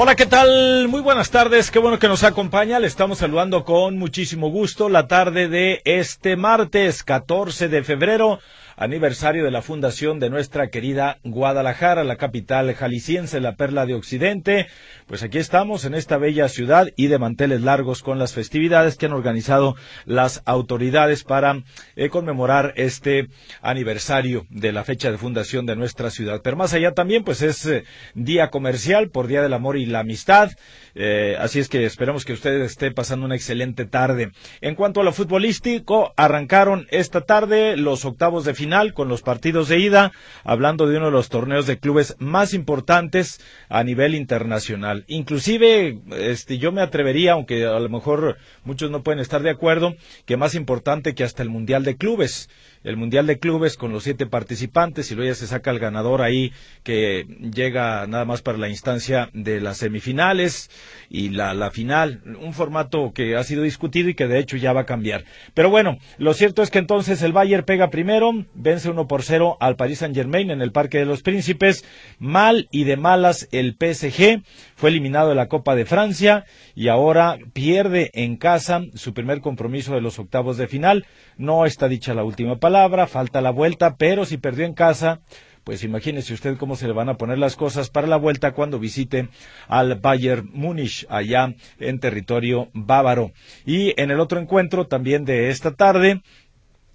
Hola, 0.00 0.14
¿qué 0.14 0.26
tal? 0.26 0.86
Muy 0.86 1.00
buenas 1.00 1.32
tardes, 1.32 1.72
qué 1.72 1.80
bueno 1.80 1.98
que 1.98 2.06
nos 2.06 2.22
acompaña. 2.22 2.78
Le 2.78 2.86
estamos 2.86 3.18
saludando 3.18 3.64
con 3.64 3.98
muchísimo 3.98 4.48
gusto 4.48 4.88
la 4.88 5.08
tarde 5.08 5.48
de 5.48 5.82
este 5.84 6.36
martes 6.36 7.02
14 7.02 7.68
de 7.68 7.82
febrero 7.82 8.38
aniversario 8.78 9.44
de 9.44 9.50
la 9.50 9.60
fundación 9.60 10.20
de 10.20 10.30
nuestra 10.30 10.68
querida 10.68 11.18
Guadalajara, 11.24 12.04
la 12.04 12.16
capital 12.16 12.72
jalisciense, 12.74 13.40
la 13.40 13.56
perla 13.56 13.86
de 13.86 13.94
Occidente. 13.94 14.68
Pues 15.06 15.22
aquí 15.24 15.38
estamos 15.38 15.84
en 15.84 15.94
esta 15.94 16.16
bella 16.16 16.48
ciudad 16.48 16.88
y 16.94 17.08
de 17.08 17.18
manteles 17.18 17.60
largos 17.60 18.02
con 18.02 18.18
las 18.18 18.34
festividades 18.34 18.96
que 18.96 19.06
han 19.06 19.12
organizado 19.12 19.74
las 20.04 20.42
autoridades 20.44 21.24
para 21.24 21.62
eh, 21.96 22.08
conmemorar 22.08 22.72
este 22.76 23.28
aniversario 23.62 24.46
de 24.48 24.70
la 24.72 24.84
fecha 24.84 25.10
de 25.10 25.18
fundación 25.18 25.66
de 25.66 25.74
nuestra 25.74 26.10
ciudad. 26.10 26.40
Pero 26.42 26.56
más 26.56 26.72
allá 26.72 26.92
también, 26.92 27.24
pues 27.24 27.42
es 27.42 27.66
eh, 27.66 27.84
día 28.14 28.50
comercial 28.50 29.10
por 29.10 29.26
Día 29.26 29.42
del 29.42 29.54
Amor 29.54 29.76
y 29.76 29.86
la 29.86 30.00
Amistad. 30.00 30.50
Eh, 30.94 31.36
así 31.40 31.58
es 31.58 31.68
que 31.68 31.84
esperamos 31.84 32.24
que 32.24 32.32
usted 32.32 32.60
esté 32.60 32.92
pasando 32.92 33.26
una 33.26 33.34
excelente 33.34 33.86
tarde. 33.86 34.30
En 34.60 34.76
cuanto 34.76 35.00
a 35.00 35.04
lo 35.04 35.12
futbolístico, 35.12 36.12
arrancaron 36.16 36.86
esta 36.90 37.22
tarde 37.22 37.76
los 37.76 38.04
octavos 38.04 38.44
de 38.44 38.54
final 38.54 38.67
con 38.94 39.08
los 39.08 39.22
partidos 39.22 39.68
de 39.68 39.78
ida, 39.78 40.12
hablando 40.44 40.86
de 40.86 40.98
uno 40.98 41.06
de 41.06 41.12
los 41.12 41.28
torneos 41.28 41.66
de 41.66 41.78
clubes 41.78 42.16
más 42.18 42.52
importantes 42.52 43.40
a 43.68 43.82
nivel 43.82 44.14
internacional. 44.14 45.04
Inclusive, 45.08 45.98
este, 46.10 46.58
yo 46.58 46.70
me 46.70 46.82
atrevería, 46.82 47.32
aunque 47.32 47.64
a 47.64 47.78
lo 47.78 47.88
mejor 47.88 48.36
muchos 48.64 48.90
no 48.90 49.02
pueden 49.02 49.20
estar 49.20 49.42
de 49.42 49.50
acuerdo, 49.50 49.94
que 50.26 50.36
más 50.36 50.54
importante 50.54 51.14
que 51.14 51.24
hasta 51.24 51.42
el 51.42 51.48
Mundial 51.48 51.82
de 51.84 51.96
Clubes 51.96 52.48
el 52.84 52.96
Mundial 52.96 53.26
de 53.26 53.38
Clubes 53.38 53.76
con 53.76 53.92
los 53.92 54.04
siete 54.04 54.26
participantes 54.26 55.10
y 55.10 55.14
luego 55.14 55.30
ya 55.30 55.34
se 55.34 55.46
saca 55.46 55.70
el 55.70 55.78
ganador 55.78 56.22
ahí 56.22 56.52
que 56.82 57.26
llega 57.54 58.06
nada 58.06 58.24
más 58.24 58.42
para 58.42 58.58
la 58.58 58.68
instancia 58.68 59.30
de 59.32 59.60
las 59.60 59.78
semifinales 59.78 60.70
y 61.10 61.30
la, 61.30 61.54
la 61.54 61.70
final, 61.70 62.22
un 62.40 62.52
formato 62.52 63.12
que 63.12 63.36
ha 63.36 63.44
sido 63.44 63.62
discutido 63.62 64.08
y 64.08 64.14
que 64.14 64.26
de 64.26 64.38
hecho 64.38 64.56
ya 64.56 64.72
va 64.72 64.82
a 64.82 64.86
cambiar. 64.86 65.24
Pero 65.54 65.70
bueno, 65.70 65.98
lo 66.18 66.34
cierto 66.34 66.62
es 66.62 66.70
que 66.70 66.78
entonces 66.78 67.22
el 67.22 67.32
Bayern 67.32 67.64
pega 67.64 67.90
primero, 67.90 68.32
vence 68.58 68.90
uno 68.90 69.06
por 69.06 69.22
cero 69.22 69.56
al 69.60 69.76
Paris 69.76 70.00
Saint 70.00 70.14
Germain 70.14 70.50
en 70.50 70.60
el 70.60 70.72
Parque 70.72 70.98
de 70.98 71.06
los 71.06 71.22
Príncipes, 71.22 71.84
mal 72.18 72.68
y 72.70 72.84
de 72.84 72.96
malas 72.96 73.48
el 73.52 73.76
PSG, 73.78 74.42
fue 74.76 74.90
eliminado 74.90 75.30
de 75.30 75.34
la 75.34 75.48
Copa 75.48 75.74
de 75.74 75.86
Francia 75.86 76.44
y 76.74 76.88
ahora 76.88 77.38
pierde 77.52 78.10
en 78.14 78.36
casa 78.36 78.82
su 78.94 79.14
primer 79.14 79.40
compromiso 79.40 79.94
de 79.94 80.00
los 80.00 80.18
octavos 80.18 80.56
de 80.56 80.68
final. 80.68 81.06
No 81.36 81.64
está 81.64 81.88
dicha 81.88 82.14
la 82.14 82.24
última 82.24 82.56
palabra, 82.56 83.06
falta 83.06 83.40
la 83.40 83.50
vuelta, 83.50 83.96
pero 83.96 84.24
si 84.24 84.36
perdió 84.36 84.66
en 84.66 84.74
casa, 84.74 85.20
pues 85.68 85.84
imagínese 85.84 86.32
usted 86.32 86.56
cómo 86.56 86.76
se 86.76 86.86
le 86.86 86.94
van 86.94 87.10
a 87.10 87.18
poner 87.18 87.38
las 87.38 87.54
cosas 87.54 87.90
para 87.90 88.06
la 88.06 88.16
vuelta 88.16 88.52
cuando 88.52 88.78
visite 88.78 89.28
al 89.66 89.96
Bayern 89.96 90.48
Múnich 90.54 91.06
allá 91.10 91.54
en 91.78 92.00
territorio 92.00 92.70
bávaro. 92.72 93.32
Y 93.66 93.92
en 94.00 94.10
el 94.10 94.18
otro 94.18 94.40
encuentro 94.40 94.86
también 94.86 95.26
de 95.26 95.50
esta 95.50 95.74
tarde, 95.74 96.22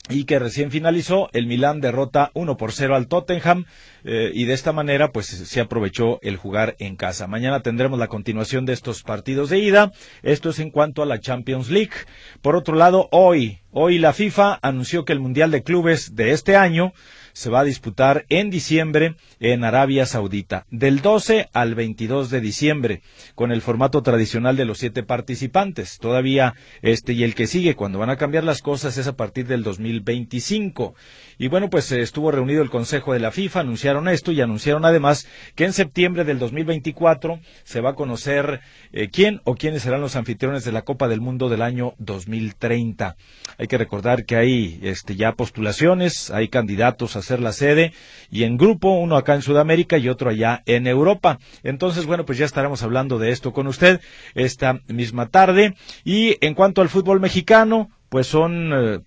y 0.09 0.25
que 0.25 0.37
recién 0.37 0.69
finalizó, 0.69 1.29
el 1.31 1.47
Milán 1.47 1.79
derrota 1.79 2.31
1 2.33 2.57
por 2.57 2.73
0 2.73 2.95
al 2.95 3.07
Tottenham 3.07 3.65
eh, 4.03 4.31
y 4.33 4.43
de 4.43 4.53
esta 4.53 4.73
manera 4.73 5.13
pues 5.13 5.27
se 5.27 5.61
aprovechó 5.61 6.19
el 6.21 6.35
jugar 6.35 6.75
en 6.79 6.97
casa. 6.97 7.25
Mañana 7.27 7.61
tendremos 7.61 7.97
la 7.97 8.09
continuación 8.09 8.65
de 8.65 8.73
estos 8.73 9.01
partidos 9.01 9.49
de 9.49 9.59
ida. 9.59 9.93
Esto 10.21 10.49
es 10.49 10.59
en 10.59 10.71
cuanto 10.71 11.03
a 11.03 11.05
la 11.05 11.21
Champions 11.21 11.69
League. 11.69 11.93
Por 12.41 12.57
otro 12.57 12.75
lado, 12.75 13.07
hoy, 13.11 13.59
hoy 13.71 13.97
la 13.97 14.11
FIFA 14.11 14.59
anunció 14.61 15.05
que 15.05 15.13
el 15.13 15.21
Mundial 15.21 15.51
de 15.51 15.63
Clubes 15.63 16.15
de 16.15 16.31
este 16.31 16.57
año 16.57 16.91
se 17.33 17.49
va 17.49 17.61
a 17.61 17.65
disputar 17.65 18.25
en 18.29 18.49
diciembre 18.49 19.15
en 19.39 19.63
Arabia 19.63 20.05
Saudita, 20.05 20.65
del 20.69 21.01
12 21.01 21.49
al 21.51 21.75
22 21.75 22.29
de 22.29 22.41
diciembre, 22.41 23.01
con 23.35 23.51
el 23.51 23.61
formato 23.61 24.01
tradicional 24.03 24.55
de 24.55 24.65
los 24.65 24.77
siete 24.77 25.03
participantes. 25.03 25.97
Todavía 25.99 26.55
este 26.81 27.13
y 27.13 27.23
el 27.23 27.35
que 27.35 27.47
sigue, 27.47 27.75
cuando 27.75 27.99
van 27.99 28.09
a 28.09 28.17
cambiar 28.17 28.43
las 28.43 28.61
cosas, 28.61 28.97
es 28.97 29.07
a 29.07 29.17
partir 29.17 29.47
del 29.47 29.63
2025. 29.63 30.95
Y 31.43 31.49
bueno, 31.49 31.69
pues 31.69 31.91
estuvo 31.91 32.31
reunido 32.31 32.61
el 32.61 32.69
Consejo 32.69 33.11
de 33.11 33.19
la 33.19 33.29
FIFA, 33.29 33.59
anunciaron 33.59 34.07
esto 34.07 34.31
y 34.31 34.39
anunciaron 34.39 34.85
además 34.85 35.27
que 35.55 35.65
en 35.65 35.73
septiembre 35.73 36.23
del 36.23 36.39
2024 36.39 37.41
se 37.65 37.81
va 37.81 37.89
a 37.89 37.95
conocer 37.95 38.61
eh, 38.93 39.09
quién 39.09 39.41
o 39.43 39.55
quiénes 39.55 39.81
serán 39.81 39.99
los 39.99 40.15
anfitriones 40.15 40.63
de 40.63 40.71
la 40.71 40.83
Copa 40.83 41.09
del 41.09 41.19
Mundo 41.19 41.49
del 41.49 41.61
año 41.61 41.95
2030. 41.97 43.17
Hay 43.57 43.67
que 43.67 43.77
recordar 43.77 44.23
que 44.23 44.37
hay 44.37 44.79
este, 44.83 45.17
ya 45.17 45.33
postulaciones, 45.33 46.31
hay 46.31 46.47
candidatos 46.47 47.17
a 47.17 47.21
ser 47.21 47.41
la 47.41 47.51
sede 47.51 47.91
y 48.31 48.43
en 48.43 48.55
grupo, 48.55 48.91
uno 48.91 49.17
acá 49.17 49.35
en 49.35 49.41
Sudamérica 49.41 49.97
y 49.97 50.07
otro 50.07 50.29
allá 50.29 50.63
en 50.65 50.87
Europa. 50.87 51.39
Entonces, 51.61 52.05
bueno, 52.05 52.23
pues 52.23 52.37
ya 52.37 52.45
estaremos 52.45 52.83
hablando 52.83 53.19
de 53.19 53.31
esto 53.31 53.51
con 53.51 53.67
usted 53.67 53.99
esta 54.33 54.79
misma 54.87 55.27
tarde. 55.27 55.75
Y 56.05 56.37
en 56.39 56.53
cuanto 56.53 56.79
al 56.79 56.87
fútbol 56.87 57.19
mexicano, 57.19 57.89
pues 58.07 58.27
son... 58.27 58.71
Eh, 58.73 58.99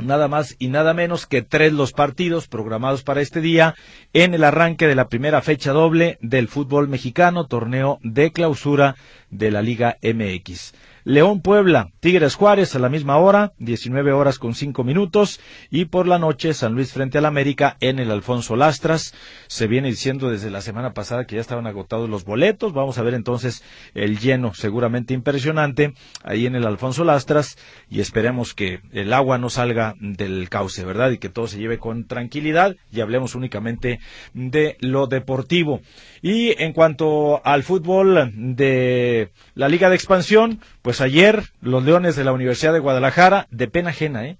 nada 0.00 0.28
más 0.28 0.56
y 0.58 0.68
nada 0.68 0.94
menos 0.94 1.26
que 1.26 1.42
tres 1.42 1.72
los 1.72 1.92
partidos 1.92 2.48
programados 2.48 3.02
para 3.02 3.20
este 3.20 3.40
día 3.40 3.74
en 4.12 4.34
el 4.34 4.44
arranque 4.44 4.86
de 4.86 4.94
la 4.94 5.08
primera 5.08 5.42
fecha 5.42 5.72
doble 5.72 6.18
del 6.20 6.48
fútbol 6.48 6.88
mexicano, 6.88 7.46
torneo 7.46 7.98
de 8.02 8.32
clausura 8.32 8.96
de 9.30 9.50
la 9.50 9.62
Liga 9.62 9.98
MX. 10.02 10.74
León 11.06 11.42
Puebla, 11.42 11.90
Tigres 12.00 12.34
Juárez 12.34 12.74
a 12.74 12.78
la 12.78 12.88
misma 12.88 13.18
hora, 13.18 13.52
19 13.58 14.12
horas 14.12 14.38
con 14.38 14.54
5 14.54 14.84
minutos, 14.84 15.38
y 15.70 15.84
por 15.84 16.08
la 16.08 16.18
noche 16.18 16.54
San 16.54 16.72
Luis 16.72 16.94
frente 16.94 17.18
al 17.18 17.26
América 17.26 17.76
en 17.80 17.98
el 17.98 18.10
Alfonso 18.10 18.56
Lastras. 18.56 19.14
Se 19.46 19.66
viene 19.66 19.88
diciendo 19.88 20.30
desde 20.30 20.50
la 20.50 20.62
semana 20.62 20.94
pasada 20.94 21.26
que 21.26 21.34
ya 21.34 21.42
estaban 21.42 21.66
agotados 21.66 22.08
los 22.08 22.24
boletos. 22.24 22.72
Vamos 22.72 22.96
a 22.96 23.02
ver 23.02 23.12
entonces 23.12 23.62
el 23.92 24.18
lleno 24.18 24.54
seguramente 24.54 25.12
impresionante 25.12 25.92
ahí 26.22 26.46
en 26.46 26.54
el 26.54 26.66
Alfonso 26.66 27.04
Lastras 27.04 27.58
y 27.90 28.00
esperemos 28.00 28.54
que 28.54 28.80
el 28.92 29.12
agua 29.12 29.36
no 29.36 29.50
salga 29.50 29.96
del 30.00 30.48
cauce, 30.48 30.86
¿verdad? 30.86 31.10
Y 31.10 31.18
que 31.18 31.28
todo 31.28 31.48
se 31.48 31.58
lleve 31.58 31.78
con 31.78 32.06
tranquilidad 32.06 32.76
y 32.90 33.02
hablemos 33.02 33.34
únicamente 33.34 34.00
de 34.32 34.78
lo 34.80 35.06
deportivo. 35.06 35.82
Y 36.22 36.60
en 36.62 36.72
cuanto 36.72 37.44
al 37.44 37.62
fútbol 37.62 38.32
de 38.34 39.30
la 39.54 39.68
Liga 39.68 39.90
de 39.90 39.96
Expansión, 39.96 40.60
pues 40.84 41.00
ayer 41.00 41.44
los 41.62 41.82
Leones 41.82 42.14
de 42.14 42.24
la 42.24 42.32
Universidad 42.32 42.74
de 42.74 42.78
Guadalajara, 42.78 43.46
de 43.50 43.68
pena 43.68 43.88
ajena, 43.88 44.26
¿eh? 44.26 44.36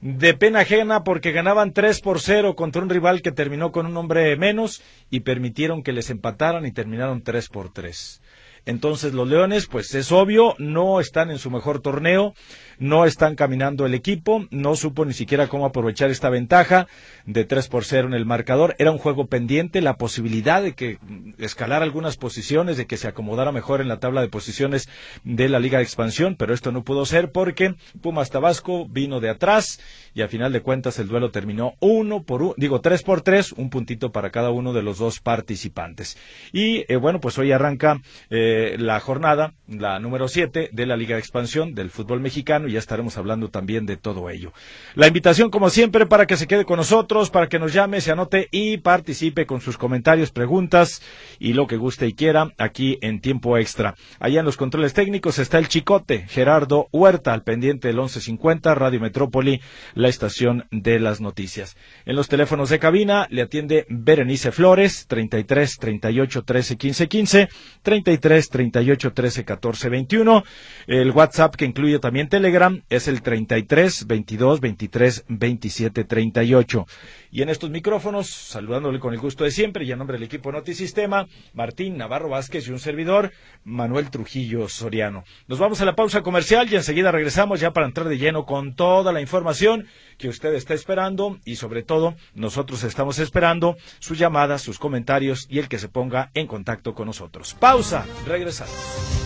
De 0.00 0.32
pena 0.32 0.60
ajena 0.60 1.02
porque 1.02 1.32
ganaban 1.32 1.72
3 1.72 2.00
por 2.00 2.20
0 2.20 2.54
contra 2.54 2.80
un 2.80 2.88
rival 2.88 3.22
que 3.22 3.32
terminó 3.32 3.72
con 3.72 3.86
un 3.86 3.96
hombre 3.96 4.36
menos 4.36 4.82
y 5.10 5.20
permitieron 5.20 5.82
que 5.82 5.92
les 5.92 6.10
empataran 6.10 6.64
y 6.64 6.70
terminaron 6.70 7.24
3 7.24 7.48
por 7.48 7.72
3. 7.72 8.22
Entonces 8.66 9.14
los 9.14 9.28
Leones, 9.28 9.66
pues 9.66 9.92
es 9.96 10.12
obvio, 10.12 10.54
no 10.58 11.00
están 11.00 11.32
en 11.32 11.40
su 11.40 11.50
mejor 11.50 11.80
torneo, 11.80 12.34
no 12.78 13.04
están 13.04 13.34
caminando 13.34 13.86
el 13.86 13.94
equipo, 13.94 14.46
no 14.50 14.76
supo 14.76 15.04
ni 15.04 15.12
siquiera 15.12 15.48
cómo 15.48 15.66
aprovechar 15.66 16.10
esta 16.10 16.30
ventaja 16.30 16.86
de 17.26 17.44
3 17.44 17.68
por 17.68 17.84
0 17.84 18.08
en 18.08 18.14
el 18.14 18.26
marcador. 18.26 18.74
Era 18.78 18.90
un 18.90 18.98
juego 18.98 19.26
pendiente, 19.26 19.80
la 19.80 19.96
posibilidad 19.96 20.62
de 20.62 20.74
que 20.74 20.98
escalara 21.38 21.84
algunas 21.84 22.16
posiciones, 22.16 22.76
de 22.76 22.86
que 22.86 22.96
se 22.96 23.08
acomodara 23.08 23.52
mejor 23.52 23.80
en 23.80 23.88
la 23.88 24.00
tabla 24.00 24.20
de 24.20 24.28
posiciones 24.28 24.88
de 25.24 25.48
la 25.48 25.58
Liga 25.58 25.78
de 25.78 25.84
Expansión, 25.84 26.36
pero 26.36 26.54
esto 26.54 26.72
no 26.72 26.84
pudo 26.84 27.06
ser 27.06 27.32
porque 27.32 27.74
Pumas 28.00 28.30
Tabasco 28.30 28.86
vino 28.86 29.20
de 29.20 29.30
atrás 29.30 29.80
y 30.14 30.22
a 30.22 30.28
final 30.28 30.52
de 30.52 30.60
cuentas 30.60 30.98
el 30.98 31.08
duelo 31.08 31.30
terminó 31.30 31.74
uno 31.80 32.22
por 32.22 32.42
uno, 32.42 32.54
digo 32.56 32.80
tres 32.80 33.02
por 33.02 33.22
tres, 33.22 33.52
un 33.52 33.70
puntito 33.70 34.12
para 34.12 34.30
cada 34.30 34.50
uno 34.50 34.72
de 34.72 34.82
los 34.82 34.98
dos 34.98 35.20
participantes. 35.20 36.16
Y 36.52 36.84
eh, 36.92 36.96
bueno, 36.96 37.20
pues 37.20 37.38
hoy 37.38 37.52
arranca 37.52 38.00
eh, 38.30 38.76
la 38.78 39.00
jornada, 39.00 39.54
la 39.68 39.98
número 39.98 40.28
7 40.28 40.70
de 40.72 40.86
la 40.86 40.96
Liga 40.96 41.16
de 41.16 41.20
Expansión 41.20 41.74
del 41.74 41.90
fútbol 41.90 42.20
mexicano 42.20 42.63
y 42.68 42.72
ya 42.72 42.78
estaremos 42.78 43.16
hablando 43.16 43.48
también 43.50 43.86
de 43.86 43.96
todo 43.96 44.30
ello. 44.30 44.52
La 44.94 45.06
invitación, 45.06 45.50
como 45.50 45.70
siempre, 45.70 46.06
para 46.06 46.26
que 46.26 46.36
se 46.36 46.46
quede 46.46 46.64
con 46.64 46.76
nosotros, 46.76 47.30
para 47.30 47.48
que 47.48 47.58
nos 47.58 47.72
llame, 47.72 48.00
se 48.00 48.12
anote 48.12 48.48
y 48.50 48.78
participe 48.78 49.46
con 49.46 49.60
sus 49.60 49.78
comentarios, 49.78 50.30
preguntas 50.30 51.02
y 51.38 51.52
lo 51.52 51.66
que 51.66 51.76
guste 51.76 52.06
y 52.06 52.14
quiera 52.14 52.52
aquí 52.58 52.98
en 53.00 53.20
tiempo 53.20 53.58
extra. 53.58 53.94
Allá 54.18 54.40
en 54.40 54.46
los 54.46 54.56
controles 54.56 54.94
técnicos 54.94 55.38
está 55.38 55.58
el 55.58 55.68
chicote 55.68 56.26
Gerardo 56.28 56.88
Huerta, 56.92 57.32
al 57.32 57.42
pendiente 57.42 57.88
del 57.88 57.96
1150 57.96 58.74
Radio 58.74 59.00
Metrópoli, 59.00 59.60
la 59.94 60.08
estación 60.08 60.66
de 60.70 60.98
las 60.98 61.20
noticias. 61.20 61.76
En 62.04 62.16
los 62.16 62.28
teléfonos 62.28 62.70
de 62.70 62.78
cabina 62.78 63.26
le 63.30 63.42
atiende 63.42 63.86
Berenice 63.88 64.52
Flores, 64.52 65.06
33 65.08 65.78
38 65.78 66.42
13 66.42 66.76
15 66.76 67.08
15, 67.08 67.48
33 67.82 68.48
38 68.48 69.12
13 69.12 69.44
14 69.44 69.88
21. 69.88 70.44
El 70.86 71.10
WhatsApp 71.10 71.54
que 71.56 71.64
incluye 71.64 71.98
también 71.98 72.28
Telegram 72.28 72.53
es 72.88 73.08
el 73.08 73.20
33 73.20 74.06
22 74.06 74.60
23 74.60 75.24
27 75.26 76.04
38. 76.04 76.86
Y 77.32 77.42
en 77.42 77.48
estos 77.48 77.70
micrófonos, 77.70 78.28
saludándole 78.28 79.00
con 79.00 79.12
el 79.12 79.18
gusto 79.18 79.42
de 79.42 79.50
siempre 79.50 79.84
y 79.84 79.90
en 79.90 79.98
nombre 79.98 80.18
del 80.18 80.26
equipo 80.26 80.52
Notisistema, 80.52 81.26
Martín 81.52 81.96
Navarro 81.96 82.28
Vázquez 82.28 82.68
y 82.68 82.70
un 82.70 82.78
servidor, 82.78 83.32
Manuel 83.64 84.08
Trujillo 84.10 84.68
Soriano. 84.68 85.24
Nos 85.48 85.58
vamos 85.58 85.80
a 85.80 85.84
la 85.84 85.96
pausa 85.96 86.22
comercial 86.22 86.72
y 86.72 86.76
enseguida 86.76 87.10
regresamos 87.10 87.58
ya 87.58 87.72
para 87.72 87.86
entrar 87.86 88.08
de 88.08 88.18
lleno 88.18 88.46
con 88.46 88.76
toda 88.76 89.12
la 89.12 89.20
información 89.20 89.88
que 90.16 90.28
usted 90.28 90.54
está 90.54 90.74
esperando 90.74 91.40
y 91.44 91.56
sobre 91.56 91.82
todo 91.82 92.14
nosotros 92.34 92.84
estamos 92.84 93.18
esperando 93.18 93.76
sus 93.98 94.16
llamadas, 94.16 94.62
sus 94.62 94.78
comentarios 94.78 95.48
y 95.50 95.58
el 95.58 95.68
que 95.68 95.80
se 95.80 95.88
ponga 95.88 96.30
en 96.34 96.46
contacto 96.46 96.94
con 96.94 97.06
nosotros. 97.06 97.56
Pausa, 97.58 98.06
regresamos. 98.28 99.23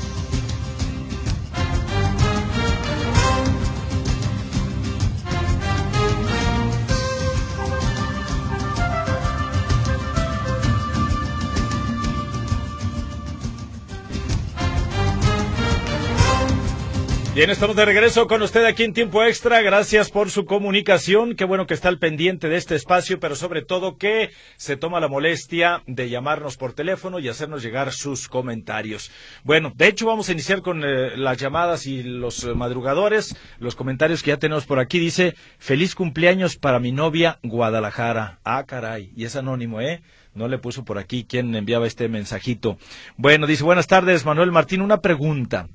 Bien, 17.38 17.50
estamos 17.50 17.76
de 17.76 17.84
regreso 17.84 18.26
con 18.26 18.42
usted 18.42 18.64
aquí 18.64 18.82
en 18.82 18.92
tiempo 18.92 19.22
extra. 19.22 19.62
Gracias 19.62 20.10
por 20.10 20.28
su 20.28 20.44
comunicación. 20.44 21.36
Qué 21.36 21.44
bueno 21.44 21.68
que 21.68 21.74
está 21.74 21.86
al 21.86 22.00
pendiente 22.00 22.48
de 22.48 22.56
este 22.56 22.74
espacio, 22.74 23.20
pero 23.20 23.36
sobre 23.36 23.62
todo 23.62 23.96
que 23.96 24.30
se 24.56 24.76
toma 24.76 24.98
la 24.98 25.06
molestia 25.06 25.84
de 25.86 26.08
llamarnos 26.08 26.56
por 26.56 26.72
teléfono 26.72 27.20
y 27.20 27.28
hacernos 27.28 27.62
llegar 27.62 27.92
sus 27.92 28.26
comentarios. 28.26 29.12
Bueno, 29.44 29.72
de 29.76 29.86
hecho 29.86 30.06
vamos 30.06 30.28
a 30.28 30.32
iniciar 30.32 30.62
con 30.62 30.82
eh, 30.82 31.16
las 31.16 31.38
llamadas 31.38 31.86
y 31.86 32.02
los 32.02 32.42
eh, 32.42 32.54
madrugadores. 32.54 33.36
Los 33.60 33.76
comentarios 33.76 34.24
que 34.24 34.32
ya 34.32 34.38
tenemos 34.38 34.66
por 34.66 34.80
aquí 34.80 34.98
dice, 34.98 35.36
feliz 35.60 35.94
cumpleaños 35.94 36.56
para 36.56 36.80
mi 36.80 36.90
novia 36.90 37.38
Guadalajara. 37.44 38.40
Ah, 38.42 38.64
caray, 38.66 39.12
y 39.14 39.26
es 39.26 39.36
anónimo, 39.36 39.80
¿eh? 39.80 40.02
No 40.34 40.48
le 40.48 40.58
puso 40.58 40.84
por 40.84 40.98
aquí 40.98 41.24
quién 41.24 41.54
enviaba 41.54 41.86
este 41.86 42.08
mensajito. 42.08 42.78
Bueno, 43.16 43.46
dice, 43.46 43.62
buenas 43.62 43.86
tardes, 43.86 44.26
Manuel 44.26 44.50
Martín, 44.50 44.80
una 44.80 45.00
pregunta. 45.00 45.68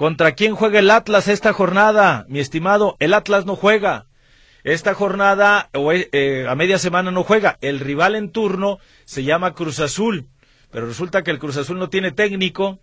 ¿Contra 0.00 0.32
quién 0.32 0.54
juega 0.54 0.78
el 0.78 0.90
Atlas 0.90 1.28
esta 1.28 1.52
jornada? 1.52 2.24
Mi 2.26 2.38
estimado, 2.38 2.96
el 3.00 3.12
Atlas 3.12 3.44
no 3.44 3.54
juega. 3.54 4.06
Esta 4.64 4.94
jornada 4.94 5.68
o 5.74 5.92
eh, 5.92 6.08
eh, 6.12 6.46
a 6.48 6.54
media 6.54 6.78
semana 6.78 7.10
no 7.10 7.22
juega. 7.22 7.58
El 7.60 7.80
rival 7.80 8.14
en 8.14 8.30
turno 8.30 8.78
se 9.04 9.24
llama 9.24 9.52
Cruz 9.52 9.78
Azul. 9.78 10.30
Pero 10.70 10.86
resulta 10.86 11.22
que 11.22 11.30
el 11.30 11.38
Cruz 11.38 11.58
Azul 11.58 11.78
no 11.78 11.90
tiene 11.90 12.12
técnico. 12.12 12.80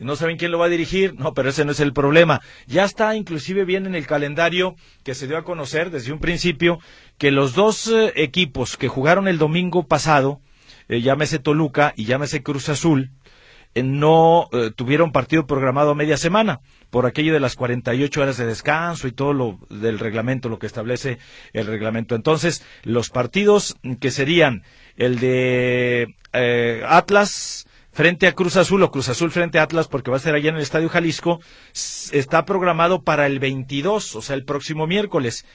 No 0.00 0.16
saben 0.16 0.38
quién 0.38 0.50
lo 0.50 0.58
va 0.58 0.66
a 0.66 0.68
dirigir. 0.68 1.14
No, 1.14 1.34
pero 1.34 1.50
ese 1.50 1.64
no 1.64 1.70
es 1.70 1.78
el 1.78 1.92
problema. 1.92 2.40
Ya 2.66 2.82
está 2.82 3.14
inclusive 3.14 3.64
bien 3.64 3.86
en 3.86 3.94
el 3.94 4.08
calendario 4.08 4.74
que 5.04 5.14
se 5.14 5.28
dio 5.28 5.38
a 5.38 5.44
conocer 5.44 5.92
desde 5.92 6.12
un 6.12 6.18
principio 6.18 6.80
que 7.16 7.30
los 7.30 7.54
dos 7.54 7.86
eh, 7.86 8.12
equipos 8.16 8.76
que 8.76 8.88
jugaron 8.88 9.28
el 9.28 9.38
domingo 9.38 9.86
pasado, 9.86 10.40
llámese 10.88 11.38
Toluca 11.38 11.94
y 11.96 12.06
llámese 12.06 12.42
Cruz 12.42 12.68
Azul, 12.68 13.12
no 13.82 14.48
eh, 14.52 14.70
tuvieron 14.74 15.12
partido 15.12 15.46
programado 15.46 15.90
a 15.90 15.94
media 15.94 16.16
semana 16.16 16.60
por 16.90 17.06
aquello 17.06 17.32
de 17.32 17.40
las 17.40 17.56
48 17.56 18.20
horas 18.20 18.36
de 18.36 18.46
descanso 18.46 19.08
y 19.08 19.12
todo 19.12 19.32
lo 19.32 19.58
del 19.68 19.98
reglamento, 19.98 20.48
lo 20.48 20.58
que 20.58 20.66
establece 20.66 21.18
el 21.52 21.66
reglamento. 21.66 22.14
Entonces, 22.14 22.64
los 22.82 23.10
partidos 23.10 23.76
que 24.00 24.10
serían 24.10 24.62
el 24.96 25.18
de 25.18 26.14
eh, 26.32 26.82
Atlas 26.86 27.65
frente 27.96 28.26
a 28.26 28.32
Cruz 28.32 28.56
Azul 28.58 28.82
o 28.82 28.90
Cruz 28.90 29.08
Azul 29.08 29.30
frente 29.30 29.58
a 29.58 29.62
Atlas, 29.62 29.88
porque 29.88 30.10
va 30.10 30.18
a 30.18 30.20
ser 30.20 30.34
allá 30.34 30.50
en 30.50 30.56
el 30.56 30.60
Estadio 30.60 30.90
Jalisco, 30.90 31.40
está 32.12 32.44
programado 32.44 33.02
para 33.02 33.26
el 33.26 33.38
22, 33.38 34.16
o 34.16 34.20
sea, 34.20 34.36
el 34.36 34.44
próximo 34.44 34.86
miércoles 34.86 35.46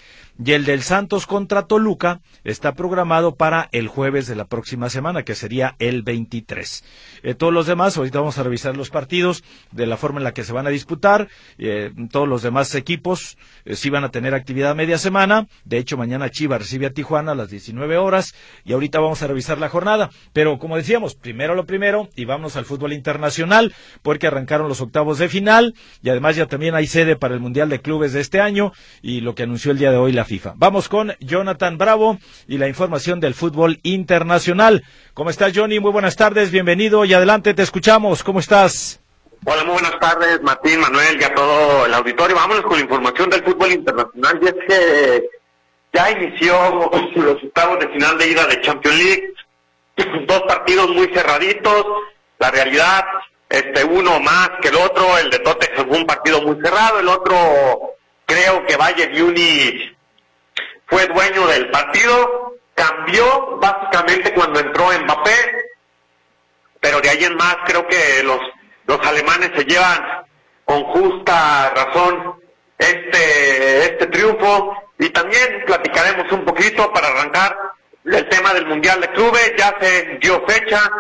y 0.44 0.54
el 0.54 0.66
del 0.66 0.82
Santos 0.82 1.28
contra 1.28 1.68
Toluca 1.68 2.22
está 2.44 2.74
programado 2.74 3.36
para 3.36 3.70
el 3.72 3.88
jueves 3.88 4.28
de 4.28 4.36
la 4.36 4.46
próxima 4.46 4.90
semana, 4.90 5.24
que 5.24 5.36
sería 5.36 5.76
el 5.80 6.02
23. 6.02 6.84
Eh, 7.24 7.36
todos 7.36 7.54
los 7.54 7.68
demás, 7.68 7.98
ahorita 7.98 8.20
vamos 8.20 8.38
a 8.38 8.44
revisar 8.44 8.76
los 8.76 8.90
partidos 8.90 9.44
de 9.72 9.86
la 9.86 9.98
forma 9.98 10.20
en 10.20 10.24
la 10.24 10.34
que 10.34 10.44
se 10.44 10.54
van 10.54 10.66
a 10.66 10.72
disputar. 10.72 11.28
Eh, 11.58 11.92
todos 12.12 12.28
los 12.28 12.42
demás 12.42 12.74
equipos 12.76 13.38
eh, 13.66 13.76
sí 13.76 13.90
van 13.90 14.04
a 14.04 14.10
tener 14.10 14.34
actividad 14.34 14.76
media 14.76 14.98
semana. 14.98 15.48
De 15.64 15.78
hecho, 15.78 15.98
mañana 15.98 16.32
Chivas 16.32 16.62
recibe 16.62 16.88
a 16.88 16.92
Tijuana 16.92 17.34
a 17.34 17.36
las 17.36 17.50
19 17.50 17.98
horas 17.98 18.34
y 18.64 18.74
ahorita 18.74 19.00
vamos 19.00 19.22
a 19.22 19.28
revisar 19.28 19.60
la 19.60 19.70
jornada. 19.70 20.10
Pero 20.34 20.58
como 20.58 20.78
decíamos, 20.78 21.14
primero 21.14 21.54
lo 21.54 21.66
primero 21.66 22.10
y 22.16 22.26
vamos 22.32 22.56
al 22.56 22.66
fútbol 22.66 22.94
internacional 22.94 23.74
porque 24.02 24.28
arrancaron 24.28 24.70
los 24.70 24.82
octavos 24.82 25.20
de 25.20 25.30
final 25.30 25.76
y 26.02 26.10
además 26.10 26.36
ya 26.36 26.46
también 26.48 26.76
hay 26.76 26.88
sede 26.88 27.16
para 27.16 27.34
el 27.34 27.40
Mundial 27.40 27.70
de 27.70 27.82
Clubes 27.82 28.14
de 28.14 28.22
este 28.22 28.40
año 28.40 28.72
y 29.02 29.22
lo 29.22 29.36
que 29.36 29.44
anunció 29.44 29.72
el 29.72 29.78
día 29.78 29.92
de 29.92 29.98
hoy 29.98 30.14
la 30.14 30.26
FIFA. 30.26 30.54
Vamos 30.56 30.90
con 30.90 31.14
Jonathan 31.20 31.78
Bravo 31.78 32.20
y 32.48 32.58
la 32.58 32.68
información 32.68 33.20
del 33.20 33.34
fútbol 33.34 33.80
internacional. 33.84 34.84
¿Cómo 35.14 35.30
estás, 35.30 35.52
Johnny? 35.56 35.80
Muy 35.80 35.92
buenas 35.92 36.16
tardes, 36.16 36.52
bienvenido 36.52 37.04
y 37.06 37.14
adelante, 37.14 37.54
te 37.54 37.64
escuchamos. 37.64 38.24
¿Cómo 38.24 38.40
estás? 38.40 39.02
Hola, 39.44 39.64
muy 39.64 39.74
buenas 39.74 40.00
tardes, 40.00 40.40
Martín, 40.44 40.80
Manuel 40.80 41.20
y 41.20 41.24
a 41.24 41.34
todo 41.34 41.88
el 41.88 41.94
auditorio. 41.96 42.36
Vámonos 42.36 42.64
con 42.64 42.78
la 42.78 42.84
información 42.84 43.30
del 43.30 43.44
fútbol 43.44 43.72
internacional. 43.72 44.40
Y 44.40 44.46
es 44.46 44.56
que 44.68 45.30
ya 45.94 46.12
inició 46.12 46.54
los 47.16 47.44
octavos 47.44 47.80
de 47.80 47.90
final 47.90 48.18
de 48.20 48.28
ida 48.30 48.46
de 48.46 48.62
Champions 48.62 48.98
League. 48.98 49.34
Dos 50.28 50.44
partidos 50.48 50.90
muy 50.90 51.08
cerraditos. 51.08 51.86
La 52.42 52.50
realidad, 52.50 53.06
este 53.48 53.84
uno 53.84 54.20
más 54.20 54.50
que 54.64 54.70
el 54.70 54.76
otro. 54.76 55.16
El 55.20 55.30
de 55.30 55.38
Tottenham 55.40 55.88
fue 55.88 55.98
un 56.00 56.08
partido 56.08 56.42
muy 56.42 56.60
cerrado. 56.60 57.00
El 57.00 57.08
otro, 57.08 57.38
creo 58.26 58.66
que 58.66 58.76
Bayern 58.76 59.14
Munich 59.14 59.96
fue 60.88 61.06
dueño 61.06 61.46
del 61.46 61.70
partido, 61.70 62.56
cambió 62.74 63.58
básicamente 63.58 64.34
cuando 64.34 64.60
entró 64.60 64.90
Mbappé, 64.92 65.36
pero 66.80 67.00
de 67.00 67.10
ahí 67.12 67.24
en 67.26 67.36
más 67.36 67.58
creo 67.68 67.88
que 67.88 68.24
los, 68.24 68.40
los 68.88 69.00
alemanes 69.06 69.52
se 69.56 69.64
llevan 69.64 70.26
con 70.66 70.84
justa 70.86 71.70
razón 71.76 72.42
este, 72.80 73.86
este 73.86 74.08
triunfo 74.08 74.76
y 74.98 75.10
también 75.12 75.64
platicaremos 75.68 76.32
un 76.32 76.44
poquito 76.44 76.92
para 76.92 77.08
arrancar 77.08 77.56
el 78.04 78.28
tema 78.30 78.52
del 78.56 78.66
Mundial 78.66 79.00
de 79.00 79.12
Clubes, 79.12 79.54
ya 79.58 79.76
se 79.80 80.18
dio 80.20 80.44
fecha, 80.48 80.92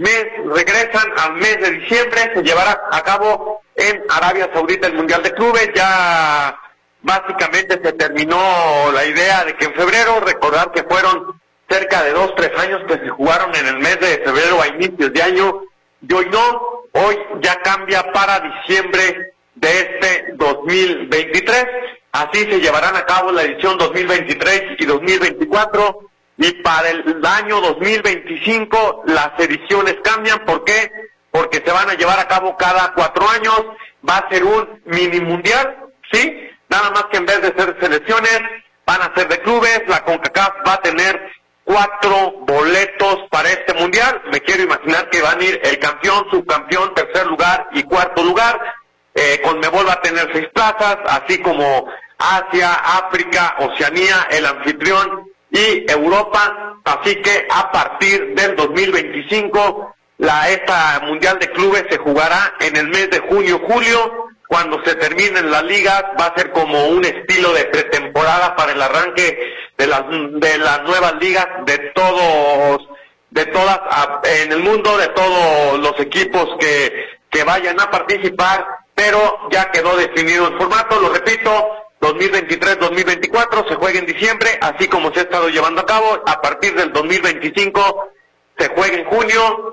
mes, 0.00 0.26
regresan 0.46 1.12
al 1.18 1.34
mes 1.34 1.60
de 1.60 1.70
diciembre, 1.72 2.32
se 2.34 2.42
llevará 2.42 2.80
a 2.90 3.02
cabo 3.02 3.62
en 3.76 4.02
Arabia 4.08 4.50
Saudita 4.52 4.86
el 4.86 4.94
Mundial 4.94 5.22
de 5.22 5.32
Clubes, 5.32 5.70
ya 5.74 6.58
básicamente 7.02 7.78
se 7.82 7.92
terminó 7.92 8.90
la 8.92 9.04
idea 9.04 9.44
de 9.44 9.54
que 9.56 9.66
en 9.66 9.74
febrero, 9.74 10.20
recordar 10.20 10.72
que 10.72 10.84
fueron 10.84 11.40
cerca 11.68 12.02
de 12.02 12.12
dos, 12.12 12.34
tres 12.34 12.50
años 12.58 12.80
que 12.88 12.94
se 12.94 13.08
jugaron 13.10 13.54
en 13.54 13.66
el 13.66 13.78
mes 13.78 14.00
de 14.00 14.22
febrero 14.24 14.60
a 14.62 14.68
inicios 14.68 15.12
de 15.12 15.22
año, 15.22 15.62
y 16.00 16.14
hoy 16.14 16.26
no, 16.30 16.60
hoy 16.92 17.18
ya 17.42 17.60
cambia 17.60 18.02
para 18.12 18.40
diciembre 18.40 19.34
de 19.54 19.68
este 19.68 20.32
2023. 20.36 21.66
Así 22.12 22.38
se 22.40 22.60
llevarán 22.60 22.96
a 22.96 23.04
cabo 23.04 23.30
la 23.32 23.42
edición 23.42 23.76
2023 23.76 24.62
y 24.78 24.86
2024. 24.86 26.09
Y 26.40 26.52
para 26.62 26.88
el 26.88 27.22
año 27.24 27.60
2025 27.60 29.02
las 29.08 29.32
ediciones 29.38 29.96
cambian. 30.02 30.42
¿Por 30.46 30.64
qué? 30.64 30.90
Porque 31.30 31.62
se 31.62 31.70
van 31.70 31.90
a 31.90 31.94
llevar 31.94 32.18
a 32.18 32.26
cabo 32.26 32.56
cada 32.56 32.94
cuatro 32.94 33.28
años. 33.28 33.62
Va 34.08 34.16
a 34.16 34.30
ser 34.30 34.44
un 34.44 34.80
mini 34.86 35.20
mundial, 35.20 35.76
¿sí? 36.10 36.48
Nada 36.70 36.90
más 36.92 37.04
que 37.12 37.18
en 37.18 37.26
vez 37.26 37.42
de 37.42 37.48
ser 37.48 37.76
selecciones, 37.78 38.40
van 38.86 39.02
a 39.02 39.14
ser 39.14 39.28
de 39.28 39.38
clubes. 39.40 39.82
La 39.86 40.02
CONCACAF 40.02 40.66
va 40.66 40.72
a 40.72 40.80
tener 40.80 41.30
cuatro 41.64 42.32
boletos 42.46 43.18
para 43.30 43.50
este 43.50 43.74
mundial. 43.74 44.22
Me 44.32 44.40
quiero 44.40 44.62
imaginar 44.62 45.10
que 45.10 45.20
van 45.20 45.38
a 45.38 45.44
ir 45.44 45.60
el 45.62 45.78
campeón, 45.78 46.26
subcampeón, 46.30 46.94
tercer 46.94 47.26
lugar 47.26 47.68
y 47.72 47.82
cuarto 47.82 48.24
lugar. 48.24 48.58
Eh, 49.14 49.42
Conmebol 49.44 49.86
va 49.86 49.92
a 49.92 50.00
tener 50.00 50.26
seis 50.32 50.48
plazas, 50.54 50.96
así 51.06 51.38
como 51.42 51.86
Asia, 52.16 52.72
África, 52.72 53.56
Oceanía, 53.58 54.26
el 54.30 54.46
anfitrión 54.46 55.30
y 55.50 55.90
Europa. 55.90 56.80
Así 56.84 57.16
que 57.16 57.46
a 57.50 57.70
partir 57.70 58.34
del 58.34 58.56
2025 58.56 59.94
la 60.18 60.50
esta 60.50 61.00
Mundial 61.04 61.38
de 61.38 61.50
Clubes 61.50 61.84
se 61.90 61.98
jugará 61.98 62.54
en 62.60 62.76
el 62.76 62.88
mes 62.88 63.10
de 63.10 63.20
junio-julio. 63.20 64.26
Cuando 64.48 64.82
se 64.84 64.96
terminen 64.96 65.50
las 65.50 65.62
ligas 65.62 66.04
va 66.20 66.26
a 66.26 66.34
ser 66.36 66.50
como 66.50 66.88
un 66.88 67.04
estilo 67.04 67.52
de 67.52 67.64
pretemporada 67.66 68.56
para 68.56 68.72
el 68.72 68.82
arranque 68.82 69.54
de 69.78 69.86
las 69.86 70.02
de 70.08 70.58
las 70.58 70.82
nuevas 70.82 71.14
ligas 71.20 71.46
de 71.66 71.78
todos 71.94 72.88
de 73.30 73.46
todas 73.46 73.80
en 74.24 74.50
el 74.50 74.58
mundo 74.58 74.98
de 74.98 75.06
todos 75.08 75.78
los 75.78 75.98
equipos 76.00 76.48
que 76.58 77.20
que 77.30 77.44
vayan 77.44 77.80
a 77.80 77.90
participar, 77.90 78.66
pero 78.94 79.48
ya 79.50 79.70
quedó 79.70 79.96
definido 79.96 80.48
el 80.48 80.58
formato, 80.58 81.00
lo 81.00 81.10
repito, 81.10 81.50
2023-2024 82.00 83.68
se 83.68 83.74
juega 83.74 83.98
en 83.98 84.06
diciembre, 84.06 84.58
así 84.60 84.88
como 84.88 85.12
se 85.12 85.20
ha 85.20 85.22
estado 85.24 85.48
llevando 85.48 85.82
a 85.82 85.86
cabo, 85.86 86.22
a 86.26 86.40
partir 86.40 86.74
del 86.74 86.92
2025 86.92 88.12
se 88.58 88.68
juega 88.68 88.96
en 88.96 89.04
junio, 89.04 89.70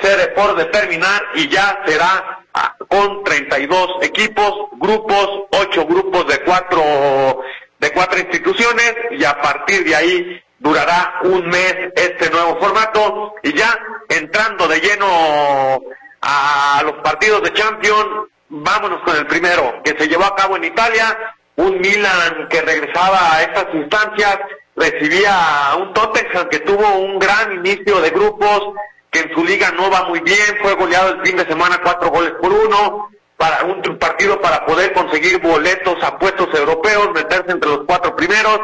se 0.00 0.28
por 0.28 0.56
determinar 0.56 1.22
y 1.34 1.48
ya 1.48 1.82
será 1.86 2.44
ah, 2.54 2.76
con 2.88 3.24
32 3.24 4.02
equipos, 4.02 4.68
grupos, 4.72 5.44
8 5.52 5.86
grupos 5.86 6.26
de 6.28 6.38
cuatro 6.44 7.42
de 7.78 7.90
cuatro 7.92 8.18
instituciones 8.18 8.94
y 9.10 9.24
a 9.24 9.40
partir 9.40 9.84
de 9.84 9.96
ahí 9.96 10.42
durará 10.58 11.20
un 11.24 11.48
mes 11.48 11.74
este 11.96 12.28
nuevo 12.30 12.58
formato 12.60 13.34
y 13.42 13.54
ya 13.54 13.76
entrando 14.08 14.68
de 14.68 14.80
lleno 14.80 15.80
a 16.20 16.82
los 16.84 16.96
partidos 17.02 17.42
de 17.42 17.54
Champions, 17.54 18.28
vámonos 18.50 19.00
con 19.02 19.16
el 19.16 19.26
primero 19.26 19.80
que 19.82 19.96
se 19.98 20.06
llevó 20.06 20.24
a 20.24 20.36
cabo 20.36 20.56
en 20.56 20.64
Italia, 20.64 21.16
un 21.60 21.78
Milan 21.78 22.48
que 22.48 22.62
regresaba 22.62 23.34
a 23.34 23.42
estas 23.42 23.66
instancias, 23.74 24.38
recibía 24.76 25.68
a 25.68 25.76
un 25.76 25.92
Tottenham 25.92 26.48
que 26.48 26.60
tuvo 26.60 26.98
un 26.98 27.18
gran 27.18 27.52
inicio 27.52 28.00
de 28.00 28.10
grupos, 28.10 28.74
que 29.10 29.20
en 29.20 29.34
su 29.34 29.44
liga 29.44 29.70
no 29.72 29.90
va 29.90 30.04
muy 30.04 30.20
bien, 30.20 30.56
fue 30.62 30.74
goleado 30.74 31.14
el 31.14 31.26
fin 31.26 31.36
de 31.36 31.46
semana 31.46 31.80
cuatro 31.82 32.08
goles 32.10 32.32
por 32.40 32.50
uno, 32.52 33.10
para 33.36 33.64
un 33.64 33.82
partido 33.98 34.40
para 34.40 34.64
poder 34.64 34.92
conseguir 34.92 35.38
boletos 35.40 36.02
a 36.02 36.18
puestos 36.18 36.48
europeos, 36.54 37.10
meterse 37.14 37.52
entre 37.52 37.70
los 37.70 37.80
cuatro 37.86 38.16
primeros, 38.16 38.60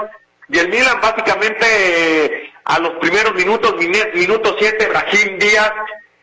y 0.48 0.58
el 0.58 0.68
Milan 0.68 1.00
básicamente 1.02 2.52
a 2.64 2.78
los 2.78 2.92
primeros 3.00 3.34
minutos, 3.34 3.74
minuto 4.14 4.56
siete, 4.58 4.86
Brahim 4.86 5.38
Díaz 5.38 5.72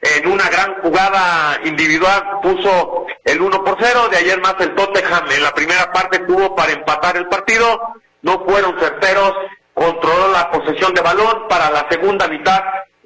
en 0.03 0.27
una 0.27 0.49
gran 0.49 0.81
jugada 0.81 1.59
individual 1.63 2.39
puso 2.41 3.05
el 3.23 3.41
1 3.41 3.63
por 3.63 3.77
0, 3.79 4.09
de 4.09 4.17
ayer 4.17 4.41
más 4.41 4.55
el 4.59 4.75
Tottenham 4.75 5.31
en 5.31 5.43
la 5.43 5.53
primera 5.53 5.91
parte 5.91 6.19
tuvo 6.19 6.55
para 6.55 6.73
empatar 6.73 7.15
el 7.17 7.27
partido, 7.27 7.79
no 8.21 8.43
fueron 8.45 8.77
certeros, 8.79 9.33
controló 9.73 10.31
la 10.31 10.51
posesión 10.51 10.93
de 10.93 11.01
balón, 11.01 11.47
para 11.47 11.69
la 11.69 11.87
segunda 11.89 12.27
mitad 12.27 12.61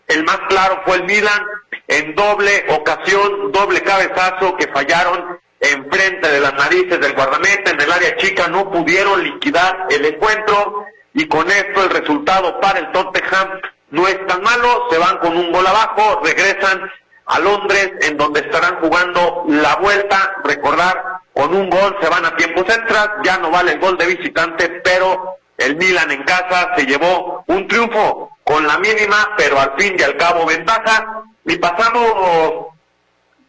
el 0.08 0.24
más 0.24 0.40
claro 0.48 0.82
fue 0.86 0.98
el 0.98 1.04
Milan, 1.04 1.46
en 1.88 2.16
doble 2.16 2.66
ocasión, 2.70 3.52
doble 3.52 3.82
cabezazo 3.82 4.56
que 4.56 4.68
fallaron 4.68 5.40
enfrente 5.60 6.30
de 6.30 6.40
las 6.40 6.54
narices 6.54 7.00
del 7.00 7.14
guardameta, 7.14 7.72
en 7.72 7.82
el 7.82 7.92
área 7.92 8.16
chica 8.18 8.48
no 8.48 8.72
pudieron 8.72 9.24
liquidar 9.24 9.88
el 9.90 10.06
encuentro 10.06 10.86
y 11.14 11.28
con 11.28 11.50
esto 11.50 11.84
el 11.84 11.90
resultado 11.90 12.60
para 12.60 12.80
el 12.80 12.92
Tottenham 12.92 13.60
no 13.90 14.08
es 14.08 14.26
tan 14.28 14.42
malo, 14.42 14.88
se 14.90 14.98
van 14.98 15.18
con 15.20 15.38
un 15.38 15.52
gol 15.52 15.66
abajo, 15.66 16.22
regresan 16.24 16.90
a 17.26 17.40
Londres, 17.40 17.92
en 18.02 18.18
donde 18.18 18.40
estarán 18.42 18.80
jugando 18.80 19.44
la 19.48 19.76
vuelta, 19.76 20.34
recordar, 20.44 21.04
con 21.34 21.54
un 21.54 21.70
gol 21.70 21.96
se 22.02 22.10
van 22.10 22.26
a 22.26 22.36
tiempos 22.36 22.64
extras, 22.70 23.10
ya 23.24 23.38
no 23.38 23.52
vale 23.52 23.74
el 23.74 23.80
gol 23.80 23.98
de 23.98 24.08
visitante, 24.08 24.70
pero 24.84 25.36
el 25.58 25.76
Milan 25.76 26.12
en 26.12 26.24
casa 26.24 26.74
se 26.76 26.86
llevó 26.86 27.44
un 27.48 27.68
triunfo 27.68 28.38
con 28.44 28.66
la 28.66 28.78
mínima, 28.78 29.34
pero 29.38 29.60
al 29.60 29.74
fin 29.78 29.96
y 30.00 30.04
al 30.04 30.16
cabo 30.16 30.46
ventaja, 30.46 31.24
y 31.46 31.58
pasamos 31.58 32.68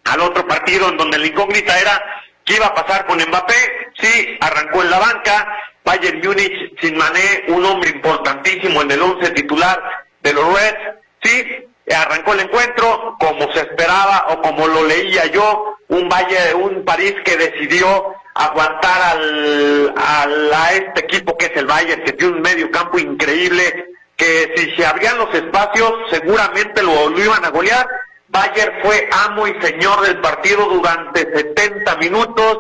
al 0.05 0.21
otro 0.21 0.47
partido 0.47 0.89
en 0.89 0.97
donde 0.97 1.19
la 1.19 1.27
incógnita 1.27 1.79
era 1.79 2.03
qué 2.45 2.57
iba 2.57 2.67
a 2.67 2.75
pasar 2.75 3.07
con 3.07 3.19
Mbappé, 3.19 3.55
sí, 4.01 4.39
arrancó 4.41 4.83
en 4.83 4.91
la 4.91 4.99
banca, 4.99 5.57
Bayern 5.85 6.21
Múnich 6.21 6.81
sin 6.81 6.97
Mané, 6.97 7.45
un 7.49 7.65
hombre 7.65 7.91
importantísimo 7.91 8.83
en 8.83 8.91
el 8.91 9.03
once 9.03 9.31
titular, 9.31 10.08
de 10.23 10.33
los 10.33 10.47
Reds. 10.47 10.99
Sí, 11.23 11.69
arrancó 11.95 12.35
el 12.35 12.41
encuentro 12.41 13.17
como 13.19 13.53
se 13.53 13.61
esperaba 13.61 14.27
o 14.29 14.43
como 14.43 14.67
lo 14.67 14.85
leía 14.85 15.27
yo, 15.27 15.77
un 15.89 16.09
Valle, 16.09 16.55
un 16.55 16.85
París 16.85 17.15
que 17.25 17.37
decidió 17.37 18.15
aguantar 18.35 19.17
al, 19.17 19.95
a 19.97 20.73
este 20.73 21.01
equipo 21.01 21.37
que 21.37 21.47
es 21.47 21.57
el 21.57 21.67
Bayern, 21.67 22.05
que 22.05 22.13
tiene 22.13 22.35
un 22.35 22.43
medio 22.43 22.71
campo 22.71 22.99
increíble, 22.99 23.87
que 24.17 24.53
si 24.57 24.77
se 24.77 24.87
abrían 24.87 25.19
los 25.19 25.35
espacios 25.35 25.93
seguramente 26.11 26.83
lo, 26.83 27.09
lo 27.09 27.25
iban 27.25 27.45
a 27.45 27.51
golear. 27.51 27.89
Bayern 28.29 28.75
fue 28.83 29.09
amo 29.25 29.47
y 29.47 29.61
señor 29.63 30.03
del 30.03 30.21
partido 30.21 30.67
durante 30.67 31.21
70 31.21 31.97
minutos, 31.97 32.59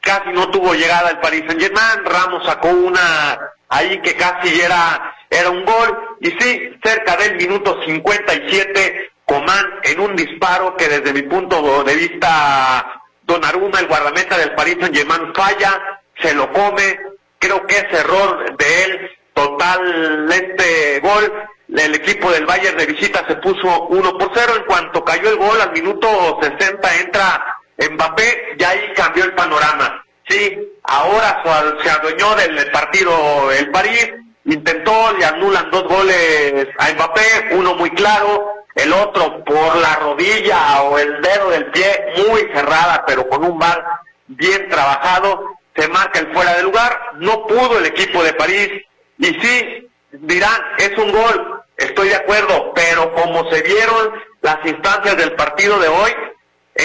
casi 0.00 0.30
no 0.30 0.50
tuvo 0.50 0.74
llegada 0.74 1.10
el 1.10 1.18
Paris 1.20 1.44
Saint 1.46 1.60
Germain, 1.60 2.04
Ramos 2.04 2.44
sacó 2.46 2.68
una 2.68 3.38
ahí 3.70 4.00
que 4.02 4.14
casi 4.14 4.60
era 4.60 5.14
era 5.30 5.50
un 5.50 5.64
gol, 5.64 6.16
y 6.20 6.30
sí, 6.32 6.76
cerca 6.82 7.16
del 7.16 7.36
minuto 7.36 7.80
57, 7.84 9.12
Comán 9.24 9.64
en 9.84 10.00
un 10.00 10.16
disparo 10.16 10.76
que 10.76 10.88
desde 10.88 11.12
mi 11.12 11.22
punto 11.22 11.84
de 11.84 11.94
vista, 11.94 13.00
Donnarumma, 13.22 13.78
el 13.78 13.86
guardameta 13.86 14.36
del 14.36 14.56
Paris 14.56 14.76
Saint-Germain, 14.80 15.32
falla, 15.32 16.02
se 16.20 16.34
lo 16.34 16.52
come, 16.52 16.98
creo 17.38 17.64
que 17.64 17.76
es 17.76 17.86
error 17.92 18.56
de 18.56 18.84
él, 18.84 19.10
total 19.32 20.26
este 20.32 20.98
gol, 20.98 21.32
el 21.76 21.94
equipo 21.94 22.32
del 22.32 22.44
Bayern 22.44 22.76
de 22.76 22.86
visita 22.86 23.24
se 23.28 23.36
puso 23.36 23.86
1 23.86 24.18
por 24.18 24.32
0, 24.34 24.52
en 24.56 24.64
cuanto 24.64 25.04
cayó 25.04 25.30
el 25.30 25.36
gol 25.36 25.60
al 25.60 25.70
minuto 25.70 26.40
60 26.42 26.96
entra 26.96 27.60
Mbappé 27.78 28.56
y 28.58 28.64
ahí 28.64 28.92
cambió 28.94 29.24
el 29.24 29.32
panorama. 29.34 30.04
Sí, 30.30 30.56
ahora 30.84 31.42
se 31.82 31.90
adueñó 31.90 32.36
del 32.36 32.70
partido 32.70 33.50
el 33.50 33.68
París, 33.72 34.12
intentó, 34.44 35.12
le 35.18 35.24
anulan 35.24 35.68
dos 35.72 35.82
goles 35.88 36.68
a 36.78 36.92
Mbappé, 36.92 37.48
uno 37.50 37.74
muy 37.74 37.90
claro, 37.90 38.46
el 38.76 38.92
otro 38.92 39.44
por 39.44 39.76
la 39.76 39.96
rodilla 39.96 40.82
o 40.82 40.96
el 41.00 41.20
dedo 41.20 41.50
del 41.50 41.66
pie, 41.72 42.14
muy 42.28 42.42
cerrada, 42.54 43.02
pero 43.08 43.28
con 43.28 43.44
un 43.44 43.58
bar 43.58 43.84
bien 44.28 44.68
trabajado, 44.68 45.56
se 45.74 45.88
marca 45.88 46.20
el 46.20 46.32
fuera 46.32 46.54
de 46.54 46.62
lugar, 46.62 46.96
no 47.14 47.44
pudo 47.48 47.78
el 47.78 47.86
equipo 47.86 48.22
de 48.22 48.32
París, 48.34 48.70
y 49.18 49.26
sí, 49.26 49.88
dirán, 50.12 50.62
es 50.78 50.96
un 50.96 51.10
gol, 51.10 51.60
estoy 51.76 52.08
de 52.08 52.16
acuerdo, 52.16 52.72
pero 52.72 53.12
como 53.14 53.50
se 53.50 53.62
vieron 53.62 54.12
las 54.42 54.58
instancias 54.64 55.16
del 55.16 55.32
partido 55.32 55.76
de 55.80 55.88
hoy, 55.88 56.12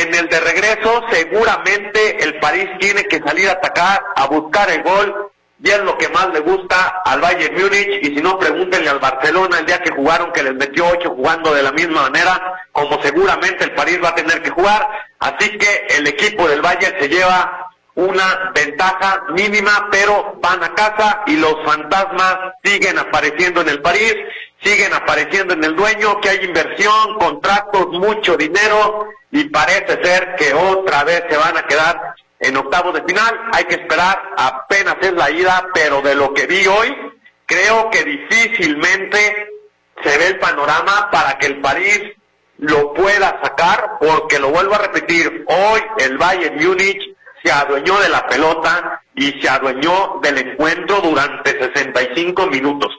en 0.01 0.13
el 0.13 0.27
de 0.29 0.39
regreso 0.39 1.03
seguramente 1.11 2.23
el 2.23 2.39
París 2.39 2.69
tiene 2.79 3.03
que 3.05 3.19
salir 3.19 3.49
a 3.49 3.53
atacar, 3.53 4.01
a 4.15 4.27
buscar 4.27 4.69
el 4.69 4.83
gol, 4.83 5.31
y 5.63 5.69
es 5.69 5.79
lo 5.79 5.97
que 5.97 6.09
más 6.09 6.27
le 6.33 6.41
gusta 6.41 7.01
al 7.05 7.21
Bayern 7.21 7.55
Múnich 7.55 7.99
y 8.01 8.15
si 8.15 8.21
no 8.21 8.37
pregúntenle 8.37 8.89
al 8.89 8.99
Barcelona 8.99 9.59
el 9.59 9.65
día 9.65 9.81
que 9.81 9.91
jugaron 9.91 10.31
que 10.33 10.43
les 10.43 10.53
metió 10.53 10.85
ocho 10.85 11.11
jugando 11.11 11.53
de 11.53 11.63
la 11.63 11.71
misma 11.71 12.03
manera 12.03 12.61
como 12.71 13.01
seguramente 13.01 13.63
el 13.63 13.71
París 13.71 13.99
va 14.03 14.09
a 14.09 14.15
tener 14.15 14.41
que 14.43 14.49
jugar. 14.49 14.87
Así 15.19 15.57
que 15.57 15.87
el 15.97 16.07
equipo 16.07 16.47
del 16.47 16.61
Bayern 16.61 16.99
se 16.99 17.07
lleva 17.07 17.71
una 17.95 18.51
ventaja 18.53 19.23
mínima 19.29 19.87
pero 19.89 20.37
van 20.41 20.61
a 20.61 20.75
casa 20.75 21.23
y 21.25 21.37
los 21.37 21.55
fantasmas 21.63 22.37
siguen 22.61 22.99
apareciendo 22.99 23.61
en 23.61 23.69
el 23.69 23.81
París 23.81 24.13
siguen 24.65 24.93
apareciendo 24.93 25.53
en 25.53 25.63
el 25.63 25.75
dueño 25.75 26.19
que 26.19 26.29
hay 26.29 26.43
inversión 26.43 27.19
contratos 27.19 27.87
mucho 27.89 28.35
dinero 28.35 29.07
y 29.31 29.43
parece 29.49 30.03
ser 30.03 30.35
que 30.35 30.53
otra 30.53 31.03
vez 31.03 31.23
se 31.29 31.37
van 31.37 31.55
a 31.55 31.67
quedar 31.67 32.15
en 32.39 32.57
octavos 32.57 32.95
de 32.95 33.03
final. 33.03 33.39
Hay 33.53 33.65
que 33.65 33.75
esperar, 33.75 34.19
apenas 34.35 34.95
es 35.01 35.13
la 35.13 35.29
ida, 35.29 35.67
pero 35.73 36.01
de 36.01 36.15
lo 36.15 36.33
que 36.33 36.47
vi 36.47 36.65
hoy, 36.65 36.95
creo 37.45 37.91
que 37.91 38.03
difícilmente 38.03 39.49
se 40.03 40.17
ve 40.17 40.27
el 40.27 40.39
panorama 40.39 41.09
para 41.11 41.37
que 41.37 41.45
el 41.45 41.61
París 41.61 42.01
lo 42.57 42.93
pueda 42.93 43.39
sacar, 43.43 43.97
porque 43.99 44.39
lo 44.39 44.49
vuelvo 44.49 44.75
a 44.75 44.79
repetir, 44.79 45.45
hoy 45.47 45.81
el 45.99 46.17
Bayern 46.17 46.55
Múnich 46.55 47.15
se 47.43 47.51
adueñó 47.51 47.99
de 47.99 48.09
la 48.09 48.25
pelota 48.25 49.03
y 49.13 49.39
se 49.41 49.47
adueñó 49.47 50.19
del 50.23 50.37
encuentro 50.39 51.01
durante 51.01 51.51
65 51.51 52.47
minutos. 52.47 52.91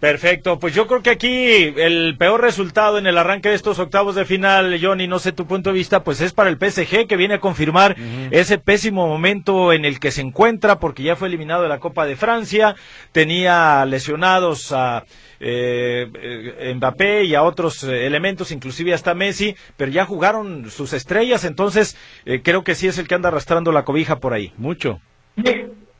Perfecto, 0.00 0.58
pues 0.58 0.74
yo 0.74 0.86
creo 0.86 1.02
que 1.02 1.10
aquí 1.10 1.74
el 1.76 2.16
peor 2.18 2.40
resultado 2.40 2.96
en 2.96 3.06
el 3.06 3.18
arranque 3.18 3.50
de 3.50 3.54
estos 3.54 3.78
octavos 3.78 4.14
de 4.14 4.24
final, 4.24 4.78
Johnny, 4.80 5.06
no 5.06 5.18
sé 5.18 5.32
tu 5.32 5.46
punto 5.46 5.68
de 5.70 5.74
vista, 5.74 6.02
pues 6.02 6.22
es 6.22 6.32
para 6.32 6.48
el 6.48 6.56
PSG 6.56 7.06
que 7.06 7.16
viene 7.16 7.34
a 7.34 7.40
confirmar 7.40 7.96
ese 8.30 8.56
pésimo 8.56 9.06
momento 9.06 9.74
en 9.74 9.84
el 9.84 10.00
que 10.00 10.10
se 10.10 10.22
encuentra 10.22 10.78
porque 10.78 11.02
ya 11.02 11.16
fue 11.16 11.28
eliminado 11.28 11.64
de 11.64 11.68
la 11.68 11.80
Copa 11.80 12.06
de 12.06 12.16
Francia, 12.16 12.76
tenía 13.12 13.84
lesionados 13.84 14.72
a 14.72 15.04
eh, 15.38 16.10
eh 16.14 16.74
Mbappé 16.74 17.24
y 17.24 17.34
a 17.34 17.42
otros 17.42 17.84
eh, 17.84 18.06
elementos, 18.06 18.52
inclusive 18.52 18.94
hasta 18.94 19.12
Messi, 19.12 19.54
pero 19.76 19.92
ya 19.92 20.06
jugaron 20.06 20.70
sus 20.70 20.94
estrellas, 20.94 21.44
entonces 21.44 21.98
eh, 22.24 22.40
creo 22.42 22.64
que 22.64 22.74
sí 22.74 22.88
es 22.88 22.96
el 22.96 23.06
que 23.06 23.16
anda 23.16 23.28
arrastrando 23.28 23.70
la 23.70 23.84
cobija 23.84 24.16
por 24.16 24.32
ahí, 24.32 24.54
mucho. 24.56 24.98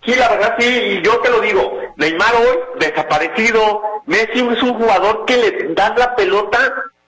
Sí, 0.03 0.15
la 0.15 0.31
verdad 0.31 0.55
sí, 0.59 0.67
y 0.67 1.03
yo 1.03 1.19
te 1.21 1.29
lo 1.29 1.41
digo, 1.41 1.79
Neymar 1.97 2.35
hoy 2.37 2.59
desaparecido, 2.79 3.83
Messi 4.07 4.41
es 4.41 4.63
un 4.63 4.75
jugador 4.75 5.25
que 5.25 5.37
le 5.37 5.75
dan 5.75 5.95
la 5.97 6.15
pelota, 6.17 6.59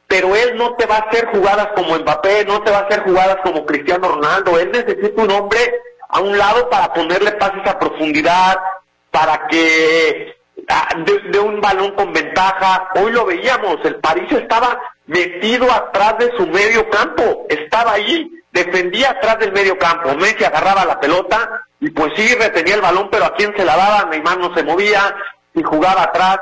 pero 0.07 0.35
él 0.37 0.57
no 0.57 0.75
te 0.75 0.87
va 0.87 0.97
a 0.97 1.09
hacer 1.09 1.27
jugadas 1.27 1.69
como 1.75 1.99
Mbappé, 1.99 2.45
no 2.45 2.63
te 2.63 2.71
va 2.71 2.79
a 2.79 2.83
hacer 2.83 3.03
jugadas 3.03 3.39
como 3.43 3.65
Cristiano 3.65 4.09
Ronaldo, 4.09 4.59
él 4.59 4.71
necesita 4.73 5.23
un 5.23 5.31
hombre 5.31 5.59
a 6.09 6.21
un 6.21 6.37
lado 6.37 6.69
para 6.69 6.93
ponerle 6.93 7.33
pases 7.33 7.67
a 7.67 7.79
profundidad, 7.79 8.59
para 9.11 9.47
que 9.49 10.37
ah, 10.69 10.89
de, 11.31 11.39
un 11.39 11.61
balón 11.61 11.93
con 11.93 12.13
ventaja, 12.13 12.91
hoy 12.97 13.13
lo 13.13 13.25
veíamos, 13.25 13.79
el 13.85 13.97
París 13.97 14.31
estaba 14.31 14.79
metido 15.07 15.71
atrás 15.73 16.19
de 16.19 16.31
su 16.37 16.47
medio 16.47 16.89
campo, 16.91 17.47
estaba 17.49 17.93
ahí, 17.93 18.31
defendía 18.53 19.11
atrás 19.11 19.39
del 19.39 19.53
medio 19.53 19.79
campo, 19.79 20.15
Messi 20.15 20.45
agarraba 20.45 20.85
la 20.85 21.01
pelota 21.01 21.63
y 21.81 21.91
pues 21.91 22.13
sí, 22.15 22.35
retenía 22.35 22.75
el 22.75 22.81
balón, 22.81 23.09
pero 23.11 23.25
a 23.25 23.35
quién 23.35 23.53
se 23.57 23.65
la 23.65 23.77
daba, 23.77 24.09
Neymar 24.11 24.39
no 24.39 24.55
se 24.55 24.63
movía, 24.63 25.15
y 25.55 25.63
jugaba 25.63 26.03
atrás, 26.03 26.39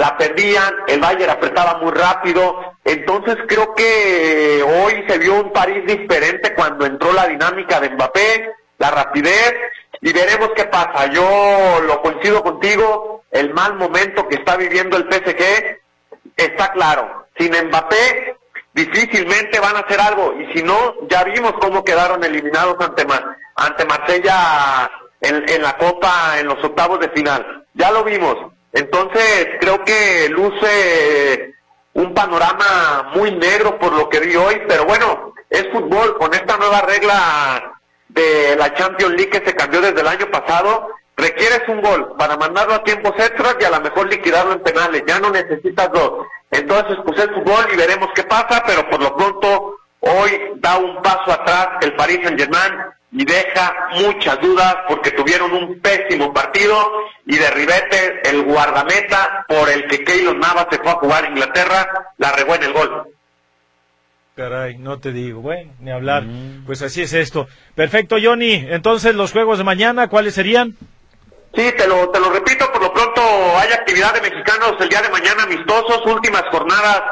la 0.00 0.16
perdían, 0.16 0.74
el 0.86 0.98
Bayern 0.98 1.28
apretaba 1.28 1.76
muy 1.76 1.92
rápido, 1.92 2.58
entonces 2.86 3.36
creo 3.46 3.74
que 3.74 4.62
hoy 4.62 5.04
se 5.06 5.18
vio 5.18 5.34
un 5.34 5.52
París 5.52 5.84
diferente 5.86 6.54
cuando 6.54 6.86
entró 6.86 7.12
la 7.12 7.26
dinámica 7.26 7.78
de 7.78 7.90
Mbappé, 7.90 8.50
la 8.78 8.90
rapidez, 8.90 9.54
y 10.00 10.10
veremos 10.10 10.52
qué 10.56 10.64
pasa. 10.64 11.04
Yo 11.12 11.80
lo 11.86 12.00
coincido 12.00 12.42
contigo, 12.42 13.24
el 13.30 13.52
mal 13.52 13.74
momento 13.74 14.26
que 14.26 14.36
está 14.36 14.56
viviendo 14.56 14.96
el 14.96 15.04
PSG 15.04 15.82
está 16.34 16.72
claro. 16.72 17.26
Sin 17.38 17.52
Mbappé 17.52 18.36
difícilmente 18.72 19.60
van 19.60 19.76
a 19.76 19.80
hacer 19.80 20.00
algo, 20.00 20.32
y 20.32 20.50
si 20.54 20.62
no, 20.62 20.94
ya 21.10 21.24
vimos 21.24 21.52
cómo 21.60 21.84
quedaron 21.84 22.24
eliminados 22.24 22.76
ante, 22.80 23.06
ante 23.54 23.84
Marsella 23.84 24.90
en, 25.20 25.46
en 25.46 25.60
la 25.60 25.76
Copa 25.76 26.38
en 26.38 26.46
los 26.46 26.64
octavos 26.64 27.00
de 27.00 27.10
final. 27.10 27.66
Ya 27.74 27.90
lo 27.90 28.02
vimos. 28.02 28.34
Entonces 28.72 29.48
creo 29.60 29.84
que 29.84 30.28
luce 30.30 31.54
un 31.94 32.14
panorama 32.14 33.10
muy 33.14 33.32
negro 33.32 33.78
por 33.78 33.92
lo 33.92 34.08
que 34.08 34.20
vi 34.20 34.36
hoy, 34.36 34.62
pero 34.68 34.84
bueno, 34.84 35.34
es 35.48 35.68
fútbol 35.72 36.16
con 36.18 36.32
esta 36.34 36.56
nueva 36.56 36.82
regla 36.82 37.78
de 38.08 38.56
la 38.56 38.72
Champions 38.74 39.14
League 39.14 39.30
que 39.30 39.44
se 39.44 39.56
cambió 39.56 39.80
desde 39.80 40.00
el 40.00 40.08
año 40.08 40.30
pasado. 40.30 40.88
Requieres 41.16 41.62
un 41.68 41.82
gol 41.82 42.14
para 42.16 42.36
mandarlo 42.36 42.74
a 42.74 42.84
tiempos 42.84 43.12
extras 43.18 43.56
y 43.60 43.64
a 43.64 43.70
lo 43.70 43.80
mejor 43.80 44.08
liquidarlo 44.08 44.52
en 44.52 44.62
penales. 44.62 45.02
Ya 45.06 45.18
no 45.18 45.30
necesitas 45.30 45.90
dos. 45.92 46.26
Entonces, 46.50 46.96
pues 47.04 47.18
es 47.18 47.26
fútbol 47.26 47.66
y 47.72 47.76
veremos 47.76 48.08
qué 48.14 48.22
pasa, 48.24 48.62
pero 48.66 48.88
por 48.88 49.02
lo 49.02 49.14
pronto 49.16 49.76
hoy 50.00 50.52
da 50.56 50.78
un 50.78 51.02
paso 51.02 51.30
atrás 51.30 51.68
el 51.82 51.94
Paris 51.94 52.20
Saint-Germain 52.22 52.72
y 53.12 53.24
deja 53.24 53.88
muchas 53.94 54.40
dudas 54.40 54.76
porque 54.88 55.10
tuvieron 55.10 55.52
un 55.52 55.80
pésimo 55.80 56.32
partido 56.32 56.76
y 57.26 57.36
de 57.36 57.50
ribete 57.50 58.28
el 58.28 58.42
guardameta 58.42 59.44
por 59.48 59.68
el 59.68 59.86
que 59.88 60.04
Keylor 60.04 60.36
Navas 60.36 60.66
se 60.70 60.78
fue 60.78 60.90
a 60.90 60.94
jugar 60.94 61.24
a 61.24 61.28
Inglaterra 61.28 62.12
la 62.18 62.32
regó 62.32 62.54
en 62.54 62.62
el 62.62 62.72
gol. 62.72 63.08
Caray, 64.36 64.78
no 64.78 64.98
te 64.98 65.12
digo, 65.12 65.40
bueno, 65.40 65.72
ni 65.80 65.90
hablar. 65.90 66.22
Mm. 66.22 66.64
Pues 66.64 66.80
así 66.82 67.02
es 67.02 67.12
esto. 67.12 67.48
Perfecto, 67.74 68.16
Johnny. 68.22 68.64
Entonces, 68.70 69.14
los 69.14 69.32
juegos 69.32 69.58
de 69.58 69.64
mañana, 69.64 70.08
¿cuáles 70.08 70.34
serían? 70.34 70.76
Sí, 71.54 71.72
te 71.76 71.86
lo, 71.86 72.08
te 72.10 72.20
lo 72.20 72.30
repito, 72.30 72.70
por 72.72 72.80
lo 72.80 72.92
pronto 72.92 73.20
hay 73.58 73.72
actividad 73.72 74.14
de 74.14 74.20
mexicanos 74.20 74.76
el 74.80 74.88
día 74.88 75.02
de 75.02 75.10
mañana 75.10 75.42
amistosos, 75.42 76.06
últimas 76.06 76.44
jornadas 76.50 77.02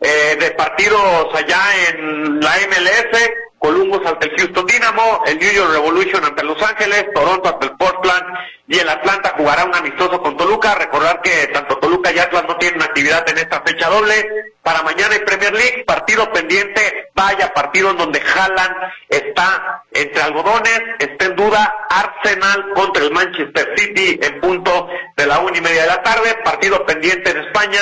eh, 0.00 0.36
de 0.40 0.50
partidos 0.52 1.28
allá 1.34 1.60
en 1.90 2.40
la 2.40 2.52
MLS. 2.68 3.30
Columbus 3.62 4.04
ante 4.04 4.26
el 4.26 4.36
Houston 4.36 4.66
Dynamo, 4.66 5.22
el 5.24 5.38
New 5.38 5.52
York 5.52 5.70
Revolution 5.72 6.24
ante 6.24 6.42
Los 6.42 6.60
Ángeles, 6.60 7.06
Toronto 7.14 7.48
ante 7.48 7.66
el 7.66 7.76
Portland 7.76 8.24
y 8.66 8.78
el 8.78 8.88
Atlanta 8.88 9.34
jugará 9.36 9.64
un 9.64 9.74
amistoso 9.74 10.20
con 10.20 10.36
Toluca. 10.36 10.74
Recordar 10.74 11.20
que 11.22 11.46
tanto 11.52 11.78
Toluca 11.78 12.10
y 12.10 12.18
Atlas 12.18 12.44
no 12.48 12.56
tienen 12.56 12.82
actividad 12.82 13.28
en 13.28 13.38
esta 13.38 13.60
fecha 13.60 13.88
doble. 13.88 14.28
Para 14.62 14.82
mañana 14.82 15.14
en 15.14 15.24
Premier 15.24 15.52
League, 15.52 15.84
partido 15.86 16.30
pendiente, 16.32 17.10
vaya 17.14 17.52
partido 17.52 17.90
en 17.90 17.98
donde 17.98 18.20
Haaland 18.20 18.76
está 19.08 19.84
entre 19.92 20.22
algodones, 20.22 20.80
está 20.98 21.26
en 21.26 21.36
duda 21.36 21.74
Arsenal 21.88 22.72
contra 22.74 23.04
el 23.04 23.12
Manchester 23.12 23.74
City 23.76 24.18
en 24.22 24.40
punto 24.40 24.88
de 25.16 25.26
la 25.26 25.38
una 25.38 25.56
y 25.56 25.60
media 25.60 25.82
de 25.82 25.88
la 25.88 26.02
tarde, 26.02 26.34
partido 26.44 26.84
pendiente 26.84 27.30
en 27.30 27.38
España, 27.38 27.80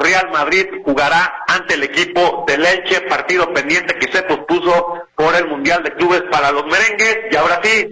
Real 0.00 0.30
Madrid 0.30 0.66
jugará 0.84 1.44
ante 1.48 1.74
el 1.74 1.84
equipo 1.84 2.44
de 2.46 2.58
Leche, 2.58 3.00
partido 3.02 3.52
pendiente 3.52 3.98
que 3.98 4.12
se 4.12 4.22
pospuso 4.22 5.04
por 5.14 5.34
el 5.34 5.46
Mundial 5.46 5.82
de 5.82 5.94
Clubes 5.94 6.22
para 6.30 6.52
los 6.52 6.64
merengues. 6.66 7.18
Y 7.30 7.36
ahora 7.36 7.60
sí, 7.62 7.88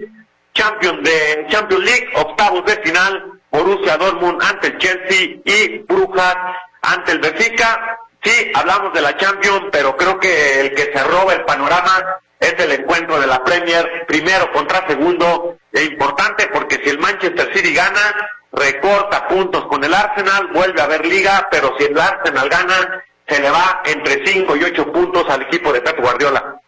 Champions 0.53 1.03
de 1.03 1.47
Champions 1.49 1.83
League, 1.83 2.07
octavos 2.15 2.65
de 2.65 2.75
final, 2.81 3.39
Borussia 3.51 3.97
Dortmund 3.97 4.41
ante 4.43 4.67
el 4.67 4.77
Chelsea 4.77 5.37
y 5.43 5.79
Brujas 5.79 6.35
ante 6.81 7.11
el 7.11 7.19
Benfica. 7.19 7.99
Sí, 8.23 8.51
hablamos 8.55 8.93
de 8.93 9.01
la 9.01 9.15
Champions, 9.17 9.65
pero 9.71 9.95
creo 9.95 10.19
que 10.19 10.61
el 10.61 10.73
que 10.73 10.91
se 10.93 11.03
roba 11.03 11.33
el 11.33 11.45
panorama 11.45 12.19
es 12.39 12.53
el 12.57 12.71
encuentro 12.71 13.19
de 13.19 13.27
la 13.27 13.43
Premier, 13.43 14.05
primero 14.07 14.51
contra 14.51 14.87
segundo, 14.87 15.57
e 15.71 15.83
importante 15.83 16.47
porque 16.53 16.79
si 16.83 16.89
el 16.89 16.99
Manchester 16.99 17.51
City 17.53 17.73
gana, 17.73 18.15
recorta 18.51 19.27
puntos 19.27 19.65
con 19.65 19.83
el 19.83 19.93
Arsenal, 19.93 20.49
vuelve 20.53 20.81
a 20.81 20.85
haber 20.85 21.05
liga, 21.05 21.47
pero 21.51 21.73
si 21.77 21.85
el 21.85 21.99
Arsenal 21.99 22.49
gana, 22.49 23.03
se 23.27 23.41
le 23.41 23.49
va 23.49 23.81
entre 23.85 24.25
5 24.25 24.55
y 24.55 24.63
8 24.63 24.91
puntos 24.91 25.29
al 25.29 25.43
equipo 25.43 25.71
de 25.73 25.81
Pep 25.81 25.99
Guardiola. 25.99 26.61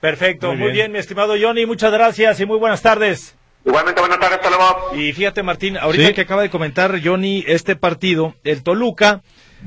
Perfecto, 0.00 0.54
muy, 0.54 0.72
bien. 0.72 0.92
mi 0.92 0.98
estimado 0.98 1.34
Johnny, 1.40 1.66
muchas 1.66 1.92
gracias 1.92 2.38
y 2.40 2.46
muy 2.46 2.58
buenas 2.58 2.82
tardes. 2.82 3.36
Igualmente, 3.64 4.00
buenas 4.00 4.20
tardes, 4.20 4.38
hasta 4.38 4.50
luego. 4.50 4.94
Y 4.94 5.12
fíjate, 5.12 5.42
Martín, 5.42 5.76
ahorita 5.76 6.12
que 6.12 6.20
acaba 6.20 6.42
de 6.42 6.50
comentar 6.50 7.00
Johnny 7.02 7.44
este 7.48 7.74
partido, 7.74 8.34
el 8.44 8.62
Toluca 8.62 9.22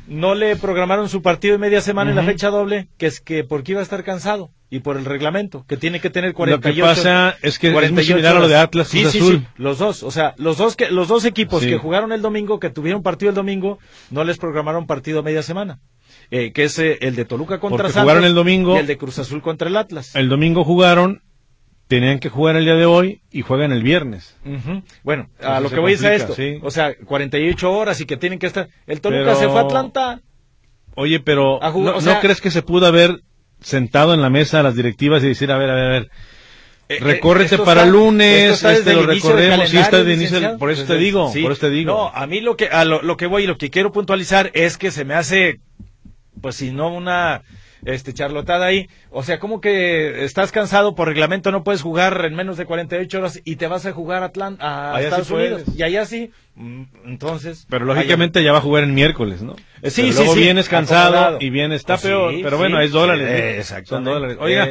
no 0.08 0.36
le 0.36 0.56
programaron 0.56 1.10
su 1.10 1.22
partido 1.22 1.54
de 1.54 1.58
media 1.58 1.82
semana 1.82 2.12
en 2.12 2.16
la 2.16 2.24
fecha 2.24 2.50
doble, 2.50 2.88
que 2.98 3.08
es 3.08 3.20
que 3.20 3.44
porque 3.44 3.74
iba 3.74 3.82
a 3.82 3.84
estar 3.84 4.04
cansado 4.04 4.52
y 4.70 4.80
por 4.82 4.98
el 4.98 5.06
reglamento, 5.06 5.66
que 5.68 5.78
tiene 5.78 6.00
que 6.00 6.10
tener 6.10 6.34
48 6.34 6.68
Lo 6.68 6.76
que 6.76 6.82
pasa 6.82 7.36
es 7.42 7.58
que 7.58 7.70
es 7.70 7.92
muy 7.92 8.04
similar 8.04 8.38
a 8.38 8.40
lo 8.40 8.48
de 8.48 8.56
Atlas 8.56 8.88
sí, 8.88 9.06
sí, 9.06 9.20
Sí, 9.20 9.42
los 9.58 9.80
dos, 9.80 10.04
o 10.04 10.12
sea, 10.12 10.36
los 10.38 10.58
dos 10.58 10.76
que 10.76 10.92
los 10.92 11.08
dos 11.08 11.26
equipos 11.26 11.64
que 11.64 11.78
jugaron 11.78 12.12
el 12.12 12.22
domingo, 12.22 12.60
que 12.60 12.70
tuvieron 12.70 13.02
partido 13.02 13.30
el 13.30 13.36
domingo, 13.36 13.80
no 14.12 14.24
les 14.24 14.38
programaron 14.38 14.88
partido 14.88 15.24
media 15.24 15.44
semana. 15.44 15.80
Eh, 16.32 16.52
que 16.52 16.66
es 16.66 16.78
eh, 16.78 17.00
el 17.02 17.16
de 17.16 17.26
Toluca 17.26 17.60
contra 17.60 17.86
Porque 17.86 18.00
jugaron 18.00 18.24
el 18.24 18.36
domingo 18.36 18.76
y 18.76 18.80
el 18.80 18.88
de 18.88 18.98
Cruz 18.98 19.18
Azul 19.18 19.42
contra 19.42 19.68
el 19.68 19.78
Atlas. 19.78 20.16
El 20.16 20.30
domingo 20.30 20.64
jugaron 20.64 21.24
tenían 21.90 22.20
que 22.20 22.30
jugar 22.30 22.56
el 22.56 22.66
día 22.66 22.76
de 22.76 22.86
hoy 22.86 23.22
y 23.32 23.42
juegan 23.42 23.72
el 23.72 23.82
viernes. 23.82 24.38
Bueno, 25.04 25.30
a 25.42 25.60
lo 25.60 25.72
que 25.72 25.80
voy 25.80 25.94
a 25.94 25.98
decir 25.98 26.12
esto, 26.12 26.36
o 26.62 26.70
sea, 26.70 26.94
48 26.96 27.72
horas 27.72 28.00
y 28.00 28.06
que 28.06 28.16
tienen 28.16 28.38
que 28.38 28.46
estar. 28.46 28.70
El 28.86 29.02
Toluca 29.02 29.36
se 29.36 29.50
fue 29.50 29.60
a 29.60 29.64
Atlanta. 29.64 30.22
Oye, 30.96 31.20
pero 31.20 31.60
¿no, 31.60 32.20
crees 32.22 32.42
que 32.42 32.52
se 32.52 32.62
pudo 32.62 32.86
haber 32.86 33.22
sentado 33.62 34.14
en 34.14 34.22
la 34.22 34.30
mesa 34.30 34.60
a 34.60 34.64
las 34.64 34.76
directivas 34.76 35.24
y 35.24 35.28
decir, 35.28 35.52
a 35.52 35.58
ver, 35.58 35.70
a 35.70 35.76
ver, 35.76 35.86
a 35.86 35.90
ver, 35.90 36.04
eh, 36.90 36.98
eh, 36.98 37.00
recórrete 37.00 37.58
para 37.60 37.86
lunes, 37.86 38.64
este 38.64 38.94
lo 38.94 39.06
recorremos, 39.06 39.70
sí 39.70 39.78
está 39.78 40.04
de 40.04 40.14
inicio, 40.14 40.58
por 40.58 40.72
eso 40.72 40.86
te 40.86 40.96
digo, 40.98 41.32
por 41.42 41.52
eso 41.52 41.62
te 41.62 41.70
digo. 41.70 41.94
No, 41.94 42.08
a 42.08 42.26
mí 42.26 42.42
lo 42.42 42.58
que, 42.58 42.68
a 42.68 42.86
lo, 42.86 43.02
lo 43.02 43.16
que 43.18 43.28
voy 43.28 43.44
y 43.44 43.48
lo 43.48 43.58
que 43.58 43.70
quiero 43.70 43.92
puntualizar 43.92 44.52
es 44.54 44.78
que 44.78 44.90
se 44.92 45.06
me 45.06 45.14
hace, 45.14 45.60
pues 46.42 46.56
si 46.56 46.72
no 46.72 46.94
una 46.94 47.44
este 47.86 48.14
charlotada 48.14 48.66
ahí. 48.66 48.90
O 49.10 49.24
sea, 49.24 49.40
como 49.40 49.62
que 49.62 50.26
estás 50.26 50.52
cansado 50.52 50.96
por 50.96 51.08
reglamento, 51.08 51.52
no 51.52 51.64
puedes 51.64 51.82
jugar 51.82 52.26
en 52.26 52.36
menos 52.36 52.58
de 52.58 52.66
48 52.66 53.18
horas 53.18 53.42
y 53.44 53.56
te 53.56 53.68
vas 53.68 53.86
a 53.86 53.94
jugar 53.94 54.24
a, 54.24 54.28
Atlanta, 54.28 54.96
a 54.96 55.02
Estados 55.02 55.32
Unidos. 55.32 55.64
Y 55.76 55.84
allá 55.84 56.06
sí, 56.06 56.32
entonces. 57.06 57.66
Pero 57.70 57.86
lógicamente 57.86 58.44
ya 58.44 58.52
va 58.52 58.58
a 58.58 58.62
jugar 58.62 58.84
en 58.84 58.94
miércoles, 58.94 59.42
¿no? 59.42 59.56
Eh, 59.82 59.92
sí, 59.92 60.12
sí, 60.12 60.28
sí. 60.28 60.40
vienes 60.40 60.68
cansado 60.68 61.38
y 61.40 61.50
bien 61.50 61.72
está 61.72 61.98
peor, 61.98 62.34
pero 62.44 62.58
bueno, 62.58 62.82
es 62.82 62.92
dólares. 62.92 63.58
exacto. 63.58 63.96
Son 63.96 64.04
dólares. 64.04 64.38
Oiga, 64.40 64.70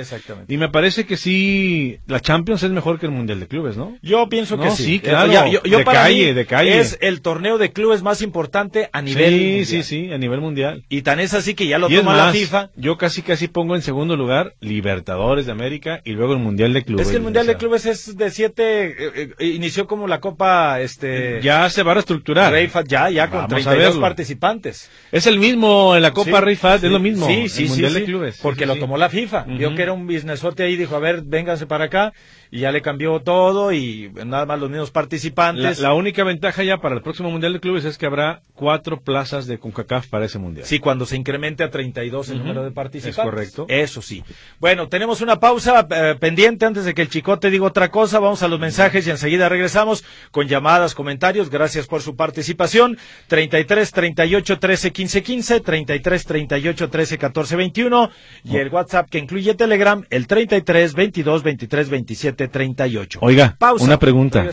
y 0.49 0.57
me 0.57 0.69
parece 0.69 1.07
que 1.07 1.17
sí, 1.17 1.99
la 2.07 2.21
Champions 2.21 2.63
es 2.63 2.71
mejor 2.71 2.99
que 2.99 3.07
el 3.07 3.13
Mundial 3.13 3.41
de 3.41 3.47
Clubes, 3.47 3.77
¿no? 3.77 3.97
Yo 4.03 4.29
pienso 4.29 4.59
que 4.59 4.71
sí. 4.71 4.85
Sí, 4.85 5.01
claro. 5.01 5.33
Yo, 5.51 5.79
de 5.79 5.85
calle, 5.85 6.35
de 6.35 6.47
calle. 6.47 6.79
Es 6.79 6.99
el 7.01 7.21
torneo 7.21 7.59
de 7.59 7.73
clubes 7.73 8.03
más 8.03 8.23
importante 8.23 8.89
a 8.93 9.03
nivel 9.03 9.29
Sí, 9.29 9.65
sí, 9.65 9.83
sí, 9.83 10.13
a 10.13 10.19
nivel 10.19 10.41
mundial. 10.41 10.85
Y 10.89 11.03
tan 11.03 11.21
es 11.21 11.35
así 11.35 11.55
que 11.55 11.67
ya 11.67 11.79
lo 11.79 11.89
toma 11.89 12.17
la 12.17 12.33
FIFA. 12.33 12.71
Yo 12.77 12.97
casi 12.97 13.23
casi 13.23 13.49
pongo 13.49 13.77
en 13.77 13.83
segundo 13.83 14.17
lugar 14.17 14.55
Libertadores 14.61 15.47
de 15.47 15.53
América 15.53 16.01
y 16.05 16.13
luego 16.13 16.33
el 16.33 16.39
Mundial 16.39 16.73
de 16.73 16.85
Clubes. 16.85 17.07
Es 17.07 17.11
que 17.11 17.17
el 17.17 17.23
Mundial 17.23 17.47
de 17.47 17.57
Clubes 17.57 17.87
es 17.87 18.17
de 18.17 18.31
siete, 18.31 18.87
eh, 18.89 19.35
eh, 19.39 19.47
inició 19.47 19.87
como 19.87 20.07
la 20.07 20.21
Copa, 20.21 20.81
este... 20.81 21.41
Ya 21.43 21.69
se 21.71 21.78
va 21.83 21.93
a 21.93 21.95
reestructurar. 21.95 22.55
ya, 22.87 23.11
ya 23.11 23.29
con 23.29 23.43
Vamos 23.43 23.63
32 23.65 23.99
participantes. 23.99 24.91
Es 25.13 25.27
el 25.27 25.39
mismo 25.39 25.97
en 25.97 26.03
la 26.03 26.13
Copa 26.13 26.41
sí, 26.41 26.57
es 26.59 26.83
lo 26.83 26.99
mismo. 26.99 27.27
Sí, 27.27 27.49
sí, 27.49 27.65
el 27.65 27.69
Mundial 27.71 27.95
de 27.95 28.05
Clubes. 28.05 28.39
Porque 28.43 28.67
lo 28.67 28.77
tomó 28.77 28.97
la 28.97 29.09
FIFA. 29.09 29.45
Vio 29.45 29.75
que 29.75 29.83
era 29.83 29.93
un 29.93 30.07
businessote 30.07 30.63
ahí, 30.63 30.77
dijo, 30.77 30.97
a 30.97 30.99
ver, 31.01 31.23
vénganse 31.23 31.67
para 31.67 31.85
acá. 31.85 32.13
Y 32.51 32.61
ya 32.61 32.73
le 32.73 32.83
cambió 32.83 33.21
todo 33.21 33.73
y 33.73 34.11
nada 34.27 34.47
más 34.47 34.59
los 34.59 34.71
mismos 34.71 34.91
participantes. 34.91 35.81
La, 35.81 35.95
única 35.95 36.25
ventaja 36.25 36.63
ya 36.63 36.79
para 36.79 36.95
el 36.95 37.03
próximo 37.03 37.31
Mundial 37.31 37.53
de 37.53 37.61
Clubes 37.61 37.85
es 37.85 37.99
que 37.99 38.07
habrá 38.07 38.41
cuatro 38.55 39.01
plazas 39.01 39.47
de 39.47 39.59
CONCACAF 39.59 40.09
para 40.09 40.27
ese 40.27 40.39
Mundial. 40.39 40.67
Sí, 40.67 40.79
cuando 40.79 41.07
se 41.07 41.17
incremente 41.17 41.65
a 41.65 41.71
32 41.71 42.31
el 42.31 42.39
número 42.39 42.65
de 42.65 42.71
participantes. 42.71 43.19
Es 43.19 43.25
correcto. 43.25 43.67
Eso 43.69 44.03
sí. 44.03 44.23
Bueno, 44.61 44.89
tenemos 44.89 45.21
una 45.21 45.41
pausa 45.41 45.87
eh, 45.91 46.15
pendiente 46.19 46.67
antes 46.67 46.85
de 46.85 46.95
que 46.95 47.03
el 47.03 47.09
chicote 47.09 47.51
diga 47.51 47.67
otra 47.67 47.91
cosa. 47.91 48.19
Vamos 48.19 48.43
a 48.43 48.49
los 48.49 48.61
mensajes 48.61 49.07
y 49.07 49.11
enseguida 49.11 49.49
regresamos 49.49 50.05
con 50.31 50.47
llamadas, 50.47 50.95
comentarios. 50.95 51.51
Gracias 51.51 51.87
por 51.87 52.03
su 52.03 52.17
participación. 52.17 52.99
33 53.29 53.91
38 53.93 54.59
13 54.59 54.93
15 54.93 55.23
15, 55.23 55.61
33 55.61 56.25
38 56.25 56.91
13 56.91 57.19
14 57.19 57.57
21 57.57 58.11
y 58.45 58.57
el 58.57 58.69
WhatsApp 58.69 59.09
que 59.11 59.19
incluye 59.19 59.55
Telegram, 59.55 60.05
el 60.11 60.27
33 60.27 60.95
22 60.95 61.43
23 61.43 61.91
27 61.91 62.38
38. 62.47 63.19
Oiga, 63.23 63.57
una 63.81 63.99
pregunta. 63.99 64.47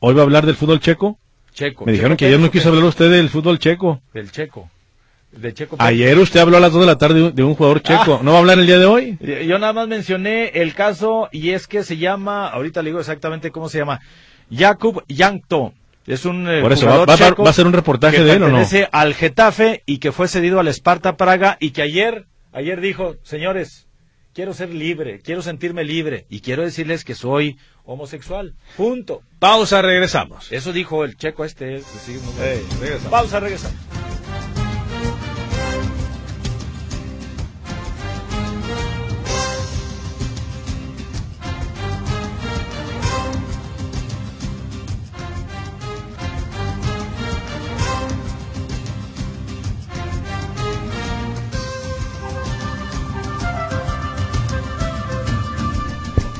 ¿Hoy 0.00 0.14
va 0.14 0.22
a 0.22 0.24
hablar 0.24 0.46
del 0.46 0.56
fútbol 0.56 0.80
checo? 0.80 1.20
Checo. 1.52 1.86
Me 1.86 1.92
dijeron 1.92 2.16
que 2.16 2.26
ayer 2.26 2.40
no 2.40 2.50
quiso 2.50 2.68
hablar 2.68 2.84
usted 2.84 3.10
del 3.10 3.28
fútbol 3.28 3.58
checo. 3.58 4.00
Del 4.12 4.32
checo. 4.32 4.68
De 5.32 5.52
checo 5.52 5.76
Ayer 5.78 6.18
usted 6.18 6.40
habló 6.40 6.56
a 6.56 6.60
las 6.60 6.72
2 6.72 6.80
de 6.80 6.86
la 6.86 6.98
tarde 6.98 7.32
de 7.32 7.42
un 7.42 7.54
jugador 7.54 7.82
checo. 7.82 8.18
Ah. 8.18 8.20
¿No 8.22 8.30
va 8.32 8.38
a 8.38 8.40
hablar 8.40 8.58
el 8.58 8.66
día 8.66 8.78
de 8.78 8.86
hoy? 8.86 9.18
Yo 9.46 9.58
nada 9.58 9.72
más 9.72 9.86
mencioné 9.86 10.48
el 10.54 10.74
caso 10.74 11.28
y 11.30 11.50
es 11.50 11.66
que 11.66 11.84
se 11.84 11.98
llama, 11.98 12.48
ahorita 12.48 12.82
le 12.82 12.90
digo 12.90 13.00
exactamente 13.00 13.50
cómo 13.50 13.68
se 13.68 13.78
llama, 13.78 14.00
Jakub 14.50 15.04
Yankto. 15.06 15.74
Es 16.06 16.24
un 16.24 16.48
eh, 16.48 16.62
Por 16.62 16.72
eso, 16.72 16.86
va, 16.86 17.04
va, 17.04 17.50
a 17.50 17.52
ser 17.52 17.66
un 17.66 17.74
reportaje 17.74 18.22
de 18.22 18.32
él 18.32 18.42
o 18.42 18.48
no? 18.48 18.64
al 18.92 19.14
Getafe 19.14 19.82
y 19.84 19.98
que 19.98 20.10
fue 20.10 20.26
cedido 20.26 20.58
al 20.58 20.68
Esparta 20.68 21.18
Praga 21.18 21.58
y 21.60 21.72
que 21.72 21.82
ayer, 21.82 22.24
ayer 22.52 22.80
dijo, 22.80 23.16
señores, 23.22 23.87
quiero 24.38 24.54
ser 24.54 24.72
libre, 24.72 25.18
quiero 25.18 25.42
sentirme 25.42 25.82
libre 25.82 26.24
y 26.30 26.42
quiero 26.42 26.62
decirles 26.62 27.04
que 27.04 27.16
soy 27.16 27.58
homosexual. 27.84 28.54
Punto. 28.76 29.22
Pausa, 29.40 29.82
regresamos. 29.82 30.52
Eso 30.52 30.72
dijo 30.72 31.02
el 31.02 31.16
checo 31.16 31.44
este. 31.44 31.82
Pausa, 33.10 33.40
regresamos. 33.40 33.97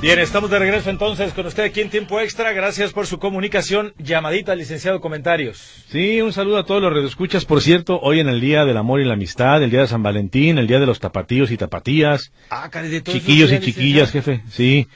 Bien, 0.09 0.21
estamos 0.21 0.49
de 0.49 0.59
regreso 0.59 0.89
entonces 0.89 1.35
con 1.35 1.45
usted 1.45 1.65
aquí 1.65 1.83
en 1.83 1.91
Tiempo 1.91 2.19
Extra. 2.19 2.55
Gracias 2.55 2.95
por 2.95 3.07
su 3.07 3.19
comunicación. 3.19 3.93
Llamadita, 3.99 4.55
licenciado, 4.55 5.03
comentarios. 5.03 5.85
Sí, 5.91 6.23
un 6.23 6.33
saludo 6.33 6.57
a 6.57 6.65
todos 6.65 6.81
los 6.81 6.95
redescuchas. 6.95 7.45
Por 7.45 7.61
cierto, 7.61 8.01
hoy 8.01 8.21
en 8.21 8.29
el 8.31 8.41
Día 8.41 8.65
del 8.65 8.79
Amor 8.79 9.01
y 9.01 9.05
la 9.05 9.13
Amistad, 9.13 9.63
el 9.63 9.71
Día 9.71 9.83
de 9.83 9.87
San 9.87 10.03
Valentín, 10.03 10.57
el 10.57 10.67
Día 10.67 10.81
de 10.81 10.87
los 10.87 10.99
tapatíos 10.99 11.51
y 11.51 11.59
tapatías. 11.59 12.33
Ah, 12.49 12.71
Chiquillos 13.05 13.53
y 13.53 13.61
chiquillas, 13.61 14.11
jefe, 14.11 14.41
sí. 14.49 14.89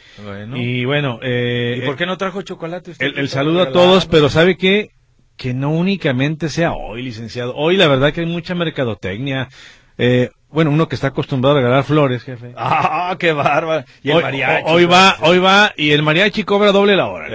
Y 0.54 0.86
bueno. 0.86 1.18
Eh, 1.22 1.80
¿Y 1.82 1.84
por 1.84 1.96
qué 1.96 2.06
no 2.06 2.16
trajo 2.16 2.40
chocolate 2.40 2.92
El, 2.98 3.28
saludo 3.28 3.60
a 3.60 3.70
todos, 3.70 4.06
pero 4.06 4.30
¿sabe 4.30 4.56
qué? 4.56 4.92
Que 5.36 5.52
no 5.52 5.72
únicamente 5.72 6.48
sea 6.48 6.72
hoy, 6.72 7.02
licenciado. 7.02 7.54
Hoy 7.54 7.76
la 7.76 7.86
verdad 7.86 8.14
que 8.14 8.22
hay 8.22 8.26
mucha 8.26 8.54
mercadotecnia. 8.54 9.50
Eh, 9.98 10.30
bueno, 10.52 10.70
uno 10.70 10.88
que 10.88 10.94
está 10.94 11.08
acostumbrado 11.08 11.56
a 11.56 11.60
regalar 11.60 11.84
flores, 11.84 12.22
jefe. 12.22 12.52
Ah, 12.56 13.16
qué 13.18 13.32
bárbaro. 13.32 13.84
Y 14.02 14.10
el 14.10 14.16
hoy, 14.16 14.22
mariachi. 14.22 14.64
Hoy 14.66 14.84
va, 14.84 15.16
hoy 15.20 15.38
va, 15.38 15.72
y 15.76 15.90
el 15.90 16.02
mariachi 16.02 16.44
cobra 16.44 16.72
doble 16.72 16.96
la 16.96 17.08
hora. 17.08 17.28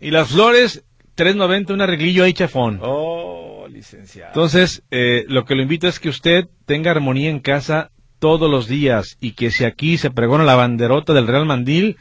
Y 0.00 0.10
las 0.10 0.28
flores, 0.28 0.84
3.90, 1.16 1.72
un 1.72 1.80
arreglillo 1.82 2.24
ahí 2.24 2.32
chafón. 2.32 2.80
Oh, 2.82 3.66
licenciado. 3.68 4.28
Entonces, 4.28 4.82
eh, 4.90 5.24
lo 5.28 5.44
que 5.44 5.54
lo 5.54 5.62
invito 5.62 5.88
es 5.88 6.00
que 6.00 6.08
usted 6.08 6.48
tenga 6.64 6.90
armonía 6.90 7.30
en 7.30 7.40
casa 7.40 7.90
todos 8.18 8.50
los 8.50 8.68
días 8.68 9.16
y 9.20 9.32
que 9.32 9.50
si 9.50 9.64
aquí 9.64 9.98
se 9.98 10.10
pregona 10.10 10.44
la 10.44 10.54
banderota 10.54 11.12
del 11.12 11.26
Real 11.26 11.46
Mandil, 11.46 11.96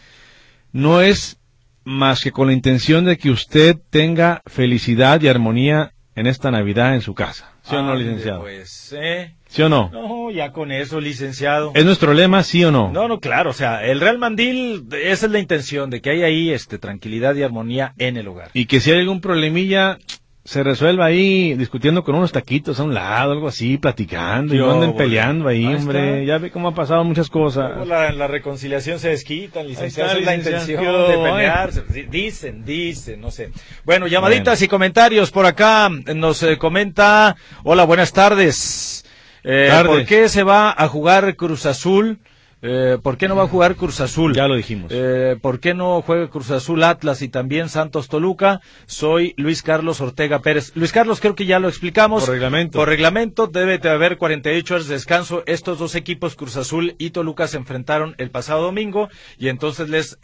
no 0.71 1.01
es 1.01 1.39
más 1.83 2.21
que 2.21 2.31
con 2.31 2.47
la 2.47 2.53
intención 2.53 3.05
de 3.05 3.17
que 3.17 3.31
usted 3.31 3.77
tenga 3.89 4.43
felicidad 4.45 5.21
y 5.21 5.27
armonía 5.27 5.93
en 6.15 6.27
esta 6.27 6.51
Navidad 6.51 6.93
en 6.93 7.01
su 7.01 7.15
casa. 7.15 7.51
¿Sí 7.63 7.75
o 7.75 7.81
no, 7.81 7.95
licenciado? 7.95 8.41
Pues, 8.41 8.95
eh. 8.97 9.35
¿Sí 9.49 9.63
o 9.63 9.69
no? 9.69 9.89
No, 9.91 10.29
ya 10.29 10.51
con 10.51 10.71
eso, 10.71 11.01
licenciado. 11.01 11.71
¿Es 11.73 11.83
nuestro 11.83 12.13
lema, 12.13 12.43
sí 12.43 12.63
o 12.63 12.71
no? 12.71 12.91
No, 12.91 13.07
no, 13.07 13.19
claro, 13.19 13.49
o 13.49 13.53
sea, 13.53 13.83
el 13.83 13.99
Real 13.99 14.19
Mandil, 14.19 14.85
esa 14.91 15.25
es 15.25 15.31
la 15.31 15.39
intención, 15.39 15.89
de 15.89 16.01
que 16.01 16.11
haya 16.11 16.27
ahí 16.27 16.51
este, 16.51 16.77
tranquilidad 16.77 17.33
y 17.33 17.41
armonía 17.41 17.95
en 17.97 18.17
el 18.17 18.27
hogar. 18.27 18.51
Y 18.53 18.67
que 18.67 18.79
si 18.79 18.91
hay 18.91 18.99
algún 18.99 19.21
problemilla, 19.21 19.97
se 20.43 20.61
resuelva 20.61 21.05
ahí 21.05 21.55
discutiendo 21.55 22.03
con 22.03 22.13
unos 22.13 22.31
taquitos 22.31 22.79
a 22.79 22.83
un 22.83 22.93
lado, 22.93 23.31
algo 23.31 23.47
así, 23.47 23.79
platicando, 23.79 24.53
y 24.53 24.59
no 24.59 24.71
anden 24.71 24.95
peleando 24.95 25.47
ahí, 25.47 25.65
hombre. 25.65 26.27
Ya 26.27 26.37
ve 26.37 26.51
cómo 26.51 26.67
ha 26.67 26.75
pasado 26.75 27.03
muchas 27.03 27.31
cosas. 27.31 27.87
La, 27.87 28.11
la 28.11 28.27
reconciliación 28.27 28.99
se 28.99 29.09
desquita, 29.09 29.63
licenciado. 29.63 30.11
Esa 30.11 30.19
es 30.19 30.25
la 30.27 30.35
intención 30.35 30.83
de 30.83 31.17
pelearse. 31.23 31.83
Dicen, 32.07 32.63
dicen, 32.63 33.19
no 33.19 33.31
sé. 33.31 33.49
Bueno, 33.83 34.05
llamaditas 34.05 34.61
y 34.61 34.67
comentarios 34.67 35.31
por 35.31 35.47
acá. 35.47 35.89
Nos 35.89 36.43
eh, 36.43 36.59
comenta, 36.59 37.35
hola, 37.63 37.83
buenas 37.85 38.13
tardes. 38.13 39.05
Eh, 39.43 39.71
¿Por 39.85 40.05
qué 40.05 40.29
se 40.29 40.43
va 40.43 40.73
a 40.77 40.87
jugar 40.87 41.35
Cruz 41.35 41.65
Azul? 41.65 42.19
Eh, 42.61 42.97
¿Por 43.01 43.17
qué 43.17 43.29
no 43.29 43.37
va 43.37 43.43
a 43.43 43.47
jugar 43.47 43.75
Cruz 43.75 44.01
Azul? 44.01 44.35
Ya 44.35 44.47
lo 44.47 44.55
dijimos. 44.55 44.91
Eh, 44.93 45.37
¿Por 45.41 45.61
qué 45.61 45.73
no 45.73 46.01
juega 46.01 46.29
Cruz 46.29 46.51
Azul 46.51 46.83
Atlas 46.83 47.21
y 47.21 47.29
también 47.29 47.69
Santos 47.69 48.09
Toluca? 48.09 48.59
Soy 48.85 49.33
Luis 49.37 49.63
Carlos 49.63 50.01
Ortega 50.01 50.39
Pérez. 50.39 50.73
Luis 50.75 50.91
Carlos, 50.91 51.21
creo 51.21 51.35
que 51.35 51.45
ya 51.45 51.59
lo 51.59 51.69
explicamos. 51.69 52.25
Por 52.25 52.33
reglamento. 52.33 52.79
Por 52.79 52.89
reglamento 52.89 53.47
debe 53.47 53.77
de 53.77 53.89
haber 53.89 54.17
48 54.17 54.73
horas 54.73 54.87
de 54.87 54.95
descanso. 54.95 55.43
Estos 55.45 55.79
dos 55.79 55.95
equipos, 55.95 56.35
Cruz 56.35 56.57
Azul 56.57 56.95
y 56.97 57.11
Toluca, 57.11 57.47
se 57.47 57.57
enfrentaron 57.57 58.15
el 58.17 58.29
pasado 58.29 58.63
domingo 58.63 59.07
y 59.37 59.47
entonces 59.47 59.87
les 59.87 60.17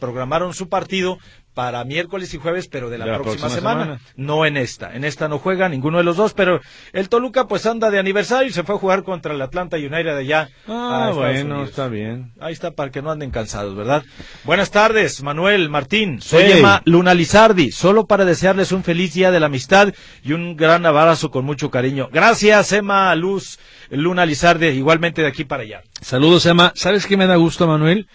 programaron 0.00 0.54
su 0.54 0.70
partido 0.70 1.18
para 1.54 1.84
miércoles 1.84 2.32
y 2.32 2.38
jueves, 2.38 2.68
pero 2.68 2.88
de 2.88 2.98
la, 2.98 3.18
próxima, 3.18 3.50
semana, 3.50 4.00
no 4.16 4.46
en 4.46 4.56
esta. 4.56 4.94
En 4.94 5.04
esta 5.04 5.28
no 5.28 5.38
juega 5.38 5.68
ninguno 5.68 5.98
de 5.98 6.04
los 6.04 6.16
dos, 6.16 6.32
pero 6.32 6.60
el 6.92 7.08
Toluca 7.08 7.46
pues 7.46 7.66
anda 7.66 7.90
de 7.90 7.98
aniversario 7.98 8.48
y 8.48 8.52
se 8.52 8.62
fue 8.62 8.76
a 8.76 8.78
jugar 8.78 9.02
contra 9.02 9.34
el 9.34 9.42
Atlanta 9.42 9.76
United 9.76 10.14
de 10.14 10.18
allá. 10.18 10.48
Ah, 10.66 11.12
bueno, 11.14 11.64
está 11.64 11.88
bien. 11.88 12.32
Ahí 12.40 12.52
está 12.52 12.70
para 12.70 12.90
que 12.90 13.02
no 13.02 13.10
anden 13.10 13.30
cansados, 13.30 13.74
¿verdad? 13.76 14.02
Buenas 14.44 14.70
tardes, 14.70 15.22
Manuel, 15.22 15.68
Martín. 15.68 16.20
Soy 16.22 16.44
Emma 16.44 16.82
Luna 16.86 17.14
Lizardi, 17.14 17.70
solo 17.70 18.06
para 18.06 18.24
desearles 18.24 18.72
un 18.72 18.82
feliz 18.82 19.12
día 19.12 19.30
de 19.30 19.40
la 19.40 19.46
amistad 19.46 19.92
y 20.24 20.32
un 20.32 20.56
gran 20.56 20.86
abrazo 20.86 21.30
con 21.30 21.44
mucho 21.44 21.70
cariño. 21.70 22.08
Gracias, 22.12 22.72
Emma 22.72 23.14
Luz 23.14 23.58
Luna 23.90 24.24
Lizardi, 24.24 24.68
igualmente 24.68 25.20
de 25.20 25.28
aquí 25.28 25.44
para 25.44 25.64
allá. 25.64 25.82
Saludos, 26.00 26.46
Emma. 26.46 26.72
¿Sabes 26.74 27.06
qué 27.06 27.16
me 27.16 27.26
da 27.26 27.36
gusto, 27.36 27.66
Manuel? 27.66 28.08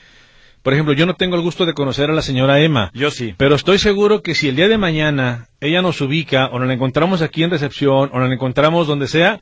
Por 0.68 0.74
ejemplo, 0.74 0.94
yo 0.94 1.06
no 1.06 1.16
tengo 1.16 1.38
el 1.38 1.42
gusto 1.42 1.66
de 1.66 1.74
conocer 1.74 2.10
a 2.10 2.14
la 2.14 2.22
señora 2.22 2.60
Emma. 2.60 2.92
Yo 2.94 3.10
sí. 3.10 3.34
Pero 3.38 3.56
estoy 3.56 3.80
seguro 3.80 4.22
que 4.22 4.36
si 4.36 4.50
el 4.50 4.58
día 4.58 4.68
de 4.68 4.78
mañana 4.78 5.48
ella 5.62 5.82
nos 5.82 6.02
ubica 6.02 6.48
o 6.48 6.60
nos 6.60 6.68
la 6.68 6.74
encontramos 6.74 7.22
aquí 7.22 7.42
en 7.42 7.52
recepción 7.52 8.10
o 8.12 8.20
nos 8.20 8.28
la 8.28 8.36
encontramos 8.36 8.86
donde 8.86 9.08
sea, 9.08 9.40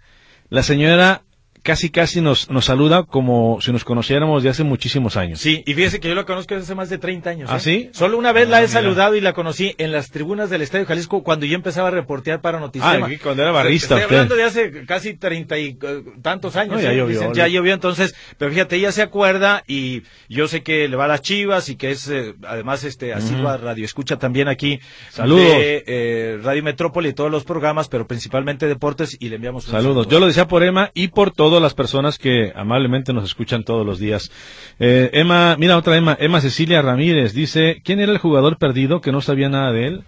la 0.50 0.62
señora 0.62 1.24
casi 1.66 1.90
casi 1.90 2.22
nos, 2.22 2.52
nos 2.52 2.66
saluda 2.66 3.04
como 3.04 3.60
si 3.60 3.72
nos 3.72 3.84
conociéramos 3.84 4.44
de 4.44 4.50
hace 4.50 4.64
muchísimos 4.64 5.18
años. 5.18 5.40
Sí, 5.40 5.64
y 5.66 5.74
fíjese 5.74 6.00
que 6.00 6.08
yo 6.08 6.14
la 6.14 6.24
conozco 6.24 6.54
desde 6.54 6.66
hace 6.66 6.76
más 6.76 6.92
de 6.92 7.00
30 7.00 7.30
años. 7.32 7.50
¿Ah, 7.52 7.58
¿eh? 7.58 7.60
sí? 7.60 7.90
Solo 7.92 8.20
una 8.20 8.32
vez 8.32 8.48
la 8.48 8.62
he 8.62 8.66
ah, 8.66 8.68
saludado 8.68 9.16
y 9.16 9.22
la 9.22 9.34
conocí 9.34 9.74
en 9.80 9.92
las 9.92 10.12
tribunas 10.12 10.52
del 10.52 10.62
Estadio 10.62 10.86
Jalisco 10.86 11.24
cuando 11.24 11.48
yo 11.48 11.56
empezaba 11.56 11.88
a 11.88 11.92
reportear 11.92 12.40
para 12.40 12.60
Noticias. 12.60 13.02
Ah, 13.02 13.10
cuando 13.22 13.42
era 13.42 13.52
barrista. 13.52 13.96
Estoy 14.00 14.04
hablando 14.04 14.36
de 14.36 14.44
hace 14.44 14.86
casi 14.86 15.16
treinta 15.16 15.58
y 15.58 15.76
eh, 15.82 16.04
tantos 16.22 16.56
años. 16.56 16.80
ya, 16.84 16.94
¿eh? 16.94 16.98
llovió, 16.98 17.34
ya 17.34 17.48
llovió, 17.48 17.74
entonces, 17.74 18.14
pero 18.38 18.52
fíjate, 18.52 18.76
ella 18.76 18.92
se 18.92 19.02
acuerda 19.02 19.64
y 19.66 20.04
yo 20.30 20.48
sé 20.48 20.62
que 20.62 20.88
le 20.88 20.96
va 20.96 21.06
a 21.06 21.08
las 21.08 21.24
chivas 21.24 21.68
y 21.70 21.78
que 21.78 21.90
es 21.90 22.12
además 22.48 22.84
este 22.84 23.12
asidua 23.12 23.58
radio 23.58 23.86
escucha 23.86 24.18
también 24.18 24.50
aquí. 24.50 24.80
Saludos. 25.10 25.48
De, 25.48 26.40
radio 26.44 26.62
Metrópoli 26.62 27.10
y 27.10 27.14
todos 27.14 27.32
los 27.32 27.44
programas, 27.44 27.90
pero 27.90 28.06
principalmente 28.06 28.68
deportes 28.68 29.18
y 29.20 29.30
le 29.30 29.38
enviamos 29.38 29.66
un 29.66 29.72
Saludos. 29.72 30.08
Yo 30.08 30.20
lo 30.20 30.28
decía 30.28 30.48
por 30.48 30.62
Emma 30.62 30.92
y 30.94 31.08
por 31.08 31.32
todas 31.56 31.64
las 31.64 31.74
personas 31.74 32.18
que 32.18 32.52
amablemente 32.54 33.14
nos 33.14 33.24
escuchan 33.24 33.64
todos 33.64 33.86
los 33.86 33.98
días. 33.98 34.30
Eh, 34.78 35.10
Emma, 35.14 35.56
mira 35.58 35.78
otra 35.78 35.96
Emma, 35.96 36.18
Emma 36.20 36.42
Cecilia 36.42 36.82
Ramírez 36.82 37.34
dice, 37.34 37.82
¿quién 37.82 38.02
era 38.02 38.12
el 38.12 38.18
jugador 38.18 38.58
perdido 38.58 39.00
que 39.00 39.14
no 39.14 39.22
sabía 39.22 39.48
nada 39.48 39.72
de 39.72 39.88
él? 39.88 40.04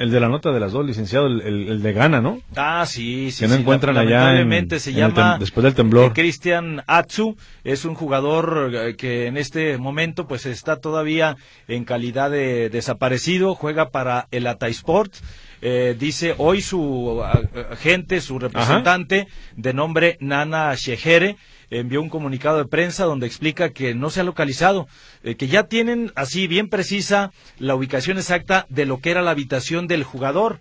El 0.00 0.10
de 0.10 0.18
la 0.18 0.28
nota 0.28 0.50
de 0.50 0.58
las 0.58 0.72
dos, 0.72 0.84
licenciado, 0.84 1.28
el, 1.28 1.82
de 1.82 1.92
Gana, 1.92 2.20
¿no? 2.20 2.40
Ah, 2.56 2.84
sí, 2.84 3.30
sí. 3.30 3.44
Que 3.44 3.48
no 3.48 3.54
encuentran 3.54 3.96
allá 3.96 4.44
se 4.80 4.92
llama 4.92 5.38
después 5.38 5.62
del 5.62 5.74
temblor. 5.74 6.14
Cristian 6.14 6.82
Atsu 6.88 7.36
es 7.62 7.84
un 7.84 7.94
jugador 7.94 8.72
eh, 8.74 8.96
que 8.96 9.26
en 9.26 9.36
este 9.36 9.78
momento 9.78 10.26
pues 10.26 10.46
está 10.46 10.80
todavía 10.80 11.36
en 11.68 11.84
calidad 11.84 12.28
de 12.28 12.70
desaparecido, 12.70 13.54
juega 13.54 13.90
para 13.90 14.26
el 14.32 14.48
Atasport 14.48 15.14
eh, 15.60 15.96
dice 15.98 16.34
hoy 16.38 16.62
su 16.62 17.22
agente, 17.70 18.20
su 18.20 18.38
representante, 18.38 19.28
de 19.56 19.74
nombre 19.74 20.16
Nana 20.20 20.74
Shejere, 20.74 21.36
envió 21.70 22.00
un 22.00 22.08
comunicado 22.08 22.58
de 22.58 22.64
prensa 22.64 23.04
donde 23.04 23.26
explica 23.26 23.70
que 23.70 23.94
no 23.94 24.10
se 24.10 24.20
ha 24.20 24.24
localizado, 24.24 24.88
eh, 25.22 25.36
que 25.36 25.48
ya 25.48 25.64
tienen 25.64 26.12
así 26.14 26.46
bien 26.46 26.68
precisa 26.68 27.32
la 27.58 27.74
ubicación 27.74 28.18
exacta 28.18 28.66
de 28.68 28.86
lo 28.86 29.00
que 29.00 29.10
era 29.10 29.22
la 29.22 29.32
habitación 29.32 29.86
del 29.86 30.04
jugador. 30.04 30.60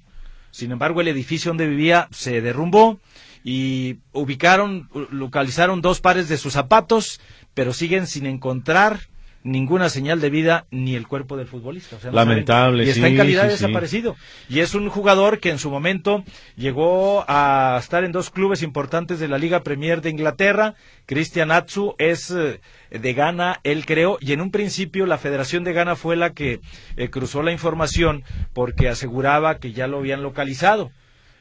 Sin 0.52 0.72
embargo, 0.72 1.02
el 1.02 1.08
edificio 1.08 1.50
donde 1.50 1.68
vivía 1.68 2.08
se 2.12 2.42
derrumbó 2.42 3.00
y 3.44 3.98
ubicaron, 4.12 4.90
localizaron 5.12 5.82
dos 5.82 6.02
pares 6.02 6.28
de 6.30 6.38
sus 6.38 6.54
zapatos, 6.54 7.22
pero 7.54 7.74
siguen 7.74 8.08
sin 8.08 8.26
encontrar 8.26 9.02
ninguna 9.48 9.90
señal 9.90 10.22
de 10.22 10.30
vida 10.30 10.66
ni 10.72 10.96
el 10.96 11.08
cuerpo 11.08 11.38
del 11.38 11.48
futbolista. 11.48 11.98
Lamentable. 12.12 12.86
y 12.86 12.90
está 12.90 13.08
en 13.08 13.18
calidad 13.18 13.48
desaparecido. 13.48 14.16
Y 14.50 14.60
es 14.60 14.76
un 14.76 14.90
jugador 14.90 15.40
que 15.40 15.50
en 15.50 15.60
su 15.60 15.72
momento 15.72 16.24
llegó 16.56 17.26
a 17.28 17.78
estar 17.80 18.04
en 18.04 18.12
dos 18.12 18.30
clubes 18.30 18.62
importantes 18.62 19.20
de 19.20 19.28
la 19.28 19.38
Liga 19.38 19.64
Premier 19.64 20.02
de 20.02 20.10
Inglaterra. 20.10 20.76
Cristian 21.06 21.52
Atsu 21.52 21.96
es 21.98 22.32
eh, 22.32 22.60
de 22.92 23.14
Ghana, 23.14 23.60
él 23.64 23.86
creó, 23.86 24.18
y 24.20 24.34
en 24.34 24.42
un 24.42 24.52
principio 24.52 25.06
la 25.06 25.18
Federación 25.18 25.64
de 25.64 25.74
Ghana 25.74 25.96
fue 25.96 26.18
la 26.18 26.32
que 26.32 26.60
eh, 26.98 27.10
cruzó 27.10 27.42
la 27.42 27.54
información 27.54 28.24
porque 28.54 28.90
aseguraba 28.90 29.60
que 29.60 29.72
ya 29.72 29.88
lo 29.88 30.00
habían 30.00 30.22
localizado. 30.22 30.92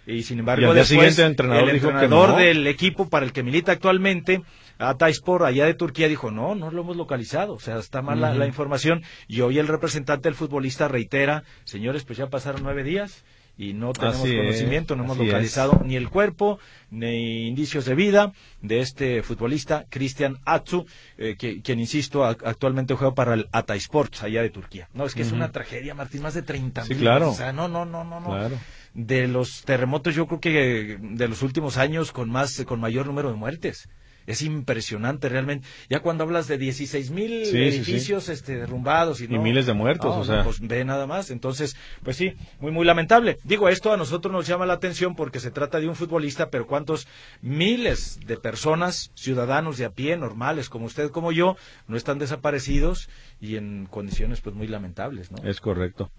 Y 0.07 0.23
sin 0.23 0.39
embargo, 0.39 0.73
después, 0.73 1.19
el 1.19 1.27
entrenador 1.27 2.37
del 2.37 2.65
equipo 2.69 3.09
para 3.09 3.27
el 3.27 3.33
que 3.33 3.43
milita 3.43 3.73
actualmente 3.73 4.43
Ataispor 4.79 5.45
allá 5.45 5.67
de 5.67 5.75
Turquía 5.75 6.09
dijo, 6.09 6.31
no, 6.31 6.55
no 6.55 6.71
lo 6.71 6.83
hemos 6.83 6.97
localizado, 6.97 7.55
o 7.55 7.61
sea, 7.61 7.79
está 7.79 8.03
mal 8.03 8.21
la, 8.21 8.47
información 8.47 9.03
y 9.29 9.41
hoy 9.41 9.59
el 9.59 9.69
representante 9.69 10.29
del 10.29 10.35
futbolista 10.35 10.89
reitera, 10.89 11.45
señores, 11.65 12.05
pues 12.05 12.19
ya 12.19 12.29
pasaron 12.29 12.63
nueve 12.63 12.85
días 12.85 13.25
y 13.59 13.73
no 13.73 13.93
tenemos 13.93 14.21
conocimiento, 14.21 14.97
no 14.97 15.05
hemos 15.05 15.17
localizado 15.17 15.81
ni 15.85 15.97
el 15.97 16.11
cuerpo 16.11 16.59
ni 16.91 17.47
indicios 17.47 17.87
de 17.87 17.95
vida 17.95 18.33
de 18.61 18.81
este 18.81 19.23
futbolista, 19.23 19.87
Cristian 19.89 20.39
Atsu, 20.45 20.87
eh, 21.17 21.37
que, 21.39 21.63
quien, 21.63 21.81
insisto, 21.81 22.25
actualmente 22.25 22.95
juega 22.95 23.15
para 23.15 23.35
el 23.35 23.49
Ataisport 23.53 24.23
allá 24.23 24.43
de 24.43 24.51
Turquía. 24.51 24.89
No, 24.93 25.07
es 25.07 25.15
que 25.15 25.23
es 25.23 25.33
una 25.33 25.53
tragedia, 25.53 25.95
Martín, 25.95 26.23
más 26.23 26.35
de 26.35 26.43
30 26.43 26.85
mil. 26.85 26.99
claro. 26.99 27.31
O 27.31 27.35
sea, 27.35 27.53
no, 27.53 27.67
no, 27.67 27.87
no, 27.87 28.05
no, 28.05 28.21
no. 28.21 28.51
De 28.93 29.27
los 29.27 29.63
terremotos, 29.63 30.15
yo 30.15 30.27
creo 30.27 30.41
que 30.41 30.99
de 31.01 31.29
los 31.29 31.43
últimos 31.43 31.77
años 31.77 32.13
con 32.13 32.31
más, 32.31 32.63
con 32.65 32.81
mayor 32.81 33.07
número 33.07 33.31
de 33.31 33.37
muertes 33.37 33.89
es 34.27 34.43
impresionante 34.43 35.29
realmente. 35.29 35.67
Ya 35.89 36.01
cuando 36.01 36.25
hablas 36.25 36.49
de 36.49 36.59
16 36.59 37.11
mil 37.11 37.33
edificios 37.33 38.29
Este, 38.29 38.57
derrumbados 38.57 39.21
y, 39.21 39.29
miles 39.29 39.67
de 39.67 39.73
muertos, 39.73 40.15
o 40.17 40.25
sea. 40.25 40.45
pues 40.45 40.61
ve 40.61 40.85
nada 40.85 41.07
más. 41.07 41.31
Entonces, 41.31 41.77
pues 42.03 42.17
sí, 42.17 42.35
muy, 42.61 42.73
muy 42.73 42.85
lamentable. 42.85 43.39
Digo, 43.45 43.69
esto 43.69 43.93
a 43.93 43.97
nosotros 43.97 44.33
nos 44.33 44.47
llama 44.47 44.67
la 44.67 44.75
atención 44.75 45.15
porque 45.15 45.41
se 45.41 45.51
trata 45.51 45.81
de 45.81 45.89
un 45.89 45.95
futbolista, 45.95 46.51
pero 46.51 46.67
cuántos 46.67 47.07
miles 47.43 48.19
de 48.27 48.37
personas, 48.37 49.11
ciudadanos 49.15 49.79
de 49.79 49.85
a 49.85 49.91
pie, 49.91 50.17
normales, 50.17 50.69
como 50.69 50.87
usted, 50.87 51.11
como 51.11 51.33
yo, 51.33 51.57
no 51.87 51.97
están 51.97 52.19
desaparecidos 52.19 53.09
y 53.41 53.57
en 53.57 53.87
condiciones 53.87 54.41
pues 54.41 54.55
muy 54.57 54.67
lamentables, 54.67 55.31
¿no? 55.31 55.49
Es 55.49 55.61
correcto. 55.61 56.11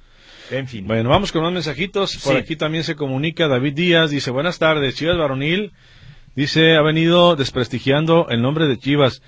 En 0.51 0.67
fin. 0.67 0.87
Bueno, 0.87 1.09
vamos 1.09 1.31
con 1.31 1.41
unos 1.41 1.53
mensajitos. 1.53 2.17
Por 2.17 2.37
aquí 2.37 2.55
también 2.55 2.83
se 2.83 2.95
comunica 2.95 3.47
David 3.47 3.73
Díaz. 3.73 4.09
Dice, 4.11 4.31
buenas 4.31 4.59
tardes, 4.59 4.95
Chivas 4.95 5.17
Varonil 5.17 5.73
Dice, 6.37 6.75
ha 6.75 6.83
venido 6.83 7.35
desprestigiando 7.35 8.27
el 8.29 8.43
nombre 8.43 8.67
de 8.67 8.77
Chivas. 8.77 9.23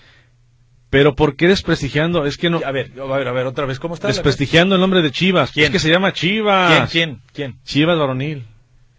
Pero 0.91 1.15
¿por 1.15 1.35
qué 1.35 1.47
desprestigiando? 1.47 2.27
Es 2.27 2.37
que 2.37 2.51
no. 2.51 2.61
A 2.63 2.71
ver, 2.71 2.91
a 3.01 3.17
ver, 3.17 3.27
a 3.27 3.31
ver, 3.31 3.47
otra 3.47 3.65
vez, 3.65 3.79
¿cómo 3.79 3.95
está? 3.95 4.09
Desprestigiando 4.09 4.75
el 4.75 4.81
nombre 4.81 5.01
de 5.01 5.09
Chivas. 5.09 5.51
¿Quién? 5.51 5.65
Es 5.65 5.71
que 5.71 5.79
se 5.79 5.89
llama 5.89 6.13
Chivas. 6.13 6.87
¿Quién? 6.91 7.19
¿Quién? 7.33 7.57
Chivas 7.63 7.97
Varonil. 7.97 8.45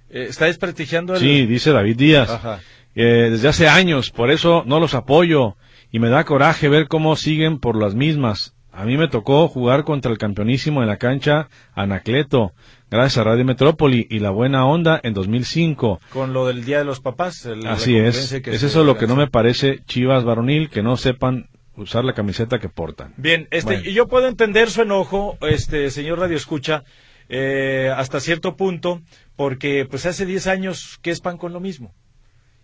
Eh, 0.09 0.27
¿Está 0.29 0.47
desprestigiando 0.47 1.15
el.? 1.15 1.21
Sí, 1.21 1.47
dice 1.47 1.71
David 1.71 1.97
Díaz. 1.97 2.31
Ajá. 2.31 2.59
Eh, 2.97 3.29
desde 3.31 3.47
hace 3.47 3.69
años, 3.69 4.11
por 4.11 4.33
eso 4.33 4.65
no 4.67 4.81
los 4.81 4.95
apoyo. 4.95 5.55
Y 5.93 6.01
me 6.01 6.09
da 6.09 6.25
coraje 6.25 6.69
ver 6.69 6.89
cómo 6.89 7.15
siguen 7.15 7.61
por 7.61 7.81
las 7.81 7.95
mismas. 7.95 8.57
A 8.81 8.87
mí 8.87 8.97
me 8.97 9.09
tocó 9.09 9.47
jugar 9.47 9.85
contra 9.85 10.11
el 10.11 10.17
campeonísimo 10.17 10.81
en 10.81 10.89
la 10.89 10.97
cancha 10.97 11.51
Anacleto 11.75 12.55
gracias 12.91 13.19
a 13.19 13.25
Radio 13.25 13.45
Metrópoli 13.45 14.07
y 14.09 14.21
La 14.21 14.31
Buena 14.31 14.65
Onda 14.65 14.99
en 15.03 15.13
2005. 15.13 16.01
Con 16.11 16.33
lo 16.33 16.47
del 16.47 16.65
Día 16.65 16.79
de 16.79 16.87
los 16.87 17.01
Papás. 17.01 17.47
Así 17.67 17.99
es. 17.99 18.33
es 18.33 18.63
eso 18.63 18.83
lo 18.83 18.97
que 18.97 19.07
no 19.07 19.17
me 19.17 19.27
parece 19.27 19.81
Chivas 19.85 20.25
varonil, 20.25 20.71
que 20.71 20.83
no 20.83 20.97
sepan 20.97 21.51
usar 21.77 22.07
la 22.07 22.15
camiseta 22.15 22.59
que 22.59 22.71
portan. 22.71 23.13
Bien, 23.19 23.49
este, 23.51 23.93
yo 23.93 24.09
puedo 24.09 24.29
entender 24.29 24.71
su 24.71 24.81
enojo, 24.81 25.37
este 25.43 25.91
señor 25.91 26.19
Radio 26.19 26.39
Escucha, 26.39 26.83
eh, 27.29 27.93
hasta 27.95 28.19
cierto 28.19 28.57
punto, 28.57 29.03
porque 29.37 29.87
pues 29.91 30.07
hace 30.07 30.25
10 30.25 30.47
años 30.47 30.99
que 31.03 31.11
es 31.11 31.21
pan 31.21 31.37
con 31.37 31.53
lo 31.53 31.61
mismo. 31.61 31.93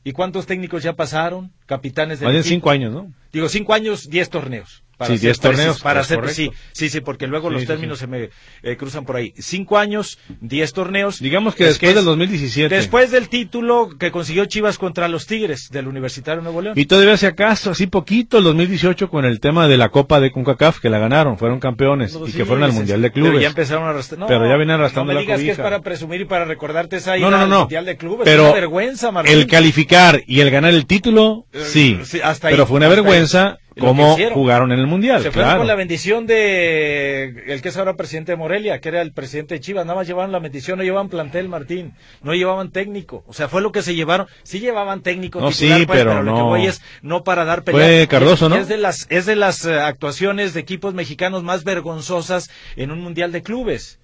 ¿Y 0.03 0.13
cuántos 0.13 0.47
técnicos 0.47 0.83
ya 0.83 0.95
pasaron? 0.95 1.53
Capitanes 1.67 2.21
de... 2.21 2.27
Más 2.27 2.35
de 2.35 2.43
5 2.43 2.71
años, 2.71 2.95
¿no? 2.95 3.13
Digo, 3.35 3.51
5 3.51 3.75
años, 3.75 4.09
10 4.09 4.31
torneos. 4.31 4.83
Para 4.97 5.15
sí, 5.15 5.21
10 5.21 5.41
torneos. 5.41 5.81
Para 5.83 6.01
hacer, 6.01 6.27
sí, 6.31 6.51
sí, 6.73 6.89
sí, 6.89 7.01
porque 7.01 7.27
luego 7.27 7.51
los 7.51 7.67
términos 7.67 7.99
se 7.99 8.07
me 8.07 8.31
eh, 8.63 8.77
cruzan 8.77 9.05
por 9.05 9.17
ahí. 9.17 9.35
Cinco 9.37 9.77
años, 9.77 10.19
10 10.41 10.73
torneos. 10.73 11.21
Digamos 11.21 11.55
que 11.55 11.65
después 11.67 11.95
del 11.95 12.05
2017. 12.05 12.75
Después 12.75 13.11
del 13.11 13.29
título 13.29 13.91
que 13.99 14.11
consiguió 14.11 14.47
Chivas 14.47 14.79
contra 14.79 15.09
los 15.09 15.27
Tigres 15.27 15.69
del 15.71 15.87
Universitario 15.87 16.41
de 16.41 16.45
Nuevo 16.45 16.63
León. 16.63 16.79
Y 16.79 16.87
todavía 16.87 17.17
si 17.19 17.27
acaso, 17.27 17.73
así 17.73 17.87
poquito, 17.87 18.39
el 18.39 18.45
2018 18.45 19.11
con 19.11 19.27
el 19.27 19.39
tema 19.41 19.69
de 19.69 19.77
la 19.77 19.91
Copa 19.91 20.19
de 20.21 20.31
CONCACAF, 20.31 20.81
que 20.81 20.89
la 20.89 20.99
ganaron, 20.99 21.37
fueron 21.37 21.61
campeones 21.61 22.17
y 22.27 22.33
que 22.33 22.47
fueron 22.47 22.65
al 22.65 22.73
Mundial 22.73 23.03
de 23.03 23.13
Clubes. 23.13 23.33
Pero 23.33 23.43
ya 23.43 23.49
empezaron 23.49 23.85
a 23.85 23.91
arrastrar. 23.91 24.21
No, 24.21 24.27
pero 24.27 24.49
ya 24.49 24.57
vienen 24.57 24.77
arrastrando 24.77 25.13
no 25.13 25.19
me 25.19 25.23
digas 25.23 25.41
que 25.41 25.51
es 25.51 25.59
para 25.59 25.81
presumir 25.83 26.23
y 26.23 26.25
para 26.25 26.47
recordarte 26.47 26.97
esa 26.97 27.19
ida 27.19 27.29
no, 27.29 27.37
no, 27.37 27.47
no, 27.47 27.61
Mundial 27.61 27.85
de 27.85 27.97
Clubes. 27.97 28.25
Pero 28.25 28.45
una 28.45 28.55
vergüenza, 28.55 29.13
Martín. 29.13 29.35
El 29.35 29.47
calificar 29.47 30.23
y 30.27 30.41
el 30.41 30.51
ganar 30.51 30.73
el 30.73 30.87
título, 30.87 31.47
eh, 31.53 31.61
sí. 31.65 31.99
hasta 32.25 32.49
pero 32.49 32.67
fue 32.67 32.79
una 32.79 32.89
vergüenza 32.89 33.59
cómo 33.79 34.17
jugaron 34.33 34.73
en 34.73 34.79
el 34.79 34.87
Mundial. 34.87 35.23
Se 35.23 35.31
fueron 35.31 35.59
con 35.59 35.67
la 35.67 35.75
bendición 35.75 36.27
de 36.27 37.45
el 37.47 37.63
que 37.63 37.69
es 37.69 37.77
ahora 37.77 37.97
presidente 37.97 38.33
de 38.33 38.37
Morelia, 38.37 38.81
que 38.81 38.89
era 38.89 39.03
el 39.03 39.13
presidente 39.13 39.55
de 39.55 39.61
Chivas. 39.61 39.87
Nada 39.87 39.97
más 39.97 40.07
llevaban 40.07 40.33
la 40.33 40.39
bendición, 40.39 40.79
no 40.79 40.85
llevaban 40.85 41.09
plantel, 41.09 41.49
Martín. 41.49 41.95
No 42.23 42.35
llevaban 42.35 42.71
técnico. 42.71 43.25
O 43.27 43.33
sea, 43.33 43.49
fue 43.49 43.63
lo 43.63 43.73
que 43.73 43.83
se 43.83 43.95
llevaron. 43.95 44.27
Sí 44.43 44.61
llevaban 44.61 45.03
técnico 45.03 45.41
no, 45.41 45.53
sí, 45.53 45.69
pues, 45.87 45.99
pero, 45.99 46.23
no. 46.23 46.51
lo 46.51 46.55
que 46.55 46.67
es 46.67 46.83
no 47.03 47.25
para 47.25 47.45
dar 47.45 47.65
pelea. 47.65 47.87
Fue 47.87 48.09
Cardoso, 48.09 48.49
¿no? 48.49 48.57
Es 48.57 48.69
de 48.69 48.77
las, 48.77 49.07
es 49.11 49.27
de 49.27 49.37
las 49.37 49.65
eh, 49.65 49.79
actuaciones 49.79 50.55
de 50.55 50.61
equipos 50.61 50.95
mexicanos 50.95 51.43
más 51.43 51.65
vergonzosas 51.65 52.51
en 52.77 52.91
un 52.91 53.01
Mundial 53.01 53.33
de 53.33 53.43
Clubes. 53.43 53.99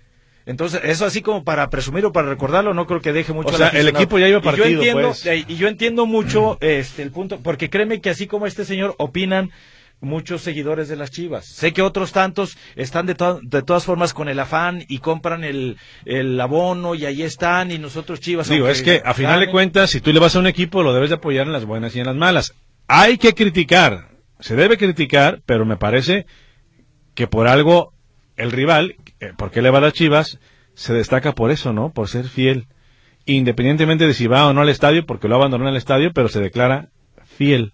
Entonces, 0.45 0.81
eso 0.85 1.07
así 1.07 1.23
como 1.23 1.45
para 1.45 1.71
presumir 1.71 2.05
o 2.07 2.13
para 2.13 2.29
recordarlo, 2.29 2.75
no 2.75 2.87
creo 2.87 3.01
que 3.01 3.13
deje 3.13 3.33
mucho. 3.33 3.55
O 3.55 3.57
sea, 3.57 3.69
el 3.69 3.89
equipo 3.89 4.19
ya 4.19 4.29
iba 4.29 4.41
partido, 4.41 4.69
y 4.69 4.73
yo 4.73 4.79
entiendo, 4.79 5.09
pues. 5.09 5.27
eh, 5.27 5.45
Y 5.47 5.57
yo 5.57 5.69
entiendo 5.69 6.07
mucho 6.07 6.59
este, 6.61 7.03
el 7.03 7.11
punto, 7.11 7.39
porque 7.41 7.71
créeme 7.71 8.01
que 8.01 8.11
así 8.11 8.27
como 8.27 8.47
este 8.47 8.65
señor 8.65 8.95
opinan 8.99 9.51
muchos 10.01 10.43
seguidores 10.43 10.89
de 10.89 10.97
las 10.97 11.13
Chivas. 11.13 11.47
Sé 11.47 11.73
que 11.73 11.81
otros 11.81 12.11
tantos 12.11 12.59
están 12.75 13.07
de, 13.07 13.15
de 13.43 13.63
todas 13.63 13.85
formas 13.85 14.13
con 14.13 14.29
el 14.29 14.41
afán 14.41 14.85
y 14.89 14.99
compran 14.99 15.45
el, 15.45 15.77
el, 16.05 16.41
abono 16.41 16.97
y 16.97 17.07
ahí 17.07 17.23
están 17.23 17.71
y 17.71 17.79
nosotros 17.79 18.19
Chivas. 18.21 18.49
Digo, 18.49 18.69
es 18.69 18.83
que 18.83 19.01
a 19.05 19.15
final 19.15 19.39
de 19.39 19.49
cuentas, 19.49 19.91
si 19.91 20.01
tú 20.01 20.13
le 20.13 20.19
vas 20.19 20.35
a 20.35 20.41
un 20.41 20.49
equipo, 20.49 20.83
lo 20.83 20.93
debes 20.93 21.11
de 21.11 21.17
apoyar 21.17 21.47
en 21.47 21.53
las 21.53 21.65
buenas 21.65 21.95
y 21.95 22.01
en 22.01 22.07
las 22.07 22.17
malas. 22.17 22.53
Hay 22.89 23.17
que 23.17 23.33
criticar, 23.33 24.09
se 24.41 24.57
debe 24.57 24.77
criticar, 24.77 25.41
pero 25.47 25.65
me 25.65 25.77
parece 25.77 26.27
que 27.15 27.29
por 27.29 27.47
algo 27.47 27.93
el 28.37 28.51
rival, 28.51 28.97
eh, 29.23 29.33
porque 29.37 29.63
le 29.63 29.71
va 29.71 29.79
a 29.79 29.83
las 29.83 29.93
Chivas, 29.93 30.41
se 30.75 30.93
destaca 30.93 31.33
por 31.33 31.53
eso, 31.53 31.73
¿no? 31.73 31.93
Por 31.93 32.09
ser 32.09 32.25
fiel. 32.25 32.67
Independientemente 33.25 34.07
de 34.07 34.15
si 34.15 34.27
va 34.27 34.49
o 34.49 34.53
no 34.53 34.63
al 34.63 34.69
estadio, 34.69 35.07
porque 35.07 35.29
lo 35.29 35.37
abandonó 35.37 35.65
en 35.65 35.71
el 35.71 35.77
estadio, 35.77 36.13
pero 36.13 36.29
se 36.29 36.41
declara 36.41 36.89
fiel. 37.25 37.73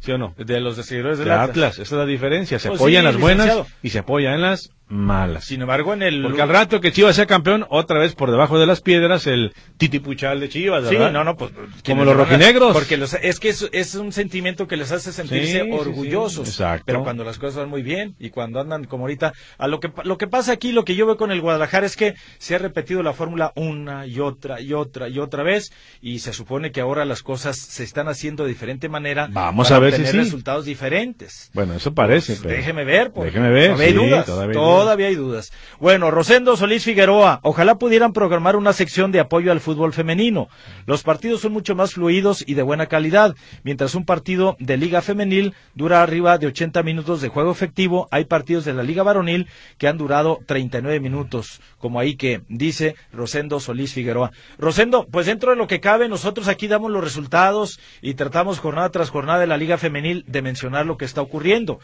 ¿Sí 0.00 0.10
o 0.10 0.18
no? 0.18 0.34
De 0.36 0.60
los 0.60 0.74
seguidores 0.76 1.18
del 1.18 1.30
Atlas. 1.30 1.74
Esa 1.74 1.82
es 1.82 1.92
la 1.92 2.04
diferencia. 2.04 2.58
Se 2.58 2.68
pues 2.68 2.80
apoyan 2.80 3.04
las 3.04 3.16
buenas 3.16 3.58
y 3.80 3.90
se 3.90 4.00
apoyan 4.00 4.34
en 4.34 4.42
las 4.42 4.72
malas. 4.88 5.44
Sin 5.44 5.60
embargo, 5.62 5.94
en 5.94 6.02
el... 6.02 6.22
Porque 6.22 6.42
al 6.42 6.48
rato 6.48 6.80
que 6.80 6.92
Chivas 6.92 7.16
sea 7.16 7.26
campeón, 7.26 7.66
otra 7.68 7.98
vez 7.98 8.14
por 8.14 8.30
debajo 8.30 8.58
de 8.58 8.66
las 8.66 8.80
piedras, 8.80 9.26
el 9.26 9.52
titipuchal 9.76 10.40
de 10.40 10.48
Chivas, 10.48 10.84
¿verdad? 10.84 11.08
Sí, 11.08 11.12
no, 11.12 11.24
no, 11.24 11.36
pues... 11.36 11.52
Como 11.84 12.04
los 12.04 12.16
rojinegros. 12.16 12.72
Porque 12.72 13.00
es 13.22 13.40
que 13.40 13.48
es, 13.48 13.94
un 13.94 14.12
sentimiento 14.12 14.66
que 14.66 14.76
les 14.76 14.92
hace 14.92 15.12
sentirse 15.12 15.62
orgullosos. 15.72 16.48
exacto. 16.48 16.84
Pero 16.86 17.02
cuando 17.02 17.24
las 17.24 17.38
cosas 17.38 17.56
van 17.56 17.68
muy 17.68 17.82
bien 17.82 18.14
y 18.18 18.30
cuando 18.30 18.60
andan 18.60 18.84
como 18.84 19.04
ahorita... 19.04 19.32
A 19.58 19.68
lo 19.68 19.80
que, 19.80 19.90
lo 20.04 20.18
que 20.18 20.26
pasa 20.26 20.52
aquí, 20.52 20.72
lo 20.72 20.84
que 20.84 20.94
yo 20.94 21.06
veo 21.06 21.16
con 21.16 21.30
el 21.30 21.40
Guadalajara 21.40 21.86
es 21.86 21.96
que 21.96 22.14
se 22.38 22.54
ha 22.54 22.58
repetido 22.58 23.02
la 23.02 23.12
fórmula 23.12 23.52
una 23.54 24.06
y 24.06 24.20
otra 24.20 24.60
y 24.60 24.72
otra 24.72 25.08
y 25.08 25.18
otra 25.18 25.42
vez 25.42 25.72
y 26.00 26.20
se 26.20 26.32
supone 26.32 26.72
que 26.72 26.80
ahora 26.80 27.04
las 27.04 27.22
cosas 27.22 27.58
se 27.58 27.84
están 27.84 28.08
haciendo 28.08 28.44
de 28.44 28.50
diferente 28.50 28.88
manera. 28.88 29.28
Vamos 29.30 29.70
a 29.70 29.78
ver 29.78 29.94
si 29.94 30.02
resultados 30.04 30.64
diferentes. 30.64 31.50
Bueno, 31.54 31.74
eso 31.74 31.94
parece. 31.94 32.36
Pues, 32.36 32.56
déjeme 32.56 32.84
ver. 32.84 33.12
Déjeme 33.12 33.50
ver. 33.50 33.70
No 33.72 33.78
hay 33.78 33.92
dudas. 33.92 34.26
Todavía 34.26 34.58
hay 34.86 35.14
dudas. 35.14 35.52
Bueno, 35.80 36.10
Rosendo 36.10 36.56
Solís 36.56 36.84
Figueroa, 36.84 37.40
ojalá 37.42 37.78
pudieran 37.78 38.12
programar 38.12 38.56
una 38.56 38.72
sección 38.72 39.12
de 39.12 39.20
apoyo 39.20 39.50
al 39.50 39.60
fútbol 39.60 39.92
femenino. 39.92 40.48
Los 40.86 41.02
partidos 41.02 41.40
son 41.40 41.52
mucho 41.52 41.74
más 41.74 41.94
fluidos 41.94 42.44
y 42.46 42.54
de 42.54 42.62
buena 42.62 42.86
calidad, 42.86 43.34
mientras 43.64 43.94
un 43.94 44.04
partido 44.04 44.56
de 44.60 44.76
liga 44.76 45.02
femenil 45.02 45.54
dura 45.74 46.02
arriba 46.02 46.38
de 46.38 46.46
80 46.46 46.82
minutos 46.82 47.20
de 47.20 47.28
juego 47.28 47.50
efectivo, 47.50 48.08
hay 48.10 48.24
partidos 48.24 48.64
de 48.64 48.74
la 48.74 48.82
liga 48.82 49.02
varonil 49.02 49.48
que 49.78 49.88
han 49.88 49.98
durado 49.98 50.38
39 50.46 51.00
minutos, 51.00 51.60
como 51.78 51.98
ahí 51.98 52.16
que 52.16 52.42
dice 52.48 52.94
Rosendo 53.12 53.60
Solís 53.60 53.92
Figueroa. 53.92 54.30
Rosendo, 54.58 55.06
pues 55.10 55.26
dentro 55.26 55.50
de 55.50 55.56
lo 55.56 55.66
que 55.66 55.80
cabe, 55.80 56.08
nosotros 56.08 56.48
aquí 56.48 56.68
damos 56.68 56.90
los 56.90 57.02
resultados 57.02 57.80
y 58.00 58.14
tratamos 58.14 58.58
jornada 58.58 58.90
tras 58.90 59.10
jornada 59.10 59.40
de 59.40 59.46
la 59.46 59.56
liga 59.56 59.78
femenil 59.78 60.24
de 60.26 60.42
mencionar 60.42 60.86
lo 60.86 60.96
que 60.96 61.04
está 61.04 61.20
ocurriendo. 61.20 61.80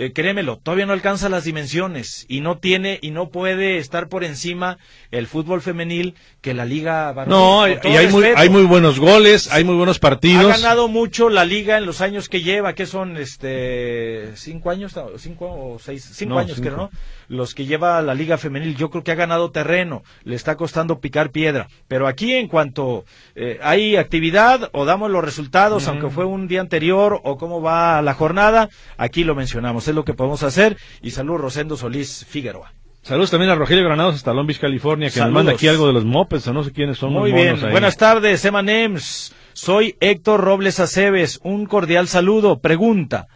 Eh, 0.00 0.12
créemelo, 0.12 0.58
todavía 0.58 0.86
no 0.86 0.92
alcanza 0.92 1.28
las 1.28 1.42
dimensiones 1.42 2.24
y 2.28 2.40
no 2.40 2.58
tiene 2.58 3.00
y 3.02 3.10
no 3.10 3.30
puede 3.30 3.78
estar 3.78 4.08
por 4.08 4.22
encima 4.22 4.78
el 5.10 5.26
fútbol 5.26 5.60
femenil 5.60 6.14
que 6.40 6.54
la 6.54 6.64
liga 6.64 7.12
No, 7.26 7.66
y 7.66 7.72
hay 7.72 8.06
muy, 8.06 8.26
hay 8.36 8.48
muy 8.48 8.62
buenos 8.62 9.00
goles, 9.00 9.52
hay 9.52 9.64
muy 9.64 9.74
buenos 9.74 9.98
partidos. 9.98 10.54
Ha 10.54 10.56
ganado 10.56 10.86
mucho 10.86 11.28
la 11.30 11.44
liga 11.44 11.78
en 11.78 11.84
los 11.84 12.00
años 12.00 12.28
que 12.28 12.42
lleva, 12.42 12.74
que 12.74 12.86
son 12.86 13.16
este 13.16 14.36
cinco 14.36 14.70
años, 14.70 14.94
cinco 15.16 15.46
o 15.46 15.80
seis, 15.80 16.08
cinco 16.14 16.38
años 16.38 16.60
creo, 16.60 16.76
¿no? 16.76 16.90
Los 17.28 17.54
que 17.54 17.66
lleva 17.66 18.00
la 18.02 18.14
liga 18.14 18.38
femenil, 18.38 18.76
yo 18.76 18.90
creo 18.90 19.04
que 19.04 19.12
ha 19.12 19.16
ganado 19.16 19.50
terreno, 19.50 20.02
le 20.24 20.34
está 20.34 20.56
costando 20.56 20.98
picar 21.00 21.30
piedra. 21.30 21.68
Pero 21.86 22.06
aquí 22.06 22.34
en 22.34 22.48
cuanto 22.48 23.04
eh, 23.34 23.58
hay 23.62 23.96
actividad 23.96 24.70
o 24.72 24.84
damos 24.84 25.10
los 25.10 25.24
resultados, 25.24 25.88
aunque 25.88 26.10
fue 26.10 26.24
un 26.24 26.48
día 26.48 26.60
anterior 26.60 27.20
o 27.22 27.36
cómo 27.36 27.60
va 27.60 28.00
la 28.02 28.14
jornada, 28.14 28.70
aquí 28.96 29.24
lo 29.24 29.34
mencionamos 29.34 29.88
es 29.88 29.94
lo 29.94 30.04
que 30.04 30.14
podemos 30.14 30.42
hacer. 30.42 30.76
Y 31.02 31.10
saludos 31.10 31.42
Rosendo 31.42 31.76
Solís 31.76 32.24
Figueroa. 32.28 32.72
Saludos 33.02 33.30
también 33.30 33.50
a 33.50 33.54
Rogelio 33.54 33.84
Granados 33.84 34.16
hasta 34.16 34.34
Long 34.34 34.46
Beach, 34.46 34.60
California, 34.60 35.10
que 35.10 35.20
nos 35.20 35.30
manda 35.30 35.52
aquí 35.52 35.68
algo 35.68 35.86
de 35.86 35.92
los 35.92 36.04
mopeds, 36.04 36.46
o 36.48 36.52
no 36.52 36.62
sé 36.62 36.72
quiénes 36.72 36.98
son. 36.98 37.12
Muy 37.12 37.32
bien, 37.32 37.58
buenas 37.70 37.96
tardes, 37.96 38.44
Emanems. 38.44 39.34
Soy 39.54 39.96
Héctor 40.00 40.40
Robles 40.40 40.78
Aceves, 40.78 41.40
un 41.42 41.66
cordial 41.66 42.06
saludo. 42.06 42.60
Pregunta, 42.60 43.26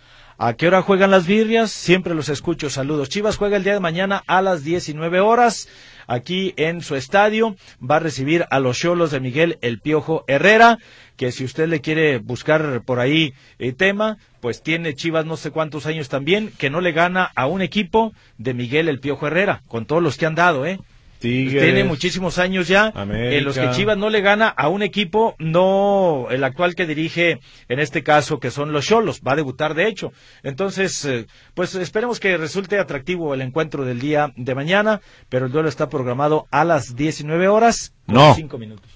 ¿a 0.43 0.55
qué 0.55 0.67
hora 0.67 0.83
juegan 0.83 1.13
las 1.13 1.25
birrias? 1.25 1.71
Siempre 1.71 2.17
los 2.17 2.29
escucho, 2.29 2.69
saludos. 2.69 3.09
Chivas 3.09 3.37
juega 3.37 3.57
el 3.57 3.63
día 3.63 3.75
de 3.75 3.81
mañana 3.81 4.25
a 4.27 4.43
las 4.43 4.65
19 4.65 5.21
horas 5.21 5.69
aquí 6.09 6.53
en 6.57 6.81
su 6.81 6.97
estadio. 6.97 7.55
Va 7.81 7.97
a 7.97 8.01
recibir 8.01 8.47
a 8.51 8.59
los 8.59 8.77
Cholos 8.77 9.13
de 9.13 9.21
Miguel 9.21 9.59
El 9.61 9.79
Piojo 9.79 10.25
Herrera, 10.27 10.79
que 11.17 11.31
si 11.31 11.45
usted 11.45 11.69
le 11.69 11.81
quiere 11.81 12.19
buscar 12.19 12.83
por 12.85 12.99
ahí 12.99 13.35
el 13.61 13.69
eh, 13.69 13.73
tema, 13.73 14.19
pues 14.41 14.65
tiene 14.65 14.97
Chivas 14.97 15.27
no 15.27 15.37
sé 15.37 15.53
cuántos 15.53 15.87
años 15.87 16.09
también, 16.09 16.53
que 16.59 16.71
no 16.71 16.81
le 16.81 16.91
gana 16.91 17.31
a 17.37 17.47
un 17.47 17.63
equipo 17.63 18.13
de 18.37 18.53
Miguel 18.53 18.89
El 18.89 18.99
Piojo 18.99 19.29
Herrera, 19.29 19.63
con 19.69 19.87
todos 19.87 20.03
los 20.03 20.17
que 20.17 20.27
han 20.27 20.35
dado, 20.35 20.67
¿eh? 20.67 20.81
Tiene 21.23 21.85
muchísimos 21.85 22.39
años 22.39 22.69
ya 22.69 22.93
en 22.97 23.45
los 23.45 23.57
que 23.57 23.71
Chivas 23.71 23.97
no 23.97 24.11
le 24.11 24.21
gana 24.21 24.49
a 24.49 24.69
un 24.69 24.83
equipo, 24.83 25.37
no 25.39 26.27
el 26.31 26.45
actual 26.45 26.75
que 26.75 26.87
dirige 26.87 27.41
en 27.69 27.79
este 27.79 28.03
caso, 28.03 28.41
que 28.41 28.51
son 28.51 28.73
los 28.73 28.87
Cholos, 28.87 29.21
va 29.27 29.33
a 29.33 29.37
debutar 29.37 29.75
de 29.75 29.89
hecho. 29.89 30.13
Entonces, 30.43 31.05
eh, 31.05 31.27
pues 31.55 31.75
esperemos 31.75 32.21
que 32.21 32.37
resulte 32.37 32.79
atractivo 32.79 33.35
el 33.35 33.43
encuentro 33.43 33.85
del 33.85 34.01
día 34.01 34.33
de 34.37 34.55
mañana, 34.55 35.01
pero 35.29 35.47
el 35.47 35.53
duelo 35.53 35.69
está 35.69 35.89
programado 35.89 36.47
a 36.51 36.65
las 36.65 36.97
19 36.97 37.49
horas. 37.49 37.95
No. 38.07 38.35
Cinco 38.35 38.59
minutos. 38.59 38.91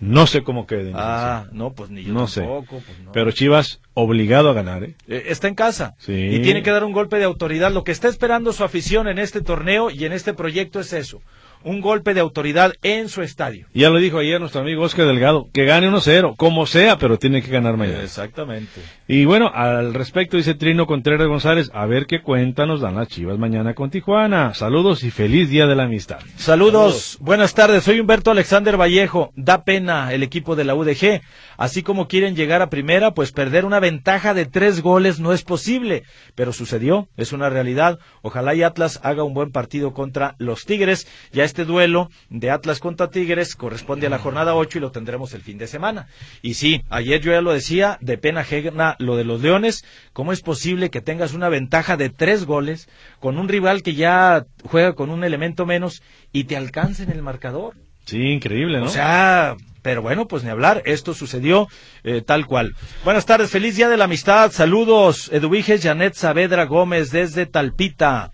¿No, 0.00 0.26
sé 0.26 0.42
cómo 0.42 0.66
quede. 0.66 0.92
Ah, 0.94 1.46
no, 1.52 1.72
pues 1.72 1.90
ni 1.90 2.04
yo 2.04 2.12
no 2.12 2.26
tampoco. 2.26 2.78
Sé. 2.80 2.84
Pues 2.86 3.08
pero 3.12 3.30
Chivas 3.32 3.80
obligado 3.94 4.50
a 4.50 4.52
ganar, 4.52 4.84
¿eh? 4.84 4.94
¿eh? 5.08 5.24
Está 5.28 5.48
en 5.48 5.54
casa. 5.54 5.94
Y 6.06 6.40
tiene 6.40 6.62
que 6.62 6.70
dar 6.70 6.84
un 6.84 6.92
golpe 6.92 7.16
de 7.16 7.24
autoridad. 7.24 7.72
Lo 7.72 7.84
que 7.84 7.92
está 7.92 8.08
esperando 8.08 8.52
su 8.52 8.64
afición 8.64 9.08
en 9.08 9.18
este 9.18 9.40
torneo 9.40 9.90
y 9.90 10.04
en 10.04 10.12
este 10.12 10.34
proyecto 10.34 10.80
es 10.80 10.92
eso 10.92 11.20
un 11.62 11.80
golpe 11.80 12.14
de 12.14 12.20
autoridad 12.20 12.74
en 12.82 13.08
su 13.08 13.22
estadio. 13.22 13.66
Ya 13.74 13.90
lo 13.90 13.98
dijo 13.98 14.18
ayer 14.18 14.40
nuestro 14.40 14.60
amigo 14.60 14.82
Oscar 14.82 15.06
Delgado, 15.06 15.48
que 15.52 15.64
gane 15.64 15.90
1-0, 15.90 16.36
como 16.36 16.66
sea, 16.66 16.98
pero 16.98 17.18
tiene 17.18 17.42
que 17.42 17.50
ganar 17.50 17.76
mañana. 17.76 18.02
Exactamente. 18.02 18.80
Y 19.08 19.24
bueno, 19.24 19.50
al 19.52 19.94
respecto 19.94 20.36
dice 20.36 20.54
Trino 20.54 20.86
Contreras 20.86 21.28
González, 21.28 21.70
a 21.74 21.86
ver 21.86 22.06
qué 22.06 22.22
cuenta 22.22 22.66
nos 22.66 22.80
dan 22.80 22.96
las 22.96 23.08
chivas 23.08 23.38
mañana 23.38 23.74
con 23.74 23.90
Tijuana. 23.90 24.54
Saludos 24.54 25.04
y 25.04 25.10
feliz 25.10 25.50
día 25.50 25.66
de 25.66 25.76
la 25.76 25.84
amistad. 25.84 26.18
Saludos, 26.36 27.18
buenas 27.20 27.54
tardes, 27.54 27.84
soy 27.84 28.00
Humberto 28.00 28.30
Alexander 28.30 28.76
Vallejo. 28.80 29.32
Da 29.36 29.64
pena 29.64 30.12
el 30.12 30.22
equipo 30.22 30.56
de 30.56 30.64
la 30.64 30.74
UDG. 30.74 31.20
Así 31.56 31.82
como 31.82 32.06
quieren 32.06 32.36
llegar 32.36 32.62
a 32.62 32.70
primera, 32.70 33.12
pues 33.12 33.32
perder 33.32 33.64
una 33.64 33.80
ventaja 33.80 34.34
de 34.34 34.46
tres 34.46 34.82
goles 34.82 35.20
no 35.20 35.32
es 35.32 35.42
posible. 35.42 36.02
Pero 36.34 36.52
sucedió, 36.52 37.08
es 37.16 37.32
una 37.32 37.48
realidad. 37.48 37.98
Ojalá 38.22 38.54
y 38.54 38.62
Atlas 38.62 39.00
haga 39.02 39.24
un 39.24 39.34
buen 39.34 39.50
partido 39.50 39.92
contra 39.94 40.34
los 40.38 40.64
Tigres. 40.66 41.06
Ya 41.32 41.44
este 41.46 41.64
duelo 41.64 42.10
de 42.28 42.50
Atlas 42.50 42.78
contra 42.78 43.08
Tigres 43.08 43.56
corresponde 43.56 44.06
a 44.06 44.10
la 44.10 44.18
jornada 44.18 44.54
8 44.54 44.78
y 44.78 44.80
lo 44.82 44.90
tendremos 44.90 45.32
el 45.32 45.40
fin 45.40 45.56
de 45.56 45.66
semana. 45.66 46.08
Y 46.42 46.54
sí, 46.54 46.82
ayer 46.90 47.20
yo 47.20 47.32
ya 47.32 47.40
lo 47.40 47.52
decía, 47.52 47.98
de 48.00 48.18
pena 48.18 48.40
ajena 48.40 48.96
lo 48.98 49.16
de 49.16 49.24
los 49.24 49.40
Leones. 49.40 49.84
¿Cómo 50.12 50.32
es 50.32 50.42
posible 50.42 50.90
que 50.90 51.00
tengas 51.00 51.32
una 51.32 51.48
ventaja 51.48 51.96
de 51.96 52.10
tres 52.10 52.44
goles 52.44 52.88
con 53.20 53.38
un 53.38 53.48
rival 53.48 53.82
que 53.82 53.94
ya 53.94 54.44
juega 54.64 54.94
con 54.94 55.10
un 55.10 55.24
elemento 55.24 55.66
menos 55.66 56.02
y 56.32 56.44
te 56.44 56.56
alcance 56.56 57.02
en 57.02 57.10
el 57.10 57.22
marcador? 57.22 57.74
Sí, 58.04 58.18
increíble, 58.18 58.78
¿no? 58.78 58.86
O 58.86 58.88
sea, 58.88 59.56
pero 59.86 60.02
bueno, 60.02 60.26
pues 60.26 60.42
ni 60.42 60.50
hablar, 60.50 60.82
esto 60.84 61.14
sucedió 61.14 61.68
eh, 62.02 62.20
tal 62.20 62.46
cual. 62.46 62.74
Buenas 63.04 63.24
tardes, 63.24 63.52
feliz 63.52 63.76
día 63.76 63.88
de 63.88 63.96
la 63.96 64.06
amistad, 64.06 64.50
saludos, 64.50 65.30
Eduviges 65.32 65.80
Janet 65.80 66.14
Saavedra 66.14 66.64
Gómez 66.64 67.12
desde 67.12 67.46
Talpita. 67.46 68.32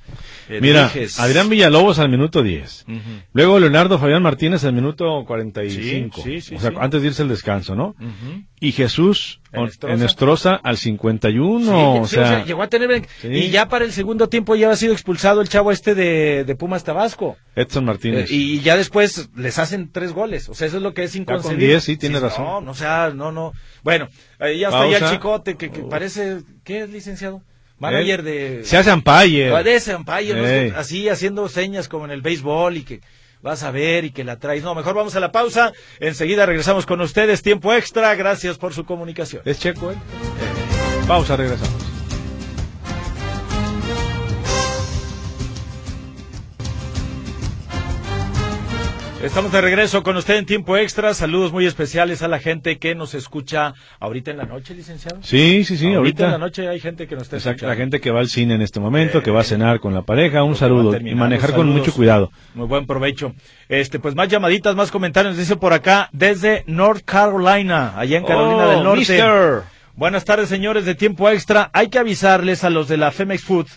Mira, 0.49 0.91
Adrián 1.19 1.51
Villalobos 1.51 1.99
al 1.99 2.09
minuto 2.09 2.43
10. 2.43 2.87
Luego 3.35 3.61
Leonardo 3.61 3.99
Fabián 3.99 4.23
Martínez 4.23 4.65
al 4.65 4.73
minuto 4.73 5.27
45. 5.27 6.23
Sí, 6.23 6.41
sí, 6.41 6.55
o 6.55 6.59
sea, 6.59 6.73
antes 6.79 7.03
de 7.03 7.09
irse 7.09 7.23
el 7.23 7.29
descanso, 7.29 7.75
¿no? 7.75 7.95
Y 8.59 8.73
Jesús 8.73 9.43
Enestrosa 9.53 10.55
al 10.55 10.79
51. 10.79 11.95
o, 12.01 12.07
sea, 12.07 12.45
llegó 12.45 12.63
a 12.63 12.69
tener. 12.69 13.07
Y 13.23 13.51
ya 13.51 13.69
para 13.69 13.85
el 13.85 13.93
segundo 13.93 14.29
tiempo 14.29 14.57
ya 14.57 14.71
ha 14.71 14.77
sido 14.77 14.93
expulsado 14.93 15.43
el 15.43 15.49
chavo 15.49 15.73
este 15.73 15.95
de, 15.95 16.45
de 16.45 16.57
Pumas 16.57 16.85
Tabasco. 16.85 17.37
Edson 17.55 17.85
Martínez. 17.85 18.31
Eh, 18.31 18.35
y 18.35 18.61
ya 18.61 18.77
después 18.77 19.29
les 19.37 19.59
hacen 19.59 19.91
tres 19.93 20.13
goles. 20.13 20.49
O 20.49 20.55
sea, 20.55 20.67
eso 20.67 20.79
es 20.79 20.83
lo 20.83 20.95
que 20.95 21.05
es 21.05 21.15
inconcebible. 21.15 21.42
10, 21.49 21.85
sí, 21.85 21.97
tiene 21.97 22.21
razón. 22.21 22.65
No, 22.65 22.71
o 22.71 22.75
sea, 22.75 23.11
no, 23.15 23.33
no. 23.33 23.53
Bueno, 23.83 24.09
ya 24.39 24.69
está 24.69 24.89
ya 24.89 24.99
el 24.99 25.11
chicote 25.11 25.57
que, 25.57 25.71
que 25.71 25.83
parece. 25.83 26.43
¿Qué 26.65 26.83
es 26.83 26.91
licenciado? 26.91 27.43
manager 27.83 28.23
de... 28.23 28.63
Se 28.65 28.77
hace 28.77 28.93
umpire. 28.93 29.63
De 29.63 29.75
ese 29.75 29.95
umpire, 29.95 30.73
así 30.77 31.09
haciendo 31.09 31.49
señas 31.49 31.89
como 31.89 32.05
en 32.05 32.13
el 32.13 32.23
béisbol 32.23 32.77
y 32.77 32.85
que 32.85 33.01
vas 33.43 33.65
a 33.65 33.71
ver 33.71 34.05
y 34.05 34.11
que 34.13 34.25
la 34.25 34.39
traes. 34.39 34.63
No, 34.63 34.75
mejor 34.75 34.95
vamos 34.95 35.17
a 35.17 35.21
la 35.21 35.33
pausa. 35.33 35.73
Enseguida 35.99 36.47
regresamos 36.47 36.87
con 36.87 37.01
ustedes. 37.01 37.43
Tiempo 37.43 37.75
extra. 37.75 38.15
Gracias 38.15 38.57
por 38.57 38.73
su 38.73 38.85
comunicación. 38.85 39.43
Es 39.45 39.59
checo, 39.59 39.91
¿eh? 39.91 39.97
Pausa, 41.07 41.37
regresamos. 41.37 41.92
Estamos 49.23 49.53
de 49.53 49.61
regreso 49.61 50.03
con 50.03 50.17
usted 50.17 50.35
en 50.37 50.47
tiempo 50.47 50.77
extra. 50.77 51.15
Saludos 51.15 51.53
muy 51.53 51.65
especiales 51.65 52.23
a 52.23 52.29
la 52.29 52.41
gente 52.41 52.79
que 52.79 52.97
nos 52.97 53.15
escucha 53.15 53.73
ahorita 54.01 54.33
en 54.33 54.37
la 54.37 54.47
noche, 54.47 54.75
licenciado. 54.75 55.21
Sí, 55.23 55.63
sí, 55.63 55.77
sí. 55.77 55.95
Ahorita, 55.95 56.25
en 56.25 56.31
la 56.33 56.39
noche 56.39 56.67
hay 56.67 56.81
gente 56.81 57.07
que 57.07 57.15
nos 57.15 57.23
está 57.23 57.37
Exacto, 57.37 57.69
La 57.69 57.77
gente 57.77 58.01
que 58.01 58.11
va 58.11 58.19
al 58.19 58.29
cine 58.29 58.55
en 58.55 58.63
este 58.63 58.81
momento, 58.81 59.23
que 59.23 59.31
va 59.31 59.43
a 59.43 59.45
cenar 59.45 59.79
con 59.79 59.95
la 59.95 60.03
pareja. 60.03 60.43
Un 60.43 60.57
saludo 60.57 60.97
y 60.99 61.15
manejar 61.15 61.55
con 61.55 61.69
mucho 61.69 61.93
cuidado. 61.93 62.33
Muy 62.55 62.67
buen 62.67 62.85
provecho. 62.85 63.33
Este, 63.69 64.01
pues 64.01 64.17
más 64.17 64.27
llamaditas, 64.27 64.75
más 64.75 64.91
comentarios. 64.91 65.37
Dice 65.37 65.55
por 65.55 65.73
acá 65.73 66.11
desde 66.13 66.65
North 66.67 67.05
Carolina, 67.05 67.97
allá 67.97 68.19
en 68.19 68.25
Carolina 68.25 68.67
del 68.67 68.79
oh, 68.81 68.83
Norte. 68.83 69.23
Buenas 69.95 70.25
tardes, 70.25 70.49
señores 70.49 70.85
de 70.85 70.97
tiempo 70.97 71.29
extra. 71.29 71.71
Hay 71.75 71.91
que 71.91 72.01
avisarles 72.01 72.65
a 72.65 72.71
los 72.71 72.89
de 72.89 72.97
la 72.97 73.13
Femex 73.13 73.45
Food 73.45 73.69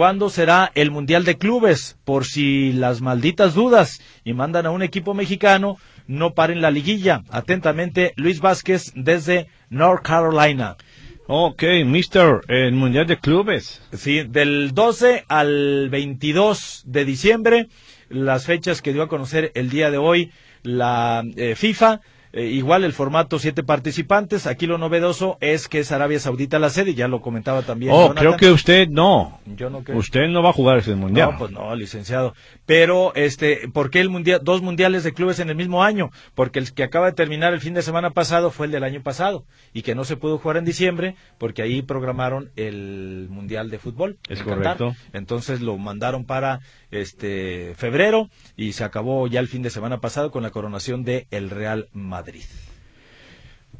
cuándo 0.00 0.30
será 0.30 0.72
el 0.74 0.90
Mundial 0.90 1.26
de 1.26 1.36
Clubes, 1.36 1.98
por 2.06 2.24
si 2.24 2.72
las 2.72 3.02
malditas 3.02 3.52
dudas 3.52 4.00
y 4.24 4.32
mandan 4.32 4.64
a 4.64 4.70
un 4.70 4.82
equipo 4.82 5.12
mexicano, 5.12 5.76
no 6.06 6.32
paren 6.32 6.62
la 6.62 6.70
liguilla. 6.70 7.22
Atentamente, 7.28 8.14
Luis 8.16 8.40
Vázquez 8.40 8.92
desde 8.94 9.48
North 9.68 10.02
Carolina. 10.02 10.78
Ok, 11.26 11.64
mister, 11.84 12.40
el 12.48 12.72
Mundial 12.72 13.06
de 13.08 13.18
Clubes. 13.18 13.82
Sí, 13.92 14.22
del 14.22 14.72
12 14.72 15.26
al 15.28 15.90
22 15.90 16.84
de 16.86 17.04
diciembre, 17.04 17.68
las 18.08 18.46
fechas 18.46 18.80
que 18.80 18.94
dio 18.94 19.02
a 19.02 19.08
conocer 19.08 19.52
el 19.54 19.68
día 19.68 19.90
de 19.90 19.98
hoy 19.98 20.32
la 20.62 21.22
eh, 21.36 21.54
FIFA 21.56 22.00
eh, 22.32 22.44
igual 22.44 22.84
el 22.84 22.92
formato 22.92 23.38
siete 23.38 23.62
participantes. 23.62 24.46
Aquí 24.46 24.66
lo 24.66 24.78
novedoso 24.78 25.36
es 25.40 25.68
que 25.68 25.80
es 25.80 25.90
Arabia 25.92 26.20
Saudita 26.20 26.58
la 26.58 26.70
sede, 26.70 26.94
ya 26.94 27.08
lo 27.08 27.20
comentaba 27.20 27.62
también. 27.62 27.92
Oh, 27.94 28.14
creo 28.14 28.36
que 28.36 28.50
usted 28.50 28.88
no. 28.88 29.40
Yo 29.46 29.70
no 29.70 29.82
creo. 29.82 29.98
Usted 29.98 30.28
no 30.28 30.42
va 30.42 30.50
a 30.50 30.52
jugar 30.52 30.78
ese 30.78 30.94
mundial. 30.94 31.32
No, 31.32 31.38
pues 31.38 31.50
no, 31.50 31.74
licenciado. 31.74 32.34
Pero, 32.66 33.12
este, 33.14 33.68
¿por 33.72 33.90
qué 33.90 34.00
el 34.00 34.10
mundial, 34.10 34.40
dos 34.42 34.62
mundiales 34.62 35.02
de 35.02 35.12
clubes 35.12 35.40
en 35.40 35.50
el 35.50 35.56
mismo 35.56 35.82
año? 35.82 36.10
Porque 36.34 36.58
el 36.58 36.72
que 36.72 36.84
acaba 36.84 37.06
de 37.06 37.12
terminar 37.12 37.52
el 37.52 37.60
fin 37.60 37.74
de 37.74 37.82
semana 37.82 38.10
pasado 38.10 38.50
fue 38.50 38.66
el 38.66 38.72
del 38.72 38.84
año 38.84 39.02
pasado 39.02 39.44
y 39.72 39.82
que 39.82 39.94
no 39.94 40.04
se 40.04 40.16
pudo 40.16 40.38
jugar 40.38 40.56
en 40.56 40.64
diciembre 40.64 41.16
porque 41.38 41.62
ahí 41.62 41.82
programaron 41.82 42.50
el 42.56 43.26
mundial 43.30 43.70
de 43.70 43.78
fútbol. 43.78 44.18
Es 44.28 44.42
correcto. 44.42 44.94
Entonces 45.12 45.60
lo 45.60 45.76
mandaron 45.78 46.24
para 46.24 46.60
este 46.90 47.74
febrero 47.76 48.28
y 48.56 48.72
se 48.72 48.84
acabó 48.84 49.26
ya 49.26 49.40
el 49.40 49.48
fin 49.48 49.62
de 49.62 49.70
semana 49.70 50.00
pasado 50.00 50.30
con 50.30 50.42
la 50.42 50.50
coronación 50.50 51.04
de 51.04 51.26
el 51.30 51.50
Real 51.50 51.88
Madrid. 51.92 52.19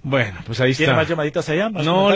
Bueno, 0.02 0.40
pues 0.46 0.58
ahí 0.60 0.74
¿Tiene 0.74 0.94
más 0.94 1.06
llamaditas 1.06 1.46
allá? 1.50 1.68
no, 1.68 2.08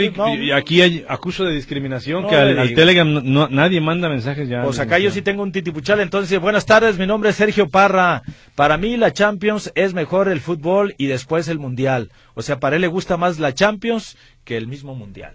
aquí 0.54 0.80
hay 0.80 1.04
acuso 1.06 1.44
de 1.44 1.54
discriminación 1.54 2.26
que 2.26 2.34
al, 2.34 2.74
Telegram 2.74 3.22
nadie 3.50 3.80
manda 3.80 4.08
mensajes 4.08 4.48
ya. 4.48 4.62
Pues 4.62 4.78
acá 4.78 4.98
yo 4.98 5.10
sí 5.10 5.20
tengo 5.20 5.42
un 5.42 5.52
titipuchal, 5.52 6.00
entonces 6.00 6.40
buenas 6.40 6.64
tardes, 6.64 6.98
mi 6.98 7.06
nombre 7.06 7.30
es 7.30 7.37
Sergio 7.37 7.68
Parra. 7.68 8.22
Para 8.54 8.78
mí 8.78 8.96
la 8.96 9.12
Champions 9.12 9.70
es 9.74 9.92
mejor 9.92 10.28
el 10.28 10.40
fútbol 10.40 10.94
y 10.96 11.06
después 11.06 11.48
el 11.48 11.58
Mundial. 11.58 12.10
O 12.34 12.40
sea, 12.40 12.58
para 12.58 12.76
él 12.76 12.82
le 12.82 12.88
gusta 12.88 13.18
más 13.18 13.38
la 13.38 13.52
Champions 13.52 14.16
que 14.44 14.56
el 14.56 14.66
mismo 14.66 14.94
Mundial. 14.94 15.34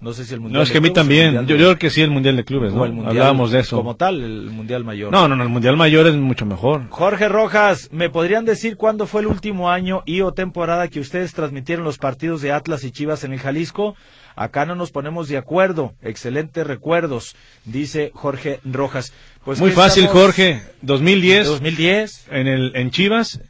No 0.00 0.14
sé 0.14 0.24
si 0.24 0.32
el 0.32 0.40
mundial. 0.40 0.58
No, 0.58 0.62
es 0.62 0.70
que 0.70 0.78
a 0.78 0.80
mí 0.80 0.90
también. 0.90 1.46
Yo, 1.46 1.56
creo 1.56 1.78
que 1.78 1.90
sí, 1.90 2.00
el 2.00 2.10
mundial 2.10 2.36
de 2.36 2.44
clubes, 2.44 2.72
¿no? 2.72 2.84
Hablábamos 2.84 3.50
de 3.50 3.60
eso. 3.60 3.76
Como 3.76 3.96
tal, 3.96 4.22
el 4.22 4.50
mundial 4.50 4.82
mayor. 4.82 5.12
No, 5.12 5.28
no, 5.28 5.36
no, 5.36 5.42
el 5.42 5.50
mundial 5.50 5.76
mayor 5.76 6.06
es 6.06 6.14
mucho 6.16 6.46
mejor. 6.46 6.88
Jorge 6.88 7.28
Rojas, 7.28 7.90
¿me 7.92 8.08
podrían 8.08 8.46
decir 8.46 8.76
cuándo 8.76 9.06
fue 9.06 9.20
el 9.20 9.26
último 9.26 9.70
año 9.70 10.02
y 10.06 10.22
o 10.22 10.32
temporada 10.32 10.88
que 10.88 11.00
ustedes 11.00 11.34
transmitieron 11.34 11.84
los 11.84 11.98
partidos 11.98 12.40
de 12.40 12.52
Atlas 12.52 12.82
y 12.84 12.92
Chivas 12.92 13.24
en 13.24 13.34
el 13.34 13.40
Jalisco? 13.40 13.94
Acá 14.36 14.64
no 14.64 14.74
nos 14.74 14.90
ponemos 14.90 15.28
de 15.28 15.36
acuerdo. 15.36 15.92
Excelentes 16.00 16.66
recuerdos, 16.66 17.36
dice 17.66 18.10
Jorge 18.14 18.60
Rojas. 18.64 19.12
Pues 19.44 19.60
Muy 19.60 19.70
fácil, 19.70 20.06
Jorge. 20.06 20.62
2010. 20.80 21.46
2010. 21.46 22.26
En 22.30 22.46
el 22.46 22.72
en 22.74 22.90
Chivas 22.90 23.40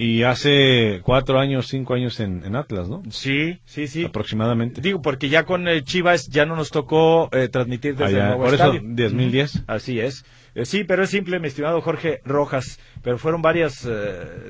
y 0.00 0.22
hace 0.22 1.00
cuatro 1.02 1.40
años, 1.40 1.66
cinco 1.66 1.94
años 1.94 2.20
en, 2.20 2.54
Atlas, 2.54 2.88
¿no? 2.88 3.02
Sí, 3.10 3.58
sí, 3.64 3.88
sí. 3.88 4.04
Aproximadamente. 4.04 4.80
Digo, 4.80 5.02
porque 5.02 5.28
ya 5.28 5.44
con 5.44 5.66
eh, 5.66 5.82
Chivas 5.82 6.28
ya 6.28 6.46
no 6.46 6.54
nos 6.54 6.70
tocó 6.70 7.28
eh, 7.32 7.48
transmitir 7.48 7.96
desde 7.96 8.20
el 8.20 8.26
nuevo 8.26 8.44
Por 8.44 8.54
eso, 8.54 8.72
2010. 8.80 9.64
Así 9.66 9.98
es. 9.98 10.24
Eh, 10.54 10.64
sí, 10.66 10.84
pero 10.84 11.02
es 11.02 11.10
simple, 11.10 11.40
mi 11.40 11.48
estimado 11.48 11.80
Jorge 11.80 12.20
Rojas. 12.24 12.78
Pero 13.02 13.18
fueron 13.18 13.42
varias 13.42 13.88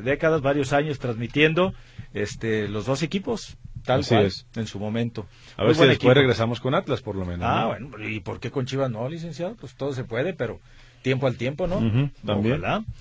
décadas, 0.05 0.43
varios 0.43 0.75
años 0.75 0.99
transmitiendo 0.99 1.73
este 2.13 2.69
los 2.69 2.85
dos 2.85 3.03
equipos. 3.03 3.57
Tal 3.85 4.01
Así 4.01 4.15
cual, 4.15 4.27
es. 4.27 4.47
en 4.55 4.67
su 4.67 4.79
momento. 4.79 5.27
A 5.57 5.65
ver 5.65 5.75
si 5.75 5.87
después 5.87 6.15
regresamos 6.15 6.61
con 6.61 6.75
Atlas, 6.75 7.01
por 7.01 7.17
lo 7.17 7.25
menos. 7.25 7.49
Ah, 7.49 7.69
bueno. 7.69 8.07
¿Y 8.07 8.21
por 8.21 8.39
qué 8.39 8.51
con 8.51 8.67
Chivas 8.67 8.91
no, 8.91 9.09
licenciado? 9.09 9.57
Pues 9.57 9.75
todo 9.77 9.95
se 9.95 10.05
puede, 10.05 10.35
pero 10.35 10.61
tiempo 11.01 11.27
al 11.27 11.37
tiempo, 11.37 11.67
¿no? 11.67 12.11
también. 12.23 12.61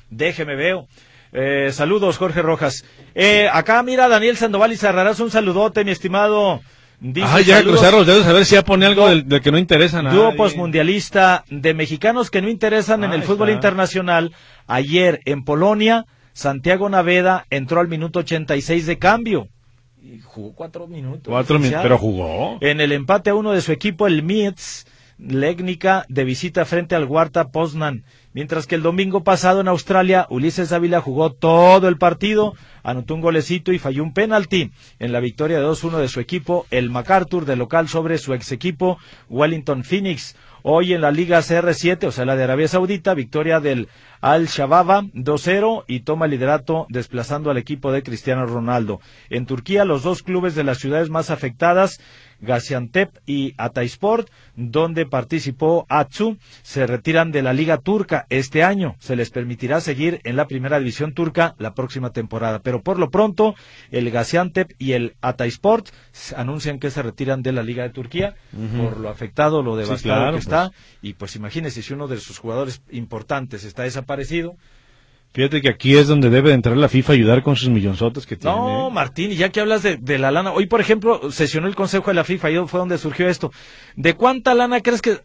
Déjeme 0.10 0.56
veo. 0.56 0.88
Eh, 1.32 1.70
saludos, 1.72 2.18
Jorge 2.18 2.42
Rojas. 2.42 2.86
Eh, 3.16 3.48
acá 3.52 3.82
mira 3.84 4.08
Daniel 4.08 4.38
Sandoval 4.38 4.72
y 4.72 4.78
cerrarás 4.78 5.20
un 5.20 5.32
saludote, 5.32 5.84
mi 5.84 5.92
estimado. 5.92 6.62
ah, 7.24 7.42
ya 7.42 7.62
cruzar 7.62 7.94
los 7.94 8.08
dedos 8.08 8.26
a 8.26 8.34
ver 8.34 8.46
si 8.46 8.56
ya 8.56 8.64
pone 8.64 8.86
algo 8.86 9.08
del, 9.08 9.42
que 9.42 9.52
no 9.52 9.58
interesa 9.58 10.02
nada. 10.02 10.16
Dúo 10.16 10.36
postmundialista 10.36 11.44
de 11.50 11.74
mexicanos 11.74 12.32
que 12.32 12.42
no 12.42 12.50
interesan 12.50 13.04
en 13.04 13.14
el 13.14 13.24
fútbol 13.24 13.50
internacional. 13.50 14.34
Ayer 14.68 15.22
en 15.26 15.44
Polonia, 15.44 16.06
Santiago 16.34 16.90
Naveda 16.90 17.46
entró 17.50 17.80
al 17.80 17.88
minuto 17.88 18.20
86 18.20 18.86
de 18.86 18.98
cambio. 18.98 19.48
Y 20.02 20.20
jugó 20.22 20.54
cuatro 20.54 20.88
minutos. 20.88 21.26
Cuatro 21.28 21.60
minutos, 21.60 21.82
pero 21.84 21.98
jugó. 21.98 22.58
En 22.62 22.80
el 22.80 22.92
empate 22.92 23.32
a 23.32 23.36
uno 23.36 23.52
de 23.52 23.62
su 23.62 23.72
equipo, 23.72 24.08
el 24.08 24.24
Mietz, 24.24 24.86
Legnica, 25.18 26.06
de 26.08 26.24
visita 26.24 26.64
frente 26.66 26.96
al 26.96 27.06
Huarta 27.06 27.50
Poznan. 27.50 28.04
Mientras 28.38 28.68
que 28.68 28.76
el 28.76 28.84
domingo 28.84 29.24
pasado 29.24 29.62
en 29.62 29.68
Australia, 29.68 30.28
Ulises 30.30 30.72
Ávila 30.72 31.02
jugó 31.02 31.34
todo 31.34 31.88
el 31.88 31.98
partido, 31.98 32.54
anotó 32.84 33.16
un 33.16 33.22
golecito 33.22 33.74
y 33.74 33.80
falló 33.80 34.04
un 34.04 34.14
penalti 34.14 34.70
en 35.00 35.12
la 35.12 35.20
victoria 35.20 35.60
de 35.60 35.66
2-1 35.66 35.98
de 35.98 36.08
su 36.08 36.20
equipo, 36.20 36.68
el 36.70 36.92
MacArthur 36.92 37.46
de 37.46 37.56
local 37.56 37.88
sobre 37.88 38.20
su 38.20 38.36
ex 38.36 38.52
equipo, 38.52 39.00
Wellington 39.28 39.84
Phoenix. 39.84 40.36
Hoy 40.62 40.94
en 40.94 41.02
la 41.02 41.10
Liga 41.10 41.40
CR7, 41.40 42.06
o 42.06 42.12
sea, 42.12 42.26
la 42.26 42.36
de 42.36 42.44
Arabia 42.44 42.68
Saudita, 42.68 43.16
victoria 43.16 43.60
del 43.60 43.88
Al-Shababa 44.22 45.02
2-0 45.14 45.86
y 45.88 46.02
toma 46.02 46.26
el 46.26 46.32
liderato 46.32 46.86
desplazando 46.90 47.50
al 47.50 47.58
equipo 47.58 47.92
de 47.92 48.04
Cristiano 48.04 48.46
Ronaldo. 48.46 49.00
En 49.32 49.48
Turquía, 49.48 49.84
los 49.84 50.04
dos 50.04 50.22
clubes 50.22 50.54
de 50.54 50.64
las 50.64 50.78
ciudades 50.78 51.10
más 51.10 51.32
afectadas 51.32 52.02
Gaziantep 52.42 53.18
y 53.26 53.54
Ataysport, 53.58 54.30
donde 54.56 55.06
participó 55.06 55.86
Atsu, 55.90 56.38
se 56.62 56.88
retiran 56.88 57.32
de 57.32 57.42
la 57.42 57.54
Liga 57.54 57.78
Turca 57.78 58.26
este 58.30 58.64
año. 58.64 58.96
Se 59.00 59.16
les 59.16 59.30
permitirá 59.30 59.82
seguir 59.82 60.22
en 60.24 60.36
la 60.36 60.48
primera 60.48 60.80
división 60.80 61.14
turca 61.14 61.56
la 61.58 61.74
próxima 61.74 62.12
temporada. 62.12 62.60
Pero 62.60 62.82
por 62.82 63.00
lo 63.00 63.10
pronto, 63.10 63.56
el 63.92 64.10
Gaziantep 64.12 64.72
y 64.78 64.94
el 64.94 65.16
Ataysport 65.22 65.90
anuncian 66.36 66.80
que 66.80 66.92
se 66.92 67.02
retiran 67.02 67.42
de 67.42 67.52
la 67.52 67.64
Liga 67.64 67.84
de 67.84 67.90
Turquía 67.90 68.36
por 68.78 69.00
lo 69.00 69.10
afectado, 69.10 69.62
lo 69.62 69.76
devastado 69.76 70.32
que 70.32 70.40
está. 70.40 70.70
Pues. 70.70 70.80
Y 71.02 71.14
pues 71.14 71.36
imagínense 71.36 71.82
si 71.82 71.94
uno 71.94 72.08
de 72.08 72.18
sus 72.18 72.40
jugadores 72.40 72.82
importantes 72.92 73.64
está 73.64 73.84
desaparecido 73.84 74.56
Fíjate 75.34 75.62
que 75.62 75.70
aquí 75.70 75.96
es 75.96 76.08
donde 76.08 76.30
debe 76.30 76.52
entrar 76.52 76.76
la 76.78 76.90
FIFA 76.90 77.14
a 77.14 77.16
ayudar 77.16 77.44
con 77.44 77.56
sus 77.56 77.70
millonzotes 77.70 78.26
que 78.26 78.36
tiene. 78.36 78.56
No, 78.56 78.90
Martín, 78.90 79.32
y 79.32 79.36
ya 79.36 79.50
que 79.50 79.60
hablas 79.60 79.84
de, 79.84 80.18
la 80.18 80.32
lana, 80.32 80.52
hoy 80.52 80.66
por 80.66 80.82
ejemplo 80.82 81.32
sesionó 81.32 81.68
el 81.68 81.76
Consejo 81.76 82.10
de 82.10 82.16
la 82.16 82.24
FIFA 82.24 82.52
y 82.52 82.68
fue 82.68 82.80
donde 82.80 82.98
surgió 82.98 83.30
esto. 83.30 83.52
¿De 83.96 84.16
cuánta 84.16 84.56
lana 84.56 84.82
crees 84.82 85.02
que, 85.02 85.20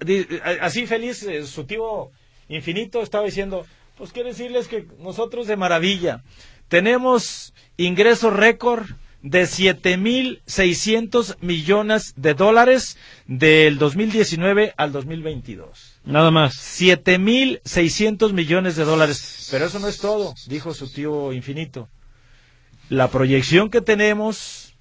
así 0.60 0.86
feliz, 0.86 1.22
eh, 1.22 1.46
su 1.46 1.64
tío 1.64 2.10
infinito 2.48 3.02
estaba 3.02 3.24
diciendo, 3.24 3.64
pues 3.96 4.12
quiero 4.12 4.28
decirles 4.28 4.68
que 4.68 4.86
nosotros 4.98 5.46
de 5.46 5.56
maravilla 5.56 6.22
tenemos 6.68 7.54
ingresos 7.76 8.32
récord 8.34 8.84
de 9.22 9.44
7.600 9.44 11.36
millones 11.40 12.12
de 12.16 12.34
dólares 12.34 12.98
del 13.26 13.78
2019 13.78 14.74
al 14.76 14.92
2022. 14.92 15.91
Nada 16.04 16.30
más. 16.30 16.54
7.600 16.80 18.32
millones 18.32 18.76
de 18.76 18.84
dólares. 18.84 19.48
Pero 19.50 19.66
eso 19.66 19.78
no 19.78 19.88
es 19.88 19.98
todo, 19.98 20.34
dijo 20.46 20.74
su 20.74 20.92
tío 20.92 21.32
infinito. 21.32 21.88
La 22.88 23.08
proyección 23.08 23.70
que 23.70 23.80
tenemos 23.80 24.74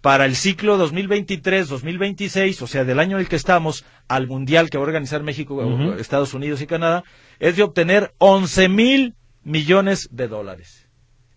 para 0.00 0.24
el 0.24 0.34
ciclo 0.34 0.78
2023-2026, 0.90 2.62
o 2.62 2.66
sea, 2.66 2.84
del 2.84 3.00
año 3.00 3.16
en 3.16 3.22
el 3.22 3.28
que 3.28 3.36
estamos, 3.36 3.84
al 4.08 4.28
Mundial 4.28 4.70
que 4.70 4.78
va 4.78 4.84
a 4.84 4.86
organizar 4.86 5.22
México, 5.22 5.62
Estados 5.98 6.32
Unidos 6.32 6.62
y 6.62 6.66
Canadá, 6.66 7.04
es 7.38 7.56
de 7.56 7.62
obtener 7.62 8.14
11 8.18 8.68
mil 8.68 9.14
millones 9.42 10.08
de 10.10 10.28
dólares. 10.28 10.86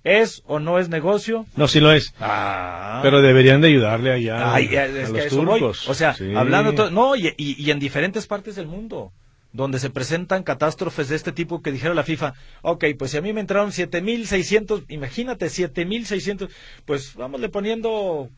¿Es 0.03 0.43
o 0.45 0.59
no 0.59 0.79
es 0.79 0.89
negocio? 0.89 1.45
No, 1.55 1.67
sí 1.67 1.79
lo 1.79 1.91
es. 1.91 2.13
Ah. 2.19 2.99
Pero 3.03 3.21
deberían 3.21 3.61
de 3.61 3.69
ayudarle 3.69 4.11
allá 4.11 4.53
a, 4.53 4.59
los 4.59 5.27
turcos. 5.29 5.87
O 5.87 5.93
sea, 5.93 6.15
hablando... 6.35 6.91
no, 6.91 7.15
y, 7.15 7.33
y, 7.37 7.71
en 7.71 7.79
diferentes 7.79 8.27
partes 8.27 8.55
del 8.55 8.67
mundo 8.67 9.13
donde 9.53 9.79
se 9.79 9.89
presentan 9.89 10.43
catástrofes 10.43 11.09
de 11.09 11.15
este 11.15 11.31
tipo 11.31 11.61
que 11.61 11.71
dijera 11.71 11.93
la 11.93 12.03
FIFA, 12.03 12.33
ok, 12.63 12.85
pues 12.97 13.11
si 13.11 13.17
a 13.17 13.21
mí 13.21 13.31
me 13.31 13.41
entraron 13.41 13.69
7.600, 13.71 14.85
imagínate, 14.89 15.45
7.600, 15.45 16.49
pues 16.85 17.15
vámosle 17.15 17.49
poniendo 17.49 18.29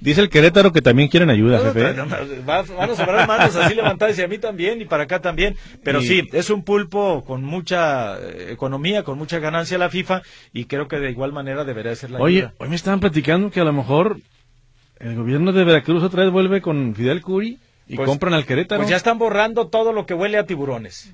Dice 0.00 0.20
el 0.20 0.28
Querétaro 0.28 0.72
que 0.72 0.82
también 0.82 1.08
quieren 1.08 1.30
ayuda, 1.30 1.60
jefe. 1.60 1.94
van 2.44 2.90
a 2.90 2.94
sobrar 2.94 3.26
manos 3.26 3.56
así 3.56 3.74
levantadas 3.74 4.18
y 4.18 4.22
a 4.22 4.28
mí 4.28 4.38
también 4.38 4.80
y 4.82 4.84
para 4.84 5.04
acá 5.04 5.20
también. 5.20 5.56
Pero 5.82 6.02
sí, 6.02 6.28
es 6.32 6.50
un 6.50 6.62
pulpo 6.62 7.24
con 7.24 7.44
mucha 7.44 8.18
eh, 8.18 8.48
economía, 8.50 9.02
con 9.02 9.16
mucha 9.16 9.38
ganancia 9.38 9.78
la 9.78 9.88
FIFA 9.88 10.22
y 10.52 10.64
creo 10.64 10.88
que 10.88 10.98
de 10.98 11.10
igual 11.10 11.32
manera 11.32 11.64
debería 11.64 11.94
ser 11.94 12.10
la 12.10 12.18
Oye, 12.18 12.50
hoy 12.58 12.68
me 12.68 12.76
estaban 12.76 13.00
platicando 13.00 13.50
que 13.50 13.60
a 13.60 13.64
lo 13.64 13.72
mejor 13.72 14.18
el 14.98 15.14
gobierno 15.14 15.52
de 15.52 15.64
Veracruz 15.64 16.02
otra 16.02 16.24
vez 16.24 16.32
vuelve 16.32 16.60
con 16.60 16.94
Fidel 16.94 17.22
Curi 17.22 17.58
y 17.86 17.96
pues, 17.96 18.08
compran 18.08 18.34
al 18.34 18.46
Querétaro. 18.46 18.80
Pues 18.80 18.90
ya 18.90 18.96
están 18.96 19.18
borrando 19.18 19.68
todo 19.68 19.92
lo 19.92 20.06
que 20.06 20.14
huele 20.14 20.38
a 20.38 20.46
tiburones. 20.46 21.12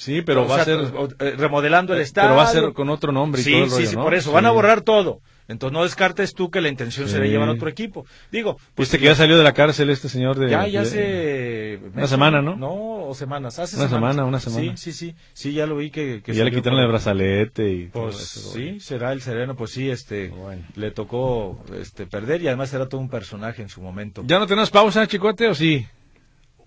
Sí, 0.00 0.22
pero 0.22 0.48
va 0.48 0.62
a 0.62 0.64
ser 0.64 0.80
eh, 1.18 1.34
remodelando 1.36 1.92
el 1.92 2.00
estado. 2.00 2.28
Pero 2.28 2.36
va 2.38 2.44
a 2.44 2.46
ser 2.46 2.72
con 2.72 2.88
otro 2.88 3.12
nombre 3.12 3.42
y 3.42 3.44
sí, 3.44 3.52
todo 3.52 3.64
el 3.64 3.70
Sí, 3.70 3.86
sí, 3.86 3.96
por 3.96 4.14
eso 4.14 4.32
van 4.32 4.46
a 4.46 4.50
borrar 4.50 4.80
todo. 4.80 5.20
Entonces 5.46 5.74
no 5.74 5.82
descartes 5.82 6.32
tú 6.32 6.50
que 6.50 6.62
la 6.62 6.70
intención 6.70 7.06
sería 7.06 7.30
llevar 7.30 7.50
a 7.50 7.52
otro 7.52 7.68
equipo. 7.68 8.06
Digo, 8.32 8.56
pues 8.74 8.88
¿Viste 8.88 8.98
que 8.98 9.04
ya 9.04 9.14
salió 9.14 9.36
de 9.36 9.44
la 9.44 9.52
cárcel 9.52 9.90
este 9.90 10.08
señor 10.08 10.38
de 10.38 10.48
Ya 10.48 10.66
ya 10.68 10.82
hace 10.82 11.80
una 11.92 12.06
semana, 12.06 12.40
¿no? 12.40 12.56
No, 12.56 13.08
o 13.08 13.14
semanas, 13.14 13.58
hace 13.58 13.76
una 13.76 13.88
semana, 13.88 14.24
una 14.24 14.40
semana. 14.40 14.74
Sí, 14.76 14.92
sí, 14.92 14.92
sí. 14.92 15.14
Sí, 15.34 15.52
ya 15.52 15.66
lo 15.66 15.76
vi 15.76 15.90
que, 15.90 16.22
ya 16.24 16.44
le 16.44 16.50
quitaron 16.50 16.78
el 16.78 16.88
brazalete 16.88 17.70
y 17.70 17.86
pues 17.88 18.16
sí, 18.16 18.80
será 18.80 19.12
el 19.12 19.20
sereno, 19.20 19.54
pues 19.54 19.72
sí, 19.72 19.90
este 19.90 20.32
le 20.76 20.92
tocó 20.92 21.62
este 21.78 22.06
perder 22.06 22.40
y 22.40 22.46
además 22.46 22.72
era 22.72 22.88
todo 22.88 23.02
un 23.02 23.10
personaje 23.10 23.60
en 23.60 23.68
su 23.68 23.82
momento. 23.82 24.22
¿Ya 24.24 24.38
no 24.38 24.46
tenemos 24.46 24.70
pausa, 24.70 25.06
chicote 25.06 25.46
o 25.46 25.54
sí? 25.54 25.86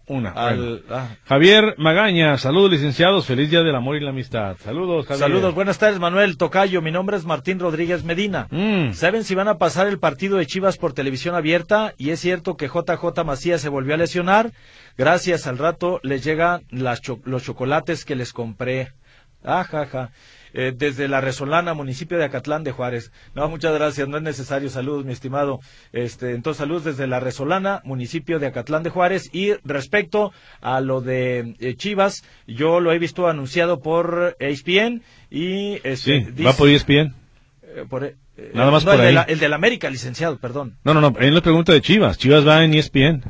Una. 0.08 0.34
Ah. 0.36 1.08
Javier 1.26 1.76
Magaña, 1.78 2.38
saludos 2.38 2.72
licenciados, 2.72 3.26
feliz 3.26 3.50
día 3.50 3.62
del 3.62 3.76
amor 3.76 3.96
y 3.96 4.02
la 4.02 4.10
amistad. 4.10 4.58
Saludos, 4.60 5.06
Javier. 5.06 5.28
Saludos, 5.28 5.56
buenas 5.56 5.78
tardes, 5.78 6.00
Manuel 6.00 6.38
Tocayo. 6.38 6.82
Mi 6.82 6.92
nombre 6.92 7.16
es 7.16 7.26
Martín 7.26 7.60
Rodríguez 7.60 8.04
Medina. 8.04 8.48
Mm. 8.52 8.94
¿Saben 8.94 9.24
si 9.24 9.36
van 9.36 9.48
a 9.48 9.58
pasar 9.58 9.88
el 9.88 10.00
partido 10.00 10.38
de 10.38 10.46
Chivas 10.46 10.78
por 10.78 10.94
televisión 10.94 11.36
abierta? 11.36 11.94
Y 11.98 12.10
es 12.10 12.20
cierto 12.20 12.58
que 12.58 12.68
JJ 12.68 13.24
Macías 13.26 13.62
se 13.62 13.70
volvió 13.70 13.94
a 13.94 13.98
lesionar. 13.98 14.52
Gracias, 14.98 15.48
al 15.48 15.58
rato 15.58 16.00
les 16.04 16.24
llegan 16.24 16.64
las 16.70 17.02
los 17.24 17.44
chocolates 17.44 18.06
que 18.06 18.16
les 18.16 18.34
compré. 18.34 18.92
Ajaja. 19.44 20.12
Eh, 20.54 20.72
desde 20.76 21.08
la 21.08 21.20
Resolana, 21.20 21.74
municipio 21.74 22.18
de 22.18 22.26
Acatlán 22.26 22.64
de 22.64 22.72
Juárez. 22.72 23.12
No, 23.34 23.50
muchas 23.50 23.74
gracias, 23.74 24.08
no 24.08 24.18
es 24.18 24.24
necesario. 24.24 24.70
Saludos, 24.70 25.04
mi 25.04 25.12
estimado. 25.12 25.60
Este, 25.92 26.32
entonces, 26.32 26.60
saludos 26.60 26.84
desde 26.84 27.08
la 27.08 27.20
Resolana, 27.20 27.82
municipio 27.84 28.38
de 28.38 28.48
Acatlán 28.48 28.84
de 28.84 28.92
Juárez. 28.92 29.30
Y 29.34 29.54
respecto 29.64 30.32
a 30.62 30.80
lo 30.80 31.02
de 31.02 31.56
eh, 31.60 31.76
Chivas, 31.76 32.24
yo 32.46 32.80
lo 32.80 32.92
he 32.92 33.00
visto 33.00 33.28
anunciado 33.28 33.80
por 33.80 34.36
ESPN 34.40 35.02
y 35.32 35.76
este, 35.84 36.26
sí, 36.36 36.44
va 36.44 36.54
por 36.54 36.70
ESPN. 36.70 37.16
Eh, 37.64 37.86
por, 37.90 38.14
Nada 38.54 38.72
más 38.72 38.84
por 38.84 39.00
el, 39.00 39.40
De 39.40 39.50
la, 39.50 39.56
América, 39.56 39.90
licenciado, 39.90 40.38
perdón. 40.38 40.78
No, 40.84 40.94
no, 40.94 41.02
no, 41.02 41.14
él 41.20 41.36
le 41.36 41.42
pregunta 41.42 41.72
de 41.72 41.82
Chivas. 41.82 42.18
Chivas 42.18 42.48
va 42.48 42.64
en 42.64 42.74
ESPN. 42.74 43.24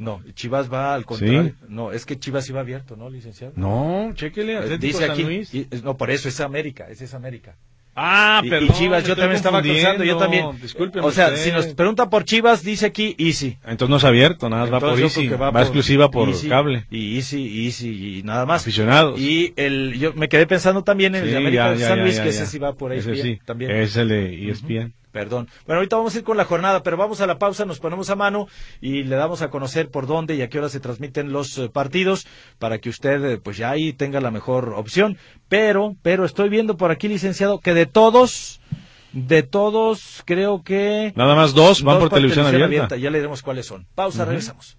No, 0.00 0.22
Chivas 0.32 0.72
va 0.72 0.94
al 0.94 1.04
contrario. 1.04 1.54
No, 1.68 1.92
es 1.92 2.06
que 2.06 2.18
Chivas 2.18 2.48
iba 2.48 2.60
abierto, 2.60 2.96
¿no, 2.96 3.10
licenciado? 3.10 3.52
No, 3.54 4.10
chéquele. 4.14 4.74
Eh, 4.74 4.78
dice 4.78 5.04
aquí. 5.04 5.46
no, 5.84 5.98
por 5.98 6.10
eso 6.10 6.26
es 6.26 6.40
América, 6.40 6.86
ese 6.88 7.04
es 7.04 7.12
América. 7.12 7.54
Ah, 7.94 8.40
pero 8.48 8.64
y 8.64 8.70
Chivas, 8.70 9.04
yo 9.04 9.14
también 9.14 9.36
estaba 9.36 9.60
cruzando, 9.60 10.02
yo 10.04 10.16
también. 10.16 10.58
Disculpe. 10.62 11.00
O 11.00 11.10
sea, 11.10 11.36
si 11.36 11.52
nos 11.52 11.66
pregunta 11.66 12.08
por 12.08 12.24
Chivas, 12.24 12.64
dice 12.64 12.86
aquí 12.86 13.14
Easy. 13.18 13.58
Entonces 13.62 13.90
no 13.90 13.96
es 13.96 14.04
abierto, 14.04 14.48
nada 14.48 14.62
más 14.62 14.72
va 14.72 14.80
por 14.80 14.98
Easy. 14.98 15.28
Va, 15.28 15.60
exclusiva 15.60 16.10
por 16.10 16.30
cable. 16.48 16.86
Y 16.90 17.16
Easy, 17.16 17.66
Easy, 17.66 18.20
y 18.20 18.22
nada 18.22 18.46
más. 18.46 18.62
Aficionados. 18.62 19.20
Y 19.20 19.52
el, 19.56 19.98
yo 19.98 20.14
me 20.14 20.30
quedé 20.30 20.46
pensando 20.46 20.82
también 20.82 21.14
en 21.14 21.24
el 21.24 21.30
de 21.30 21.36
América 21.36 21.72
de 21.72 21.78
San 21.84 22.00
Luis, 22.00 22.18
que 22.20 22.30
ese 22.30 22.46
sí 22.46 22.58
va 22.58 22.72
por 22.72 22.92
ahí. 22.92 23.00
Ese 23.00 23.16
sí, 23.16 23.38
también. 23.44 23.70
Es 23.70 23.96
el 23.96 24.08
de 24.08 24.50
ESPN. 24.50 24.94
Perdón. 25.12 25.48
Bueno, 25.66 25.78
ahorita 25.78 25.96
vamos 25.96 26.14
a 26.14 26.18
ir 26.18 26.24
con 26.24 26.36
la 26.36 26.44
jornada, 26.44 26.82
pero 26.82 26.96
vamos 26.96 27.20
a 27.20 27.26
la 27.26 27.38
pausa, 27.38 27.64
nos 27.64 27.80
ponemos 27.80 28.10
a 28.10 28.16
mano 28.16 28.46
y 28.80 29.02
le 29.02 29.16
damos 29.16 29.42
a 29.42 29.50
conocer 29.50 29.90
por 29.90 30.06
dónde 30.06 30.36
y 30.36 30.42
a 30.42 30.48
qué 30.48 30.58
hora 30.58 30.68
se 30.68 30.80
transmiten 30.80 31.32
los 31.32 31.58
eh, 31.58 31.68
partidos 31.68 32.26
para 32.58 32.78
que 32.78 32.88
usted 32.88 33.24
eh, 33.24 33.38
pues 33.38 33.56
ya 33.56 33.70
ahí 33.70 33.92
tenga 33.92 34.20
la 34.20 34.30
mejor 34.30 34.74
opción. 34.76 35.18
Pero, 35.48 35.96
pero 36.02 36.24
estoy 36.24 36.48
viendo 36.48 36.76
por 36.76 36.90
aquí, 36.92 37.08
licenciado, 37.08 37.58
que 37.58 37.74
de 37.74 37.86
todos, 37.86 38.60
de 39.12 39.42
todos, 39.42 40.22
creo 40.24 40.62
que... 40.62 41.12
Nada 41.16 41.34
más 41.34 41.54
dos 41.54 41.82
van 41.82 41.98
por, 41.98 42.10
televisión, 42.10 42.46
abierta. 42.46 42.96
Ya 42.96 43.10
le 43.10 43.18
diremos 43.18 43.42
cuáles 43.42 43.66
son. 43.66 43.86
Pausa, 43.94 44.24
regresamos. 44.24 44.78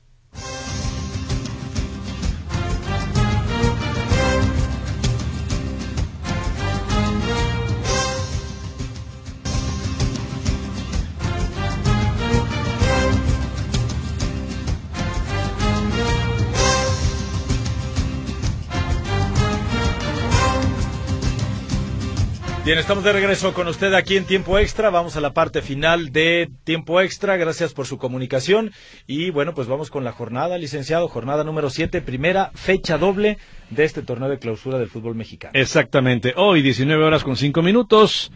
Bien, 22.72 22.80
estamos 22.80 23.04
de 23.04 23.12
regreso 23.12 23.54
con 23.54 23.68
usted 23.68 23.94
aquí 23.94 24.16
en 24.16 24.24
Tiempo 24.24 24.58
Extra. 24.58 24.90
Vamos 24.90 25.18
a 25.18 25.20
la 25.20 25.34
parte 25.34 25.62
final 25.62 26.14
de 26.14 26.50
Tiempo 26.64 27.02
Extra. 27.02 27.36
Gracias 27.36 27.74
por 27.74 27.86
su 27.86 27.98
comunicación. 27.98 28.72
Y 29.08 29.30
bueno, 29.30 29.54
pues 29.54 29.68
vamos 29.68 29.90
con 29.90 30.06
la 30.06 30.14
jornada, 30.14 30.58
licenciado. 30.58 31.10
Jornada 31.10 31.44
número 31.44 31.70
7, 31.70 32.00
primera 32.00 32.50
fecha 32.56 32.98
doble 32.98 33.38
de 33.72 33.84
este 33.84 34.04
torneo 34.04 34.30
de 34.30 34.40
clausura 34.40 34.80
del 34.80 34.88
fútbol 34.88 35.16
mexicano. 35.16 35.52
Exactamente. 35.54 36.34
Hoy, 36.38 36.62
19 36.62 37.04
horas 37.04 37.26
con 37.26 37.36
5 37.36 37.62
minutos. 37.62 38.32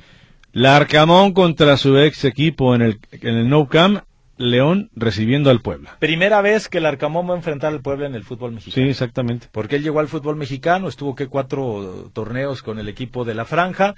Larcamón 0.51 1.31
contra 1.31 1.77
su 1.77 1.97
ex 1.97 2.25
equipo 2.25 2.75
en 2.75 2.81
el, 2.81 2.99
en 3.11 3.35
el 3.37 3.47
No 3.47 3.69
Cam. 3.69 4.01
León 4.37 4.89
recibiendo 4.95 5.49
al 5.49 5.61
Puebla. 5.61 5.95
Primera 5.99 6.41
vez 6.41 6.67
que 6.67 6.79
el 6.79 6.85
Arcamón 6.85 7.29
va 7.29 7.33
a 7.33 7.37
enfrentar 7.37 7.71
al 7.71 7.81
Puebla 7.81 8.07
en 8.07 8.15
el 8.15 8.25
fútbol 8.25 8.51
mexicano. 8.51 8.85
Sí, 8.85 8.89
exactamente. 8.89 9.47
Porque 9.51 9.77
él 9.77 9.83
llegó 9.83 10.01
al 10.01 10.09
fútbol 10.09 10.35
mexicano, 10.35 10.89
estuvo 10.89 11.15
que 11.15 11.27
cuatro 11.27 12.11
torneos 12.11 12.61
con 12.61 12.79
el 12.79 12.89
equipo 12.89 13.23
de 13.23 13.33
la 13.33 13.45
Franja, 13.45 13.95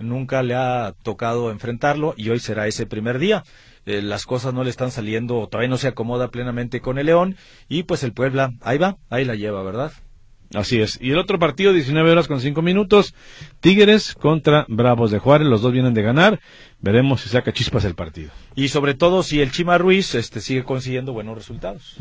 nunca 0.00 0.42
le 0.42 0.54
ha 0.54 0.94
tocado 1.02 1.50
enfrentarlo 1.50 2.14
y 2.16 2.30
hoy 2.30 2.40
será 2.40 2.66
ese 2.66 2.86
primer 2.86 3.18
día. 3.18 3.44
Eh, 3.86 4.02
las 4.02 4.26
cosas 4.26 4.52
no 4.52 4.64
le 4.64 4.70
están 4.70 4.90
saliendo, 4.90 5.46
todavía 5.48 5.70
no 5.70 5.78
se 5.78 5.88
acomoda 5.88 6.28
plenamente 6.28 6.80
con 6.80 6.98
el 6.98 7.06
León 7.06 7.36
y 7.68 7.84
pues 7.84 8.02
el 8.02 8.12
Puebla, 8.12 8.52
ahí 8.60 8.78
va, 8.78 8.98
ahí 9.08 9.24
la 9.24 9.34
lleva, 9.34 9.62
¿verdad? 9.62 9.92
Así 10.54 10.80
es. 10.80 10.98
Y 11.00 11.12
el 11.12 11.18
otro 11.18 11.38
partido, 11.38 11.72
19 11.72 12.10
horas 12.10 12.26
con 12.26 12.40
5 12.40 12.60
minutos, 12.60 13.14
Tigres 13.60 14.14
contra 14.14 14.66
Bravos 14.68 15.12
de 15.12 15.20
Juárez. 15.20 15.46
Los 15.46 15.62
dos 15.62 15.72
vienen 15.72 15.94
de 15.94 16.02
ganar. 16.02 16.40
Veremos 16.80 17.20
si 17.20 17.28
saca 17.28 17.52
chispas 17.52 17.84
el 17.84 17.94
partido. 17.94 18.30
Y 18.56 18.68
sobre 18.68 18.94
todo 18.94 19.22
si 19.22 19.40
el 19.40 19.52
Chima 19.52 19.78
Ruiz 19.78 20.16
este, 20.16 20.40
sigue 20.40 20.64
consiguiendo 20.64 21.12
buenos 21.12 21.36
resultados. 21.36 21.94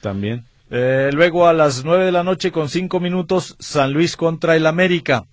también. 0.00 0.44
Eh, 0.70 1.10
luego 1.12 1.48
a 1.48 1.52
las 1.52 1.84
9 1.84 2.04
de 2.04 2.12
la 2.12 2.22
noche 2.22 2.52
con 2.52 2.68
5 2.68 3.00
minutos, 3.00 3.56
San 3.58 3.92
Luis 3.92 4.16
contra 4.16 4.54
el 4.54 4.66
América. 4.66 5.24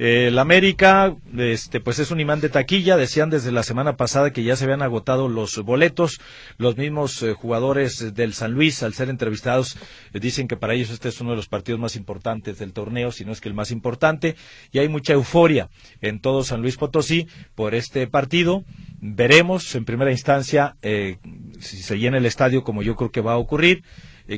El 0.00 0.38
América, 0.38 1.14
este, 1.36 1.78
pues 1.78 1.98
es 1.98 2.10
un 2.10 2.20
imán 2.20 2.40
de 2.40 2.48
taquilla. 2.48 2.96
Decían 2.96 3.28
desde 3.28 3.52
la 3.52 3.62
semana 3.62 3.98
pasada 3.98 4.32
que 4.32 4.42
ya 4.42 4.56
se 4.56 4.64
habían 4.64 4.80
agotado 4.80 5.28
los 5.28 5.58
boletos. 5.58 6.22
Los 6.56 6.78
mismos 6.78 7.22
eh, 7.22 7.34
jugadores 7.34 8.14
del 8.14 8.32
San 8.32 8.52
Luis, 8.52 8.82
al 8.82 8.94
ser 8.94 9.10
entrevistados, 9.10 9.76
eh, 10.14 10.18
dicen 10.18 10.48
que 10.48 10.56
para 10.56 10.72
ellos 10.72 10.88
este 10.88 11.10
es 11.10 11.20
uno 11.20 11.32
de 11.32 11.36
los 11.36 11.48
partidos 11.48 11.80
más 11.80 11.96
importantes 11.96 12.58
del 12.58 12.72
torneo, 12.72 13.12
si 13.12 13.26
no 13.26 13.32
es 13.32 13.42
que 13.42 13.50
el 13.50 13.54
más 13.54 13.70
importante. 13.70 14.36
Y 14.72 14.78
hay 14.78 14.88
mucha 14.88 15.12
euforia 15.12 15.68
en 16.00 16.18
todo 16.20 16.44
San 16.44 16.62
Luis 16.62 16.78
Potosí 16.78 17.28
por 17.54 17.74
este 17.74 18.06
partido. 18.06 18.64
Veremos 19.02 19.74
en 19.74 19.84
primera 19.84 20.12
instancia 20.12 20.76
eh, 20.80 21.18
si 21.58 21.76
se 21.76 21.98
llena 21.98 22.16
el 22.16 22.24
estadio, 22.24 22.64
como 22.64 22.82
yo 22.82 22.96
creo 22.96 23.10
que 23.10 23.20
va 23.20 23.34
a 23.34 23.36
ocurrir, 23.38 23.84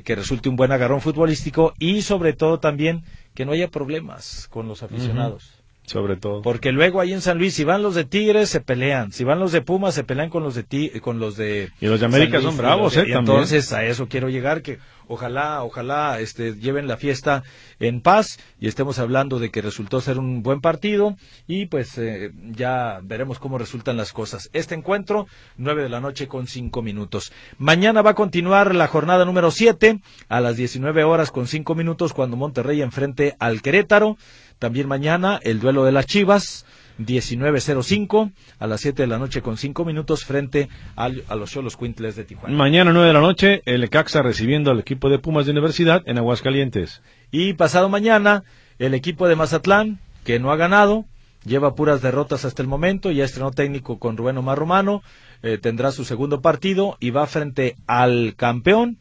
que 0.05 0.15
resulte 0.17 0.49
un 0.49 0.57
buen 0.57 0.73
agarrón 0.73 1.03
futbolístico 1.03 1.75
y 1.79 2.01
sobre 2.01 2.33
todo 2.33 2.59
también 2.61 3.05
que 3.35 3.45
no 3.45 3.53
haya 3.53 3.71
problemas 3.71 4.49
con 4.49 4.69
los 4.69 4.83
aficionados. 4.83 5.62
Sobre 5.93 6.17
todo. 6.17 6.41
Porque 6.41 6.73
luego 6.73 7.03
ahí 7.03 7.13
en 7.13 7.21
San 7.21 7.37
Luis, 7.37 7.53
si 7.53 7.65
van 7.65 7.83
los 7.83 7.95
de 7.95 8.07
Tigres, 8.07 8.49
se 8.49 8.63
pelean. 8.63 9.13
Si 9.13 9.25
van 9.25 9.39
los 9.39 9.53
de 9.53 9.61
Pumas, 9.61 9.95
se 9.95 10.05
pelean 10.05 10.31
con 10.31 10.43
los 10.43 10.55
de 10.55 11.01
con 11.03 11.19
los 11.19 11.37
de 11.37 11.71
Y 11.83 11.87
los 11.87 12.01
de 12.01 12.07
América 12.07 12.41
son 12.41 12.57
bravos, 12.57 12.97
¿eh? 12.97 13.05
entonces 13.09 13.75
a 13.75 13.85
eso 13.85 14.09
quiero 14.09 14.31
llegar, 14.31 14.63
que 14.63 14.79
ojalá, 15.07 15.63
ojalá 15.63 16.19
este, 16.21 16.55
lleven 16.55 16.87
la 16.87 16.97
fiesta 16.97 17.43
en 17.79 18.01
paz 18.01 18.39
y 18.59 18.69
estemos 18.69 18.99
hablando 18.99 19.39
de 19.39 19.51
que 19.51 19.61
resultó 19.61 20.01
ser 20.01 20.19
un 20.19 20.43
buen 20.43 20.63
partido 20.63 21.17
y 21.47 21.67
pues 21.67 21.99
eh, 21.99 22.33
ya 22.51 23.01
veremos 23.03 23.39
cómo 23.39 23.59
resultan 23.59 23.99
las 23.99 24.15
cosas. 24.15 24.49
Este 24.55 24.75
encuentro, 24.75 25.27
nueve 25.59 25.83
de 25.83 25.91
la 25.91 26.01
noche 26.01 26.27
con 26.27 26.47
cinco 26.47 26.81
minutos. 26.81 27.33
Mañana 27.59 28.01
va 28.01 28.13
a 28.13 28.15
continuar 28.15 28.75
la 28.75 28.87
jornada 28.87 29.27
número 29.27 29.51
siete 29.51 30.01
a 30.31 30.41
las 30.41 30.57
19 30.57 31.05
horas 31.05 31.31
con 31.31 31.47
cinco 31.47 31.75
minutos 31.75 32.15
cuando 32.15 32.39
Monterrey 32.39 32.81
enfrente 32.81 33.37
al 33.39 33.61
Querétaro. 33.61 34.17
También 34.63 34.87
mañana 34.87 35.41
el 35.43 35.59
duelo 35.59 35.85
de 35.85 35.91
las 35.91 36.07
Chivas, 36.07 36.67
19.05 37.01 38.31
a 38.61 38.67
las 38.69 38.81
7 38.81 39.03
de 39.03 39.09
la 39.09 39.19
noche 39.19 39.43
con 39.43 39.57
5 39.57 39.85
minutos 39.85 40.25
frente 40.25 40.69
a 40.95 41.09
los 41.09 41.51
Cholos 41.51 41.77
Quintles 41.77 42.15
de 42.15 42.23
Tijuana. 42.23 42.57
Mañana 42.57 42.93
9 42.93 43.09
de 43.09 43.13
la 43.13 43.21
noche 43.21 43.63
el 43.65 43.83
Ecaxa 43.83 44.23
recibiendo 44.23 44.71
al 44.71 44.79
equipo 44.79 45.11
de 45.11 45.19
Pumas 45.19 45.47
de 45.47 45.51
Universidad 45.51 46.05
en 46.07 46.17
Aguascalientes. 46.17 47.03
Y 47.33 47.55
pasado 47.55 47.89
mañana 47.89 48.45
el 48.79 48.95
equipo 48.95 49.27
de 49.27 49.35
Mazatlán, 49.35 49.99
que 50.23 50.39
no 50.39 50.53
ha 50.53 50.57
ganado, 50.57 51.07
lleva 51.45 51.75
puras 51.75 52.01
derrotas 52.01 52.45
hasta 52.45 52.63
el 52.63 52.69
momento, 52.69 53.11
ya 53.11 53.25
estrenó 53.25 53.51
técnico 53.51 53.99
con 53.99 54.17
Rubén 54.17 54.39
Omar 54.39 54.59
Romano, 54.59 55.03
eh, 55.43 55.59
tendrá 55.59 55.91
su 55.91 56.05
segundo 56.05 56.41
partido 56.41 56.99
y 57.01 57.11
va 57.11 57.27
frente 57.27 57.75
al 57.89 58.35
campeón 58.37 58.99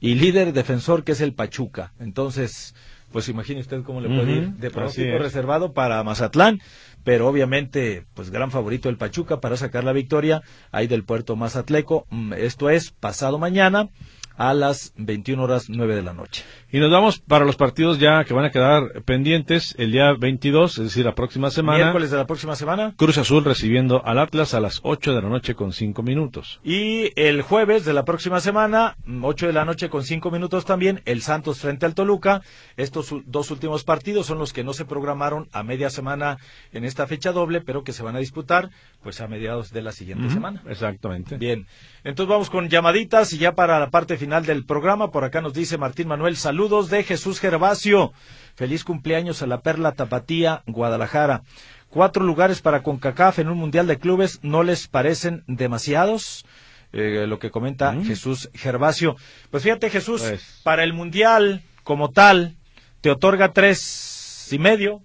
y 0.00 0.14
líder 0.14 0.54
defensor 0.54 1.04
que 1.04 1.12
es 1.12 1.20
el 1.20 1.34
Pachuca. 1.34 1.92
Entonces, 2.00 2.74
pues 3.12 3.28
imagine 3.28 3.60
usted 3.60 3.82
cómo 3.82 4.00
le 4.00 4.08
puede 4.08 4.32
ir 4.32 4.48
de 4.54 4.70
pronóstico 4.70 5.18
reservado 5.18 5.72
para 5.72 6.02
Mazatlán, 6.02 6.60
pero 7.04 7.28
obviamente, 7.28 8.06
pues 8.14 8.30
gran 8.30 8.50
favorito 8.50 8.88
el 8.88 8.96
Pachuca 8.96 9.40
para 9.40 9.56
sacar 9.56 9.84
la 9.84 9.92
victoria 9.92 10.42
ahí 10.70 10.86
del 10.86 11.04
puerto 11.04 11.36
Mazatleco. 11.36 12.06
Mm, 12.10 12.32
esto 12.34 12.70
es 12.70 12.90
pasado 12.90 13.38
mañana 13.38 13.88
a 14.36 14.54
las 14.54 14.92
21 14.96 15.42
horas 15.42 15.68
9 15.68 15.94
de 15.94 16.02
la 16.02 16.14
noche. 16.14 16.44
Y 16.74 16.80
nos 16.80 16.90
vamos 16.90 17.18
para 17.18 17.44
los 17.44 17.56
partidos 17.56 17.98
ya 17.98 18.24
que 18.24 18.32
van 18.32 18.46
a 18.46 18.50
quedar 18.50 19.02
pendientes 19.02 19.74
el 19.76 19.92
día 19.92 20.14
22, 20.18 20.78
es 20.78 20.84
decir, 20.84 21.04
la 21.04 21.14
próxima 21.14 21.50
semana. 21.50 21.78
Miércoles 21.78 22.10
de 22.10 22.16
la 22.16 22.26
próxima 22.26 22.56
semana. 22.56 22.94
Cruz 22.96 23.18
Azul 23.18 23.44
recibiendo 23.44 24.02
al 24.06 24.18
Atlas 24.18 24.54
a 24.54 24.60
las 24.60 24.80
8 24.82 25.14
de 25.14 25.20
la 25.20 25.28
noche 25.28 25.54
con 25.54 25.74
5 25.74 26.02
minutos. 26.02 26.60
Y 26.64 27.12
el 27.20 27.42
jueves 27.42 27.84
de 27.84 27.92
la 27.92 28.06
próxima 28.06 28.40
semana, 28.40 28.96
8 29.20 29.48
de 29.48 29.52
la 29.52 29.66
noche 29.66 29.90
con 29.90 30.02
5 30.02 30.30
minutos 30.30 30.64
también, 30.64 31.02
el 31.04 31.20
Santos 31.20 31.58
frente 31.58 31.84
al 31.84 31.94
Toluca. 31.94 32.40
Estos 32.78 33.14
dos 33.26 33.50
últimos 33.50 33.84
partidos 33.84 34.24
son 34.24 34.38
los 34.38 34.54
que 34.54 34.64
no 34.64 34.72
se 34.72 34.86
programaron 34.86 35.48
a 35.52 35.62
media 35.62 35.90
semana 35.90 36.38
en 36.72 36.86
esta 36.86 37.06
fecha 37.06 37.32
doble, 37.32 37.60
pero 37.60 37.84
que 37.84 37.92
se 37.92 38.02
van 38.02 38.16
a 38.16 38.20
disputar 38.20 38.70
pues 39.02 39.20
a 39.20 39.28
mediados 39.28 39.72
de 39.72 39.82
la 39.82 39.92
siguiente 39.92 40.30
semana. 40.30 40.62
Exactamente. 40.66 41.36
Bien, 41.36 41.66
entonces 42.02 42.30
vamos 42.30 42.48
con 42.48 42.70
llamaditas 42.70 43.30
y 43.34 43.38
ya 43.38 43.54
para 43.54 43.78
la 43.78 43.90
parte 43.90 44.16
final 44.16 44.46
del 44.46 44.64
programa. 44.64 45.10
Por 45.10 45.24
acá 45.24 45.42
nos 45.42 45.52
dice 45.52 45.76
Martín 45.76 46.08
Manuel, 46.08 46.38
saludos 46.62 46.90
de 46.90 47.02
Jesús 47.02 47.40
Gervasio. 47.40 48.12
Feliz 48.54 48.84
cumpleaños 48.84 49.42
a 49.42 49.48
la 49.48 49.62
Perla 49.62 49.94
Tapatía, 49.94 50.62
Guadalajara. 50.68 51.42
Cuatro 51.88 52.22
lugares 52.22 52.62
para 52.62 52.84
CONCACAF 52.84 53.40
en 53.40 53.48
un 53.48 53.58
Mundial 53.58 53.88
de 53.88 53.98
Clubes, 53.98 54.38
¿no 54.44 54.62
les 54.62 54.86
parecen 54.86 55.42
demasiados? 55.48 56.46
Eh, 56.92 57.26
lo 57.26 57.40
que 57.40 57.50
comenta 57.50 57.90
mm. 57.90 58.04
Jesús 58.04 58.48
Gervasio. 58.54 59.16
Pues 59.50 59.64
fíjate 59.64 59.90
Jesús, 59.90 60.22
pues. 60.22 60.60
para 60.62 60.84
el 60.84 60.92
Mundial 60.92 61.62
como 61.82 62.10
tal, 62.10 62.54
te 63.00 63.10
otorga 63.10 63.52
tres 63.52 64.48
y 64.52 64.60
medio. 64.60 65.02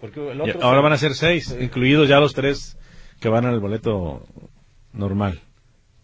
Porque 0.00 0.18
ahora 0.60 0.80
van 0.80 0.94
a 0.94 0.98
ser 0.98 1.14
seis, 1.14 1.56
incluidos 1.60 2.08
ya 2.08 2.18
los 2.18 2.34
tres 2.34 2.76
que 3.20 3.28
van 3.28 3.46
al 3.46 3.60
boleto 3.60 4.26
normal. 4.92 5.42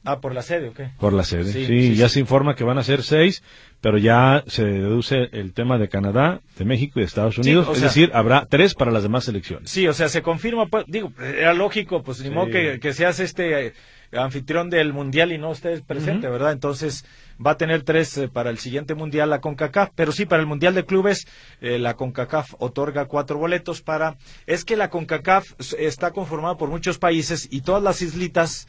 Ah, 0.05 0.21
por 0.21 0.35
la 0.35 0.43
sede, 0.43 0.69
¿o 0.69 0.75
qué? 0.75 0.91
Por 0.99 1.13
la 1.15 1.25
sede, 1.25 1.51
sí, 1.53 1.95
ya 1.95 2.09
se 2.09 2.21
informa 2.21 2.55
que 2.55 2.65
van 2.65 2.77
a 2.77 2.83
ser 2.83 3.03
seis, 3.03 3.43
pero 3.81 3.97
ya 3.97 4.45
se 4.47 4.65
deduce 4.65 5.29
el 5.33 5.55
tema 5.55 5.79
de 5.79 5.89
Canadá, 5.89 6.43
de 6.59 6.65
México 6.67 6.99
y 6.99 7.03
de 7.03 7.07
Estados 7.07 7.39
Unidos, 7.39 7.69
es 7.75 7.81
decir, 7.81 8.11
habrá 8.13 8.47
tres 8.47 8.75
para 8.75 8.91
las 8.91 9.03
demás 9.03 9.29
elecciones. 9.29 9.71
Sí, 9.71 9.89
o 9.89 9.95
sea, 9.95 10.09
se 10.09 10.23
confirma, 10.23 10.67
pues, 10.67 10.85
digo, 10.89 11.13
era 11.19 11.55
lógico, 11.55 12.03
pues 12.03 12.21
ni 12.21 12.31
modo 12.31 12.49
que, 12.51 12.79
que 12.81 12.93
seas 12.93 13.19
este 13.19 13.69
eh, 13.69 13.73
anfitrión 14.13 14.71
del 14.71 14.93
Mundial 14.93 15.33
y 15.33 15.39
no 15.39 15.53
estés 15.53 15.83
presente, 15.83 16.29
¿verdad? 16.29 16.53
Entonces 16.53 17.05
va 17.45 17.53
a 17.53 17.57
tener 17.57 17.83
tres 17.83 18.17
eh, 18.19 18.29
para 18.29 18.51
el 18.51 18.59
siguiente 18.59 18.95
Mundial 18.95 19.31
la 19.31 19.41
CONCACAF, 19.41 19.91
pero 19.95 20.13
sí, 20.13 20.27
para 20.27 20.41
el 20.41 20.47
Mundial 20.47 20.75
de 20.75 20.85
Clubes 20.85 21.27
eh, 21.61 21.79
la 21.79 21.95
CONCACAF 21.95 22.55
otorga 22.59 23.07
cuatro 23.07 23.39
boletos 23.39 23.83
para... 23.83 24.17
Es 24.47 24.65
que 24.65 24.77
la 24.77 24.91
CONCACAF 24.91 25.53
está 25.79 26.11
conformada 26.13 26.57
por 26.57 26.69
muchos 26.69 26.99
países 26.99 27.49
y 27.51 27.63
todas 27.63 27.83
las 27.83 28.03
islitas 28.03 28.69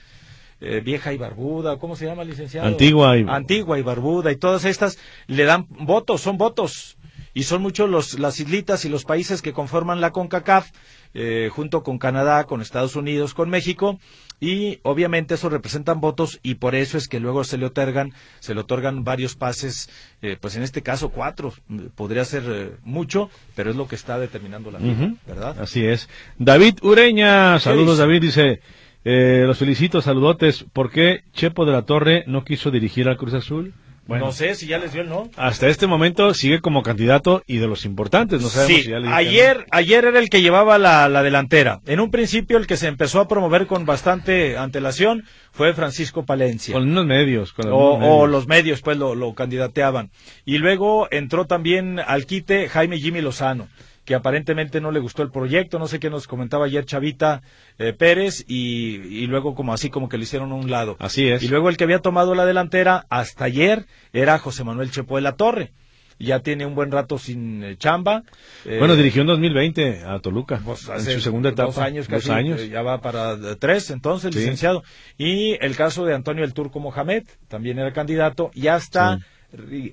eh, 0.65 0.81
vieja 0.81 1.13
y 1.13 1.17
barbuda, 1.17 1.77
¿cómo 1.77 1.95
se 1.95 2.05
llama, 2.05 2.23
licenciado? 2.23 2.67
Antigua 2.67 3.17
y... 3.17 3.25
Antigua 3.27 3.77
y 3.77 3.83
barbuda 3.83 4.31
y 4.31 4.35
todas 4.35 4.65
estas 4.65 4.97
le 5.27 5.45
dan 5.45 5.67
votos, 5.69 6.21
son 6.21 6.37
votos. 6.37 6.97
Y 7.35 7.43
son 7.43 7.61
muchos 7.61 7.89
los, 7.89 8.17
las 8.17 8.39
islitas 8.39 8.85
y 8.85 8.89
los 8.89 9.03
países 9.03 9.41
que 9.41 9.51
conforman 9.51 9.99
la 9.99 10.11
CONCACAF, 10.11 10.71
eh, 11.13 11.49
junto 11.51 11.83
con 11.83 11.97
Canadá, 11.97 12.45
con 12.45 12.61
Estados 12.61 12.95
Unidos, 12.95 13.33
con 13.33 13.49
México, 13.49 13.99
y 14.39 14.79
obviamente 14.83 15.35
eso 15.35 15.49
representan 15.49 15.99
votos 15.99 16.39
y 16.43 16.55
por 16.55 16.75
eso 16.75 16.97
es 16.97 17.09
que 17.09 17.19
luego 17.19 17.43
se 17.43 17.57
le 17.57 17.65
otorgan, 17.65 18.13
se 18.39 18.53
le 18.53 18.61
otorgan 18.61 19.03
varios 19.03 19.35
pases, 19.35 19.89
eh, 20.21 20.37
pues 20.39 20.55
en 20.55 20.63
este 20.63 20.81
caso 20.81 21.09
cuatro, 21.09 21.53
podría 21.95 22.23
ser 22.23 22.79
mucho, 22.83 23.29
pero 23.53 23.69
es 23.69 23.75
lo 23.75 23.87
que 23.87 23.95
está 23.95 24.17
determinando 24.17 24.71
la 24.71 24.79
¿verdad? 25.27 25.59
Así 25.59 25.85
es. 25.85 26.09
David 26.37 26.79
Ureña, 26.83 27.59
saludos 27.59 27.97
David, 27.97 28.21
dice, 28.21 28.61
eh, 29.05 29.43
los 29.45 29.59
felicito, 29.59 30.01
saludotes. 30.01 30.65
¿Por 30.73 30.89
qué 30.89 31.23
Chepo 31.31 31.65
de 31.65 31.71
la 31.71 31.83
Torre 31.83 32.23
no 32.25 32.43
quiso 32.43 32.71
dirigir 32.71 33.07
al 33.07 33.17
Cruz 33.17 33.35
Azul? 33.35 33.73
Bueno, 34.07 34.27
no 34.27 34.31
sé 34.31 34.53
si 34.53 34.67
ya 34.67 34.77
les 34.77 34.93
dio 34.93 35.01
el 35.01 35.09
no. 35.09 35.29
Hasta 35.35 35.67
este 35.67 35.87
momento 35.87 36.33
sigue 36.35 36.59
como 36.59 36.83
candidato 36.83 37.43
y 37.47 37.57
de 37.57 37.67
los 37.67 37.85
importantes. 37.85 38.41
No 38.41 38.49
sabemos 38.49 38.83
si 38.83 38.89
ya 38.89 38.97
ayer, 39.15 39.65
ayer 39.71 40.05
era 40.05 40.19
el 40.19 40.29
que 40.29 40.41
llevaba 40.41 40.77
la, 40.77 41.23
delantera. 41.23 41.81
En 41.87 41.99
un 41.99 42.11
principio 42.11 42.57
el 42.57 42.67
que 42.67 42.77
se 42.77 42.87
empezó 42.87 43.19
a 43.19 43.27
promover 43.27 43.65
con 43.65 43.85
bastante 43.85 44.57
antelación 44.57 45.23
fue 45.51 45.73
Francisco 45.73 46.23
Palencia. 46.23 46.73
Con 46.73 46.89
unos 46.89 47.05
medios. 47.05 47.53
Con 47.53 47.67
o, 47.71 47.97
medios. 47.97 48.13
o, 48.13 48.27
los 48.27 48.47
medios 48.47 48.81
pues 48.81 48.97
lo, 48.97 49.15
lo 49.15 49.33
candidateaban. 49.33 50.11
Y 50.45 50.59
luego 50.59 51.07
entró 51.09 51.45
también 51.45 51.99
al 51.99 52.27
quite 52.27 52.69
Jaime 52.69 52.99
Jimmy 52.99 53.21
Lozano 53.21 53.67
que 54.05 54.15
aparentemente 54.15 54.79
no 54.79 54.91
le 54.91 54.99
gustó 54.99 55.23
el 55.23 55.31
proyecto, 55.31 55.79
no 55.79 55.87
sé 55.87 55.99
qué 55.99 56.09
nos 56.09 56.27
comentaba 56.27 56.65
ayer 56.65 56.85
Chavita 56.85 57.41
eh, 57.79 57.91
Pérez, 57.91 58.45
y, 58.47 59.25
luego 59.27 59.55
como 59.55 59.73
así 59.73 59.89
como 59.89 60.07
que 60.07 60.17
lo 60.17 60.23
hicieron 60.23 60.51
a 60.51 60.55
un 60.55 60.69
lado. 60.69 60.95
Así 60.99 61.27
es. 61.27 61.43
Y 61.43 61.47
luego 61.47 61.69
el 61.69 61.77
que 61.77 61.83
había 61.83 61.99
tomado 61.99 62.35
la 62.35 62.45
delantera 62.45 63.05
hasta 63.09 63.45
ayer 63.45 63.85
era 64.13 64.37
José 64.37 64.63
Manuel 64.63 64.91
Chepo 64.91 65.15
de 65.15 65.23
la 65.23 65.35
Torre. 65.35 65.73
Ya 66.17 66.39
tiene 66.39 66.65
un 66.65 66.75
buen 66.75 66.91
rato 66.91 67.17
sin 67.17 67.61
eh, 67.61 67.75
chamba. 67.77 68.23
Eh, 68.63 68.77
bueno, 68.79 68.95
dirigió 68.95 69.21
en 69.21 69.27
2020 69.27 70.03
a 70.05 70.19
Toluca. 70.19 70.61
Pues 70.63 70.87
en 70.87 71.01
su 71.01 71.19
segunda 71.19 71.49
etapa. 71.49 71.65
Dos 71.65 71.77
años 71.79 72.07
casi. 72.07 72.31
años. 72.31 72.69
ya 72.69 72.81
va 72.83 73.01
para 73.01 73.35
tres, 73.57 73.89
entonces, 73.89 74.33
licenciado. 74.33 74.83
Y 75.17 75.57
el 75.59 75.75
caso 75.75 76.05
de 76.05 76.13
Antonio 76.13 76.45
el 76.45 76.53
Turco 76.53 76.79
Mohamed, 76.79 77.23
también 77.49 77.79
era 77.79 77.91
candidato. 77.91 78.49
Ya 78.53 78.77
está 78.77 79.19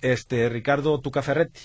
este 0.02 0.48
Ricardo 0.48 0.98
Tucaferretti 1.00 1.60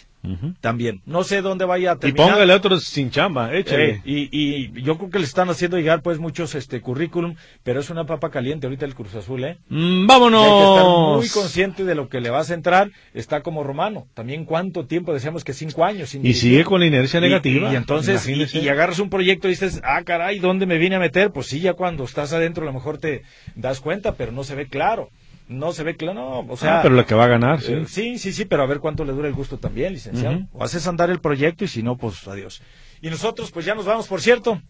también. 0.60 1.02
No 1.06 1.24
sé 1.24 1.42
dónde 1.42 1.66
vaya 1.66 1.92
a 1.92 1.96
terminar. 1.98 2.28
Y 2.28 2.32
póngale 2.32 2.54
otros 2.54 2.84
sin 2.84 3.12
chamba, 3.12 3.54
échale. 3.54 3.90
Eh, 3.90 4.02
y, 4.06 4.30
y, 4.32 4.82
yo 4.82 4.98
creo 4.98 5.10
que 5.10 5.20
le 5.20 5.26
están 5.26 5.50
haciendo 5.50 5.78
llegar 5.78 6.02
pues 6.02 6.20
muchos 6.20 6.56
este 6.56 6.82
currículum, 6.82 7.36
pero 7.64 7.80
es 7.80 7.90
una 7.90 8.06
papa 8.06 8.30
caliente 8.30 8.68
ahorita 8.68 8.86
el 8.86 8.96
Cruz 8.96 9.16
Azul, 9.16 9.44
¿eh? 9.46 9.58
Mm, 9.70 10.06
¡Vámonos! 10.06 10.44
hay 10.44 10.50
que 10.50 10.70
estar 10.70 11.16
muy 11.16 11.30
consciente 11.30 11.86
de 11.86 11.96
lo 11.96 12.10
que 12.10 12.20
le 12.20 12.30
vas 12.30 12.52
a 12.52 12.56
entrar. 12.56 12.92
Está 13.14 13.42
como 13.42 13.64
Romano. 13.64 14.08
También 14.14 14.46
cuánto 14.46 14.86
tiempo, 14.86 15.14
decíamos 15.14 15.44
que 15.44 15.54
cinco 15.54 15.86
años. 15.86 16.14
y 16.14 16.34
sigue 16.34 16.64
con 16.64 16.80
la 16.80 16.88
inercia 16.88 17.20
negativa. 17.20 17.72
Y, 17.72 17.76
entonces, 17.76 18.28
y, 18.28 18.70
agarras 18.70 19.00
un 19.00 19.10
proyecto 19.10 19.48
y 19.48 19.52
dices, 19.52 19.82
ah, 19.84 20.02
caray, 20.04 20.40
¿dónde 20.40 20.66
me 20.66 20.78
vine 20.78 20.96
a 20.96 21.00
meter? 21.00 21.32
Pues 21.32 21.48
sí, 21.48 21.60
ya 21.60 21.74
cuando 21.74 22.04
estás 22.04 22.34
adentro 22.34 22.64
a 22.64 22.66
lo 22.66 22.74
mejor 22.74 22.98
te 22.98 23.24
das 23.56 23.80
cuenta, 23.80 24.16
pero 24.16 24.32
no 24.32 24.44
se 24.44 24.56
ve 24.56 24.68
claro 24.68 25.10
no 25.48 25.72
se 25.72 25.84
ve 25.84 25.96
claro, 25.96 26.14
no, 26.14 26.40
o 26.52 26.58
sea... 26.58 26.80
Ah, 26.80 26.82
pero 26.82 26.96
la 26.96 27.06
que 27.06 27.16
va 27.16 27.26
a 27.26 27.28
ganar, 27.28 27.62
sí. 27.62 27.74
Eh, 27.74 27.86
sí, 27.88 28.18
sí, 28.18 28.34
sí, 28.34 28.46
pero 28.46 28.64
a 28.64 28.66
ver 28.66 28.80
cuánto 28.80 29.06
le 29.06 29.14
dura 29.14 29.28
el 29.28 29.34
gusto 29.34 29.58
también, 29.58 29.94
licenciado. 29.94 30.42
O 30.54 30.64
haces 30.64 30.88
andar 30.88 31.10
el 31.10 31.20
proyecto 31.20 31.64
y 31.64 31.68
si 31.68 31.84
no, 31.84 31.98
pues 31.98 32.28
adiós. 32.28 32.62
Y 33.02 33.10
nosotros, 33.10 33.52
pues 33.52 33.66
ya 33.66 33.76
nos 33.76 33.86
vamos, 33.86 34.08
por 34.08 34.22
cierto. 34.22 34.62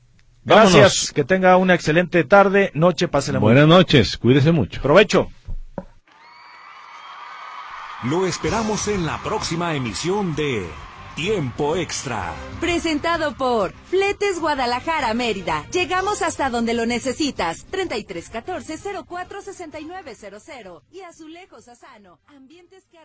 Gracias, 0.44 1.12
que 1.12 1.24
tenga 1.24 1.58
una 1.58 1.74
excelente 1.74 2.24
tarde, 2.24 2.72
noche, 2.74 3.08
pásela 3.08 3.40
Buenas 3.40 3.68
noches, 3.68 4.18
cuídese 4.18 4.52
mucho. 4.52 4.82
Provecho. 4.82 5.30
Lo 8.04 8.26
esperamos 8.28 8.88
en 8.88 9.06
la 9.06 9.18
próxima 9.24 9.76
emisión 9.76 10.36
de 10.36 10.66
Tiempo 11.18 11.76
extra. 11.76 12.32
Presentado 12.60 13.36
por 13.38 13.74
Fletes 13.90 14.40
Guadalajara 14.40 15.16
Mérida. 15.16 15.66
Llegamos 15.72 16.22
hasta 16.22 16.52
donde 16.52 16.76
lo 16.76 16.86
necesitas. 16.86 17.66
3314 17.72 18.78
046900 18.78 20.84
y 20.92 21.02
Azulejos 21.02 21.70
Asano. 21.70 22.20
Ambientes 22.28 22.84
que 22.92 23.00